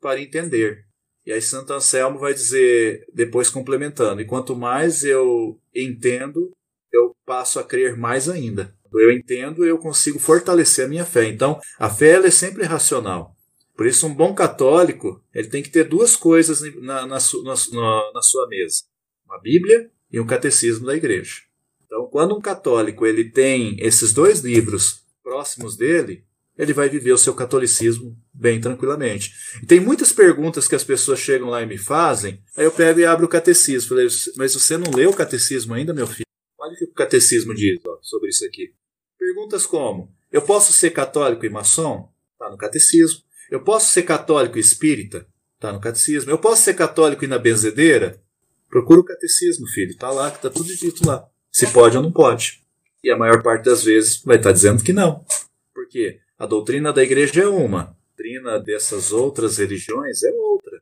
para 0.00 0.20
entender. 0.20 0.84
E 1.26 1.32
aí 1.32 1.40
Santo 1.40 1.72
Anselmo 1.72 2.18
vai 2.18 2.34
dizer, 2.34 3.06
depois 3.12 3.50
complementando: 3.50 4.20
E 4.20 4.26
quanto 4.26 4.54
mais 4.54 5.04
eu 5.04 5.58
entendo, 5.74 6.52
eu 6.92 7.14
passo 7.24 7.58
a 7.58 7.64
crer 7.64 7.96
mais 7.96 8.28
ainda. 8.28 8.74
Eu 8.92 9.10
entendo, 9.10 9.64
eu 9.64 9.78
consigo 9.78 10.20
fortalecer 10.20 10.84
a 10.84 10.88
minha 10.88 11.04
fé. 11.04 11.26
Então, 11.26 11.60
a 11.78 11.90
fé 11.90 12.10
ela 12.10 12.28
é 12.28 12.30
sempre 12.30 12.62
racional. 12.64 13.34
Por 13.76 13.86
isso, 13.86 14.06
um 14.06 14.14
bom 14.14 14.32
católico 14.32 15.20
ele 15.34 15.48
tem 15.48 15.62
que 15.62 15.70
ter 15.70 15.82
duas 15.82 16.14
coisas 16.14 16.60
na, 16.80 17.06
na, 17.06 17.18
na, 17.18 18.12
na 18.14 18.22
sua 18.22 18.46
mesa: 18.48 18.84
uma 19.26 19.40
Bíblia 19.40 19.90
e 20.12 20.20
um 20.20 20.26
catecismo 20.26 20.86
da 20.86 20.94
igreja. 20.94 21.42
Então, 21.84 22.06
quando 22.06 22.36
um 22.36 22.40
católico 22.40 23.04
ele 23.04 23.30
tem 23.30 23.76
esses 23.80 24.12
dois 24.12 24.40
livros 24.40 25.02
próximos 25.22 25.76
dele, 25.76 26.24
ele 26.56 26.72
vai 26.72 26.88
viver 26.88 27.12
o 27.12 27.18
seu 27.18 27.34
catolicismo 27.34 28.16
bem 28.32 28.60
tranquilamente. 28.60 29.32
E 29.62 29.66
tem 29.66 29.80
muitas 29.80 30.12
perguntas 30.12 30.68
que 30.68 30.74
as 30.74 30.84
pessoas 30.84 31.18
chegam 31.18 31.48
lá 31.48 31.62
e 31.62 31.66
me 31.66 31.78
fazem, 31.78 32.40
aí 32.56 32.64
eu 32.64 32.72
pego 32.72 33.00
e 33.00 33.04
abro 33.04 33.26
o 33.26 33.28
catecismo. 33.28 33.88
Falei, 33.88 34.06
mas 34.36 34.54
você 34.54 34.76
não 34.76 34.92
leu 34.92 35.10
o 35.10 35.16
catecismo 35.16 35.74
ainda, 35.74 35.92
meu 35.92 36.06
filho? 36.06 36.26
Olha 36.58 36.72
o 36.72 36.76
que 36.76 36.84
o 36.84 36.92
catecismo 36.92 37.54
diz 37.54 37.80
ó, 37.86 37.98
sobre 38.00 38.30
isso 38.30 38.44
aqui. 38.44 38.72
Perguntas 39.18 39.66
como: 39.66 40.14
Eu 40.32 40.42
posso 40.42 40.72
ser 40.72 40.90
católico 40.90 41.44
e 41.44 41.50
maçom? 41.50 42.08
Está 42.32 42.50
no 42.50 42.56
catecismo. 42.56 43.22
Eu 43.50 43.62
posso 43.62 43.92
ser 43.92 44.02
católico 44.02 44.56
e 44.56 44.60
espírita? 44.60 45.26
Está 45.56 45.72
no 45.72 45.80
catecismo. 45.80 46.30
Eu 46.30 46.38
posso 46.38 46.62
ser 46.62 46.74
católico 46.74 47.24
e 47.24 47.28
na 47.28 47.38
benzedeira? 47.38 48.20
Procura 48.68 49.00
o 49.00 49.04
catecismo, 49.04 49.66
filho. 49.66 49.90
Está 49.90 50.10
lá, 50.10 50.30
que 50.30 50.36
está 50.36 50.50
tudo 50.50 50.74
dito 50.74 51.06
lá. 51.06 51.28
Se 51.52 51.66
pode 51.66 51.96
ou 51.96 52.02
não 52.02 52.10
pode. 52.10 52.62
E 53.02 53.10
a 53.10 53.16
maior 53.16 53.42
parte 53.42 53.64
das 53.64 53.84
vezes 53.84 54.22
vai 54.24 54.36
estar 54.36 54.48
tá 54.48 54.52
dizendo 54.52 54.82
que 54.82 54.92
não. 54.92 55.24
Por 55.72 55.86
quê? 55.88 56.20
A 56.44 56.46
doutrina 56.46 56.92
da 56.92 57.02
igreja 57.02 57.44
é 57.44 57.48
uma, 57.48 57.80
a 57.80 57.94
doutrina 58.08 58.60
dessas 58.60 59.12
outras 59.12 59.56
religiões 59.56 60.22
é 60.22 60.30
outra. 60.30 60.78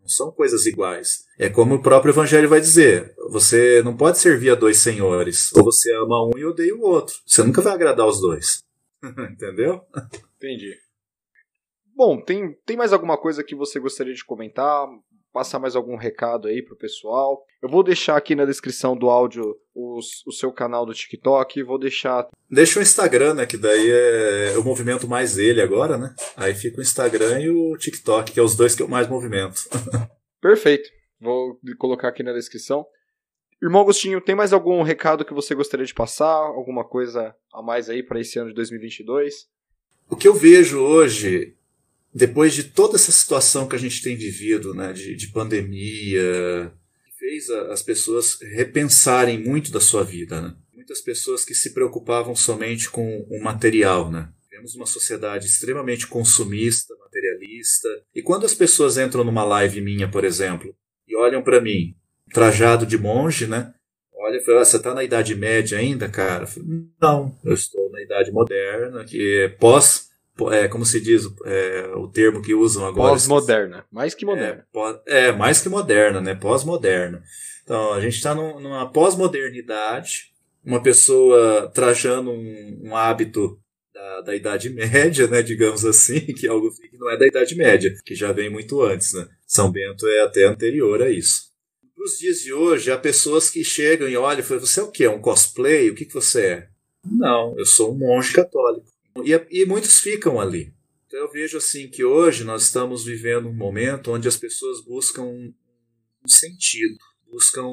Não 0.00 0.08
são 0.08 0.32
coisas 0.32 0.64
iguais. 0.64 1.26
É 1.38 1.50
como 1.50 1.74
o 1.74 1.82
próprio 1.82 2.12
evangelho 2.12 2.48
vai 2.48 2.62
dizer: 2.62 3.14
você 3.28 3.82
não 3.82 3.94
pode 3.94 4.16
servir 4.16 4.48
a 4.48 4.54
dois 4.54 4.78
senhores. 4.78 5.52
Ou 5.52 5.64
você 5.64 5.94
ama 5.96 6.24
um 6.24 6.38
e 6.38 6.46
odeia 6.46 6.74
o 6.74 6.80
outro. 6.80 7.14
Você 7.26 7.42
nunca 7.42 7.60
vai 7.60 7.74
agradar 7.74 8.06
os 8.06 8.22
dois. 8.22 8.64
Entendeu? 9.04 9.82
Entendi. 10.38 10.78
Bom, 11.94 12.18
tem, 12.18 12.54
tem 12.64 12.78
mais 12.78 12.94
alguma 12.94 13.18
coisa 13.18 13.44
que 13.44 13.54
você 13.54 13.78
gostaria 13.78 14.14
de 14.14 14.24
comentar? 14.24 14.86
Passar 15.32 15.58
mais 15.58 15.74
algum 15.74 15.96
recado 15.96 16.48
aí 16.48 16.62
pro 16.62 16.76
pessoal. 16.76 17.44
Eu 17.62 17.68
vou 17.68 17.82
deixar 17.82 18.16
aqui 18.16 18.34
na 18.34 18.44
descrição 18.44 18.96
do 18.96 19.08
áudio 19.08 19.56
os, 19.74 20.24
o 20.26 20.32
seu 20.32 20.52
canal 20.52 20.84
do 20.84 20.92
TikTok, 20.92 21.62
vou 21.62 21.78
deixar. 21.78 22.28
Deixa 22.50 22.78
o 22.78 22.82
Instagram, 22.82 23.34
né? 23.34 23.46
Que 23.46 23.56
daí 23.56 23.90
é 23.90 24.54
o 24.58 24.64
movimento 24.64 25.08
mais 25.08 25.36
dele 25.36 25.62
agora, 25.62 25.96
né? 25.96 26.14
Aí 26.36 26.54
fica 26.54 26.78
o 26.78 26.82
Instagram 26.82 27.40
e 27.40 27.48
o 27.48 27.76
TikTok, 27.76 28.32
que 28.32 28.40
é 28.40 28.42
os 28.42 28.54
dois 28.54 28.74
que 28.74 28.82
eu 28.82 28.88
mais 28.88 29.08
movimento. 29.08 29.62
Perfeito. 30.40 30.90
Vou 31.20 31.58
colocar 31.78 32.08
aqui 32.08 32.22
na 32.22 32.32
descrição. 32.32 32.84
Irmão 33.62 33.82
Agostinho, 33.82 34.20
tem 34.20 34.34
mais 34.34 34.52
algum 34.52 34.82
recado 34.82 35.24
que 35.24 35.32
você 35.32 35.54
gostaria 35.54 35.86
de 35.86 35.94
passar? 35.94 36.26
Alguma 36.26 36.84
coisa 36.84 37.32
a 37.52 37.62
mais 37.62 37.88
aí 37.88 38.02
para 38.02 38.20
esse 38.20 38.36
ano 38.38 38.48
de 38.48 38.54
2022? 38.56 39.46
O 40.10 40.16
que 40.16 40.26
eu 40.26 40.34
vejo 40.34 40.80
hoje, 40.80 41.51
depois 42.14 42.54
de 42.54 42.64
toda 42.64 42.96
essa 42.96 43.12
situação 43.12 43.66
que 43.66 43.76
a 43.76 43.78
gente 43.78 44.02
tem 44.02 44.16
vivido, 44.16 44.74
né, 44.74 44.92
de, 44.92 45.14
de 45.16 45.28
pandemia, 45.28 46.72
fez 47.18 47.48
a, 47.50 47.72
as 47.72 47.82
pessoas 47.82 48.38
repensarem 48.40 49.38
muito 49.38 49.70
da 49.70 49.80
sua 49.80 50.02
vida, 50.02 50.40
né? 50.40 50.54
Muitas 50.74 51.00
pessoas 51.00 51.44
que 51.44 51.54
se 51.54 51.72
preocupavam 51.72 52.34
somente 52.34 52.90
com 52.90 53.24
o 53.30 53.42
material, 53.42 54.10
né? 54.10 54.28
Vivemos 54.50 54.74
uma 54.74 54.86
sociedade 54.86 55.46
extremamente 55.46 56.06
consumista, 56.06 56.94
materialista. 56.96 57.88
E 58.14 58.20
quando 58.20 58.44
as 58.44 58.54
pessoas 58.54 58.98
entram 58.98 59.22
numa 59.22 59.44
live 59.44 59.80
minha, 59.80 60.08
por 60.08 60.24
exemplo, 60.24 60.74
e 61.06 61.16
olham 61.16 61.42
para 61.42 61.60
mim, 61.60 61.94
trajado 62.32 62.84
de 62.84 62.98
monge, 62.98 63.46
né? 63.46 63.72
Olha, 64.12 64.40
fala, 64.42 64.60
ah, 64.60 64.64
você 64.64 64.76
está 64.76 64.94
na 64.94 65.04
Idade 65.04 65.34
Média 65.34 65.78
ainda, 65.78 66.08
cara? 66.08 66.46
Falo, 66.46 66.66
não, 67.00 67.38
eu 67.44 67.54
estou 67.54 67.90
na 67.90 68.02
Idade 68.02 68.30
Moderna, 68.30 69.04
que 69.04 69.38
é 69.38 69.48
pós, 69.48 70.10
é, 70.50 70.66
como 70.68 70.84
se 70.84 71.00
diz 71.00 71.28
é, 71.44 71.92
o 71.94 72.08
termo 72.08 72.42
que 72.42 72.54
usam 72.54 72.86
agora? 72.86 73.10
Pós-moderna, 73.10 73.84
mais 73.90 74.14
que 74.14 74.24
moderna. 74.24 74.66
É, 75.06 75.26
é, 75.26 75.32
mais 75.32 75.60
que 75.60 75.68
moderna, 75.68 76.20
né? 76.20 76.34
Pós-moderna. 76.34 77.22
Então, 77.62 77.92
a 77.92 78.00
gente 78.00 78.16
está 78.16 78.34
numa 78.34 78.90
pós-modernidade, 78.90 80.32
uma 80.64 80.82
pessoa 80.82 81.70
trajando 81.74 82.30
um, 82.30 82.80
um 82.84 82.96
hábito 82.96 83.58
da, 83.94 84.20
da, 84.22 84.36
Idade 84.36 84.70
Média, 84.70 85.26
né, 85.28 85.42
digamos 85.42 85.84
assim, 85.84 86.20
que 86.34 86.46
é 86.46 86.50
algo 86.50 86.70
que 86.70 86.96
não 86.98 87.10
é 87.10 87.16
da 87.16 87.26
Idade 87.26 87.54
Média, 87.54 87.94
que 88.04 88.14
já 88.14 88.32
vem 88.32 88.50
muito 88.50 88.82
antes. 88.82 89.12
Né? 89.12 89.28
São 89.46 89.70
Bento 89.70 90.06
é 90.08 90.22
até 90.22 90.44
anterior 90.44 91.02
a 91.02 91.10
isso. 91.10 91.52
Nos 91.96 92.18
dias 92.18 92.40
de 92.40 92.52
hoje, 92.52 92.90
há 92.90 92.98
pessoas 92.98 93.48
que 93.48 93.62
chegam 93.62 94.08
e 94.08 94.16
olham 94.16 94.40
e 94.40 94.42
falam: 94.42 94.66
Você 94.66 94.80
é 94.80 94.82
o 94.82 94.90
quê? 94.90 95.06
Um 95.06 95.20
cosplay? 95.20 95.88
O 95.88 95.94
que, 95.94 96.04
que 96.04 96.14
você 96.14 96.46
é? 96.46 96.68
Não, 97.04 97.56
eu 97.56 97.64
sou 97.64 97.92
um 97.92 97.98
monge 97.98 98.32
católico. 98.32 98.91
E, 99.24 99.62
e 99.62 99.66
muitos 99.66 100.00
ficam 100.00 100.40
ali. 100.40 100.72
Então 101.06 101.20
eu 101.20 101.30
vejo 101.30 101.58
assim 101.58 101.88
que 101.88 102.04
hoje 102.04 102.44
nós 102.44 102.62
estamos 102.62 103.04
vivendo 103.04 103.48
um 103.48 103.54
momento 103.54 104.12
onde 104.12 104.28
as 104.28 104.36
pessoas 104.36 104.82
buscam 104.82 105.22
um 105.22 105.52
sentido, 106.26 106.96
buscam 107.30 107.68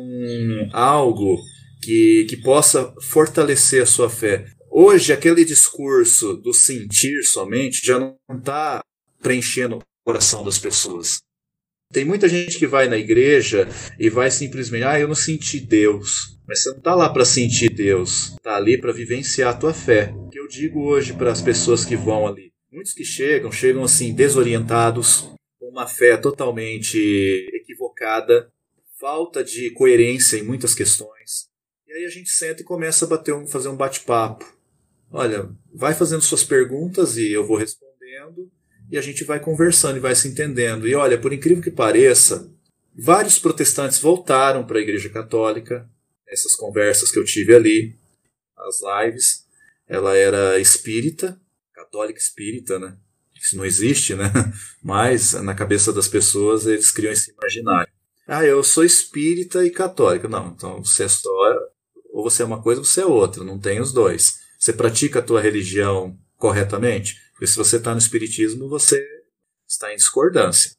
algo 0.73 1.37
que, 1.81 2.25
que 2.29 2.37
possa 2.37 2.93
fortalecer 3.01 3.83
a 3.83 3.85
sua 3.85 4.09
fé. 4.09 4.45
Hoje, 4.69 5.11
aquele 5.11 5.43
discurso 5.43 6.35
do 6.35 6.53
sentir 6.53 7.23
somente 7.23 7.85
já 7.85 7.99
não 7.99 8.17
está 8.37 8.83
preenchendo 9.21 9.77
o 9.77 9.83
coração 10.03 10.43
das 10.43 10.59
pessoas. 10.59 11.21
Tem 11.91 12.05
muita 12.05 12.29
gente 12.29 12.59
que 12.59 12.67
vai 12.67 12.87
na 12.87 12.97
igreja 12.97 13.67
e 13.97 14.11
vai 14.11 14.29
simplesmente, 14.29 14.83
ah, 14.83 14.99
eu 14.99 15.07
não 15.07 15.15
senti 15.15 15.59
Deus. 15.59 16.37
Mas 16.47 16.61
você 16.61 16.69
não 16.69 16.77
está 16.77 16.93
lá 16.93 17.09
para 17.09 17.25
sentir 17.25 17.71
Deus, 17.73 18.33
está 18.33 18.57
ali 18.57 18.79
para 18.79 18.91
vivenciar 18.91 19.55
a 19.55 19.57
tua 19.57 19.73
fé. 19.73 20.13
O 20.15 20.29
que 20.29 20.39
eu 20.39 20.47
digo 20.47 20.83
hoje 20.83 21.13
para 21.13 21.31
as 21.31 21.41
pessoas 21.41 21.85
que 21.85 21.95
vão 21.95 22.27
ali, 22.27 22.53
muitos 22.71 22.93
que 22.93 23.03
chegam, 23.03 23.51
chegam 23.51 23.83
assim 23.83 24.13
desorientados, 24.13 25.31
com 25.59 25.67
uma 25.67 25.87
fé 25.87 26.15
totalmente 26.15 26.95
equivocada, 27.53 28.51
falta 28.99 29.43
de 29.43 29.71
coerência 29.71 30.37
em 30.37 30.43
muitas 30.43 30.75
questões. 30.75 31.49
E 31.87 31.93
aí 31.93 32.05
a 32.05 32.09
gente 32.09 32.29
senta 32.29 32.61
e 32.61 32.65
começa 32.65 33.05
a 33.05 33.07
bater 33.07 33.33
um, 33.33 33.47
fazer 33.47 33.69
um 33.69 33.75
bate-papo. 33.75 34.45
Olha, 35.11 35.49
vai 35.73 35.95
fazendo 35.95 36.21
suas 36.21 36.43
perguntas 36.43 37.17
e 37.17 37.31
eu 37.31 37.43
vou 37.47 37.57
respondendo 37.57 38.51
e 38.89 38.97
a 38.97 39.01
gente 39.01 39.23
vai 39.23 39.39
conversando 39.39 39.97
e 39.97 40.01
vai 40.01 40.15
se 40.15 40.27
entendendo. 40.27 40.87
E 40.87 40.95
olha, 40.95 41.17
por 41.17 41.31
incrível 41.31 41.63
que 41.63 41.71
pareça, 41.71 42.51
vários 42.95 43.37
protestantes 43.37 43.99
voltaram 43.99 44.65
para 44.65 44.79
a 44.79 44.81
Igreja 44.81 45.09
Católica. 45.09 45.87
Essas 46.27 46.55
conversas 46.55 47.11
que 47.11 47.19
eu 47.19 47.25
tive 47.25 47.55
ali, 47.55 47.95
as 48.57 48.79
lives, 48.81 49.45
ela 49.87 50.15
era 50.15 50.59
espírita, 50.59 51.39
católica 51.73 52.19
espírita, 52.19 52.77
né? 52.77 52.95
Isso 53.35 53.55
não 53.55 53.65
existe, 53.65 54.15
né? 54.15 54.31
Mas 54.83 55.33
na 55.33 55.55
cabeça 55.55 55.93
das 55.93 56.07
pessoas 56.07 56.65
eles 56.65 56.91
criam 56.91 57.13
esse 57.13 57.31
imaginário. 57.31 57.91
Ah, 58.27 58.45
eu 58.45 58.63
sou 58.63 58.83
espírita 58.83 59.65
e 59.65 59.71
católica. 59.71 60.27
Não, 60.27 60.49
então 60.49 60.83
você 60.83 61.05
é 61.05 61.07
só. 61.07 61.29
Ou 62.11 62.23
você 62.23 62.43
é 62.43 62.45
uma 62.45 62.61
coisa 62.61 62.81
ou 62.81 62.85
você 62.85 63.01
é 63.01 63.05
outra, 63.05 63.43
não 63.43 63.59
tem 63.59 63.79
os 63.79 63.93
dois. 63.93 64.39
Você 64.59 64.73
pratica 64.73 65.19
a 65.19 65.23
tua 65.23 65.41
religião 65.41 66.17
corretamente? 66.37 67.17
Porque 67.39 67.47
se 67.47 67.55
você 67.55 67.77
está 67.77 67.93
no 67.93 67.97
espiritismo, 67.97 68.67
você 68.67 69.01
está 69.65 69.93
em 69.93 69.95
discordância. 69.95 70.73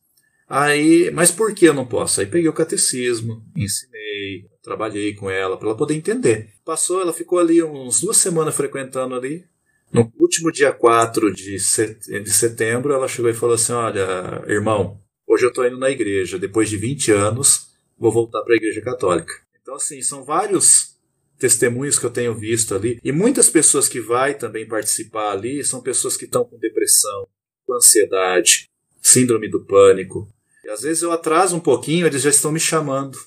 Aí, 0.46 1.10
mas 1.10 1.30
por 1.30 1.54
que 1.54 1.64
eu 1.64 1.72
não 1.72 1.86
posso? 1.86 2.20
Aí 2.20 2.26
peguei 2.26 2.50
o 2.50 2.52
catecismo, 2.52 3.42
ensinei, 3.56 4.44
trabalhei 4.62 5.14
com 5.14 5.30
ela 5.30 5.56
para 5.56 5.68
ela 5.68 5.76
poder 5.76 5.94
entender. 5.94 6.50
Passou, 6.62 7.00
ela 7.00 7.14
ficou 7.14 7.38
ali 7.38 7.62
uns 7.62 8.02
duas 8.02 8.18
semanas 8.18 8.54
frequentando 8.54 9.14
ali. 9.14 9.42
No 9.90 10.12
último 10.20 10.52
dia 10.52 10.70
4 10.70 11.32
de 11.32 11.58
setembro, 11.58 12.92
ela 12.92 13.08
chegou 13.08 13.30
e 13.30 13.34
falou 13.34 13.54
assim: 13.54 13.72
Olha, 13.72 14.44
irmão, 14.46 15.00
Hoje 15.32 15.44
eu 15.44 15.50
estou 15.50 15.64
indo 15.64 15.78
na 15.78 15.88
igreja, 15.88 16.40
depois 16.40 16.68
de 16.68 16.76
20 16.76 17.12
anos, 17.12 17.68
vou 17.96 18.10
voltar 18.10 18.42
para 18.42 18.52
a 18.52 18.56
igreja 18.56 18.80
católica. 18.80 19.32
Então, 19.62 19.76
assim, 19.76 20.02
são 20.02 20.24
vários 20.24 20.89
testemunhos 21.40 21.98
que 21.98 22.06
eu 22.06 22.10
tenho 22.10 22.34
visto 22.34 22.74
ali. 22.74 23.00
E 23.02 23.10
muitas 23.10 23.50
pessoas 23.50 23.88
que 23.88 24.00
vai 24.00 24.34
também 24.34 24.68
participar 24.68 25.32
ali 25.32 25.64
são 25.64 25.82
pessoas 25.82 26.16
que 26.16 26.26
estão 26.26 26.44
com 26.44 26.58
depressão, 26.58 27.26
com 27.66 27.74
ansiedade, 27.74 28.68
síndrome 29.02 29.50
do 29.50 29.64
pânico. 29.64 30.32
E 30.64 30.68
às 30.68 30.82
vezes 30.82 31.02
eu 31.02 31.10
atraso 31.10 31.56
um 31.56 31.60
pouquinho, 31.60 32.06
eles 32.06 32.22
já 32.22 32.30
estão 32.30 32.52
me 32.52 32.60
chamando 32.60 33.18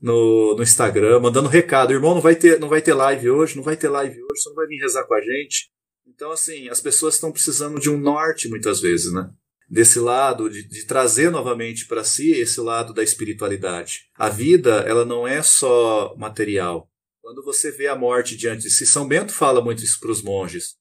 no, 0.00 0.56
no 0.56 0.62
Instagram, 0.62 1.20
mandando 1.20 1.48
recado. 1.48 1.92
Irmão, 1.92 2.14
não 2.14 2.22
vai, 2.22 2.34
ter, 2.34 2.58
não 2.58 2.68
vai 2.68 2.80
ter 2.80 2.94
live 2.94 3.30
hoje, 3.30 3.56
não 3.56 3.62
vai 3.62 3.76
ter 3.76 3.88
live 3.88 4.14
hoje, 4.14 4.42
você 4.42 4.48
não 4.48 4.56
vai 4.56 4.66
vir 4.66 4.80
rezar 4.80 5.04
com 5.04 5.14
a 5.14 5.20
gente. 5.20 5.70
Então, 6.08 6.32
assim, 6.32 6.68
as 6.68 6.80
pessoas 6.80 7.14
estão 7.14 7.30
precisando 7.30 7.78
de 7.78 7.90
um 7.90 7.98
norte 7.98 8.48
muitas 8.48 8.80
vezes, 8.80 9.12
né? 9.12 9.30
desse 9.72 9.98
lado, 9.98 10.50
de, 10.50 10.68
de 10.68 10.84
trazer 10.84 11.30
novamente 11.30 11.86
para 11.86 12.04
si 12.04 12.30
esse 12.32 12.60
lado 12.60 12.92
da 12.92 13.02
espiritualidade. 13.02 14.02
A 14.14 14.28
vida, 14.28 14.84
ela 14.86 15.02
não 15.02 15.26
é 15.26 15.42
só 15.42 16.14
material. 16.18 16.91
Quando 17.22 17.44
você 17.44 17.70
vê 17.70 17.86
a 17.86 17.94
morte 17.94 18.36
diante 18.36 18.62
de 18.62 18.70
si, 18.70 18.84
São 18.84 19.06
Bento 19.06 19.32
fala 19.32 19.62
muito 19.62 19.84
isso 19.84 20.00
para 20.00 20.10
os 20.10 20.20
monges. 20.20 20.74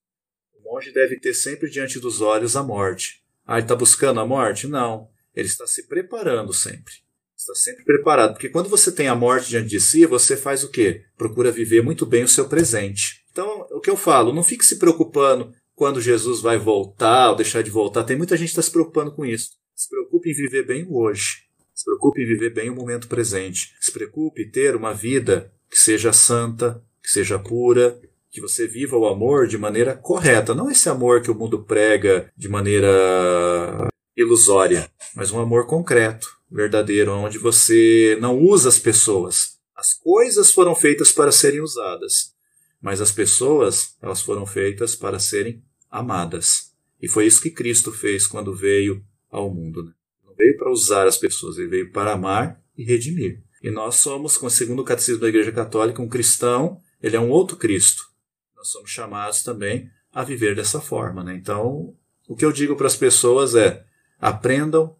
O 0.55 0.73
monge 0.73 0.91
deve 0.91 1.19
ter 1.19 1.35
sempre 1.35 1.69
diante 1.69 1.99
dos 1.99 2.19
olhos 2.19 2.55
a 2.55 2.63
morte. 2.63 3.21
Ah, 3.45 3.57
ele 3.57 3.65
está 3.65 3.75
buscando 3.75 4.19
a 4.19 4.25
morte? 4.25 4.67
Não. 4.67 5.07
Ele 5.35 5.47
está 5.47 5.67
se 5.67 5.87
preparando 5.87 6.51
sempre. 6.51 6.93
Está 7.37 7.53
sempre 7.53 7.83
preparado. 7.83 8.33
Porque 8.33 8.49
quando 8.49 8.69
você 8.69 8.91
tem 8.91 9.07
a 9.07 9.15
morte 9.15 9.49
diante 9.49 9.69
de 9.69 9.79
si, 9.79 10.03
você 10.07 10.35
faz 10.35 10.63
o 10.63 10.71
quê? 10.71 11.03
Procura 11.15 11.51
viver 11.51 11.83
muito 11.83 12.07
bem 12.07 12.23
o 12.23 12.27
seu 12.27 12.49
presente. 12.49 13.23
Então, 13.31 13.67
o 13.71 13.79
que 13.79 13.89
eu 13.89 13.95
falo, 13.95 14.33
não 14.33 14.43
fique 14.43 14.65
se 14.65 14.79
preocupando 14.79 15.53
quando 15.75 16.01
Jesus 16.01 16.41
vai 16.41 16.57
voltar 16.57 17.29
ou 17.29 17.35
deixar 17.35 17.61
de 17.61 17.69
voltar. 17.69 18.03
Tem 18.03 18.17
muita 18.17 18.35
gente 18.35 18.47
que 18.47 18.53
está 18.53 18.63
se 18.63 18.71
preocupando 18.71 19.13
com 19.13 19.23
isso. 19.23 19.51
Se 19.75 19.87
preocupe 19.87 20.31
em 20.31 20.33
viver 20.33 20.65
bem 20.65 20.85
o 20.85 20.97
hoje. 20.97 21.43
Se 21.73 21.85
preocupe 21.85 22.21
em 22.21 22.25
viver 22.25 22.49
bem 22.51 22.69
o 22.71 22.75
momento 22.75 23.07
presente. 23.07 23.75
Se 23.79 23.91
preocupe 23.91 24.41
em 24.41 24.49
ter 24.49 24.75
uma 24.75 24.91
vida 24.91 25.53
que 25.71 25.77
seja 25.77 26.11
santa, 26.11 26.83
que 27.01 27.09
seja 27.09 27.39
pura, 27.39 27.97
que 28.29 28.41
você 28.41 28.67
viva 28.67 28.97
o 28.97 29.07
amor 29.07 29.47
de 29.47 29.57
maneira 29.57 29.95
correta. 29.95 30.53
Não 30.53 30.69
esse 30.69 30.89
amor 30.89 31.21
que 31.21 31.31
o 31.31 31.35
mundo 31.35 31.63
prega 31.63 32.29
de 32.35 32.49
maneira 32.49 33.87
ilusória, 34.15 34.91
mas 35.15 35.31
um 35.31 35.39
amor 35.39 35.65
concreto, 35.65 36.27
verdadeiro, 36.51 37.13
onde 37.13 37.37
você 37.37 38.17
não 38.19 38.37
usa 38.37 38.67
as 38.67 38.77
pessoas. 38.77 39.57
As 39.73 39.93
coisas 39.93 40.51
foram 40.51 40.75
feitas 40.75 41.11
para 41.11 41.31
serem 41.31 41.61
usadas, 41.61 42.33
mas 42.81 42.99
as 42.99 43.11
pessoas, 43.11 43.95
elas 44.01 44.21
foram 44.21 44.45
feitas 44.45 44.93
para 44.93 45.19
serem 45.19 45.63
amadas. 45.89 46.71
E 47.01 47.07
foi 47.07 47.25
isso 47.25 47.41
que 47.41 47.49
Cristo 47.49 47.91
fez 47.91 48.27
quando 48.27 48.53
veio 48.53 49.03
ao 49.29 49.53
mundo. 49.53 49.83
Né? 49.85 49.91
Não 50.25 50.35
veio 50.35 50.57
para 50.57 50.71
usar 50.71 51.07
as 51.07 51.17
pessoas, 51.17 51.57
ele 51.57 51.69
veio 51.69 51.91
para 51.91 52.11
amar 52.11 52.61
e 52.77 52.83
redimir. 52.83 53.41
E 53.61 53.69
nós 53.69 53.95
somos, 53.97 54.39
segundo 54.53 54.81
o 54.81 54.85
Catecismo 54.85 55.21
da 55.21 55.29
Igreja 55.29 55.51
Católica, 55.51 56.01
um 56.01 56.09
cristão, 56.09 56.81
ele 57.01 57.15
é 57.15 57.19
um 57.19 57.29
outro 57.29 57.57
Cristo. 57.57 58.03
Nós 58.55 58.69
somos 58.69 58.89
chamados 58.89 59.43
também 59.43 59.89
a 60.11 60.23
viver 60.23 60.55
dessa 60.55 60.81
forma. 60.81 61.23
Né? 61.23 61.35
Então, 61.35 61.95
o 62.27 62.35
que 62.35 62.43
eu 62.43 62.51
digo 62.51 62.75
para 62.75 62.87
as 62.87 62.95
pessoas 62.95 63.55
é: 63.55 63.83
aprendam 64.19 64.95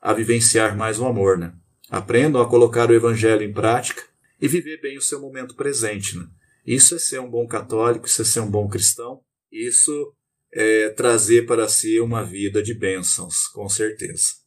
a 0.00 0.12
vivenciar 0.12 0.76
mais 0.76 0.98
o 0.98 1.06
amor. 1.06 1.38
Né? 1.38 1.52
Aprendam 1.88 2.42
a 2.42 2.48
colocar 2.48 2.90
o 2.90 2.94
Evangelho 2.94 3.42
em 3.42 3.52
prática 3.52 4.02
e 4.40 4.48
viver 4.48 4.80
bem 4.80 4.98
o 4.98 5.02
seu 5.02 5.20
momento 5.20 5.54
presente. 5.54 6.18
Né? 6.18 6.26
Isso 6.66 6.94
é 6.94 6.98
ser 6.98 7.20
um 7.20 7.30
bom 7.30 7.46
católico, 7.46 8.06
isso 8.06 8.22
é 8.22 8.24
ser 8.24 8.40
um 8.40 8.50
bom 8.50 8.68
cristão. 8.68 9.20
Isso 9.50 10.14
é 10.52 10.88
trazer 10.90 11.46
para 11.46 11.68
si 11.68 12.00
uma 12.00 12.24
vida 12.24 12.62
de 12.62 12.74
bênçãos, 12.74 13.46
com 13.48 13.68
certeza. 13.68 14.43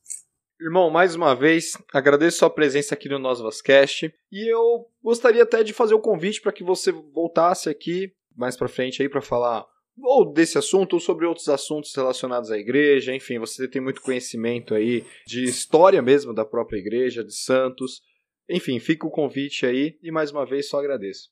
Irmão, 0.60 0.89
mais 0.89 1.14
uma 1.14 1.36
vez, 1.36 1.74
agradeço 1.93 2.38
a 2.38 2.39
sua 2.39 2.49
presença 2.49 2.95
aqui 2.95 3.08
no 3.08 3.20
Nós 3.20 3.39
Vascast 3.39 4.12
e 4.32 4.51
eu 4.51 4.88
gostaria 5.03 5.43
até 5.43 5.64
de 5.64 5.72
fazer 5.72 5.93
o 5.93 5.97
um 5.97 6.01
convite 6.01 6.41
para 6.41 6.51
que 6.51 6.64
você 6.64 6.91
voltasse 6.91 7.70
aqui 7.70 8.12
mais 8.36 8.58
para 8.58 8.68
frente 8.68 9.01
aí 9.01 9.08
para 9.08 9.22
falar 9.22 9.66
ou 10.01 10.32
desse 10.32 10.58
assunto 10.58 10.93
ou 10.93 10.99
sobre 10.99 11.26
outros 11.26 11.49
assuntos 11.49 11.93
relacionados 11.95 12.51
à 12.51 12.58
igreja, 12.58 13.16
enfim, 13.16 13.39
você 13.39 13.68
tem 13.68 13.82
muito 13.82 14.01
conhecimento 14.01 14.76
aí 14.76 15.03
de 15.26 15.43
história 15.43 16.01
mesmo 16.01 16.34
da 16.34 16.45
própria 16.45 16.78
igreja, 16.78 17.24
de 17.24 17.36
santos. 17.36 18.01
Enfim, 18.49 18.80
fica 18.80 19.08
o 19.08 19.12
convite 19.12 19.66
aí 19.66 19.97
e 20.01 20.12
mais 20.12 20.32
uma 20.32 20.45
vez 20.45 20.70
só 20.70 20.80
agradeço. 20.80 21.30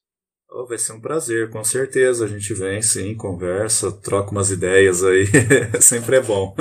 Oh, 0.50 0.66
vai 0.66 0.78
ser 0.78 0.94
um 0.94 1.02
prazer, 1.02 1.50
com 1.50 1.64
certeza. 1.64 2.26
A 2.26 2.28
gente 2.28 2.54
vem, 2.54 2.82
sim, 2.82 3.16
conversa, 3.16 3.92
troca 3.92 4.32
umas 4.32 4.52
ideias 4.52 5.04
aí. 5.04 5.26
Sempre 5.82 6.18
é 6.18 6.22
bom. 6.22 6.56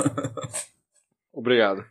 Obrigado. 1.33 1.83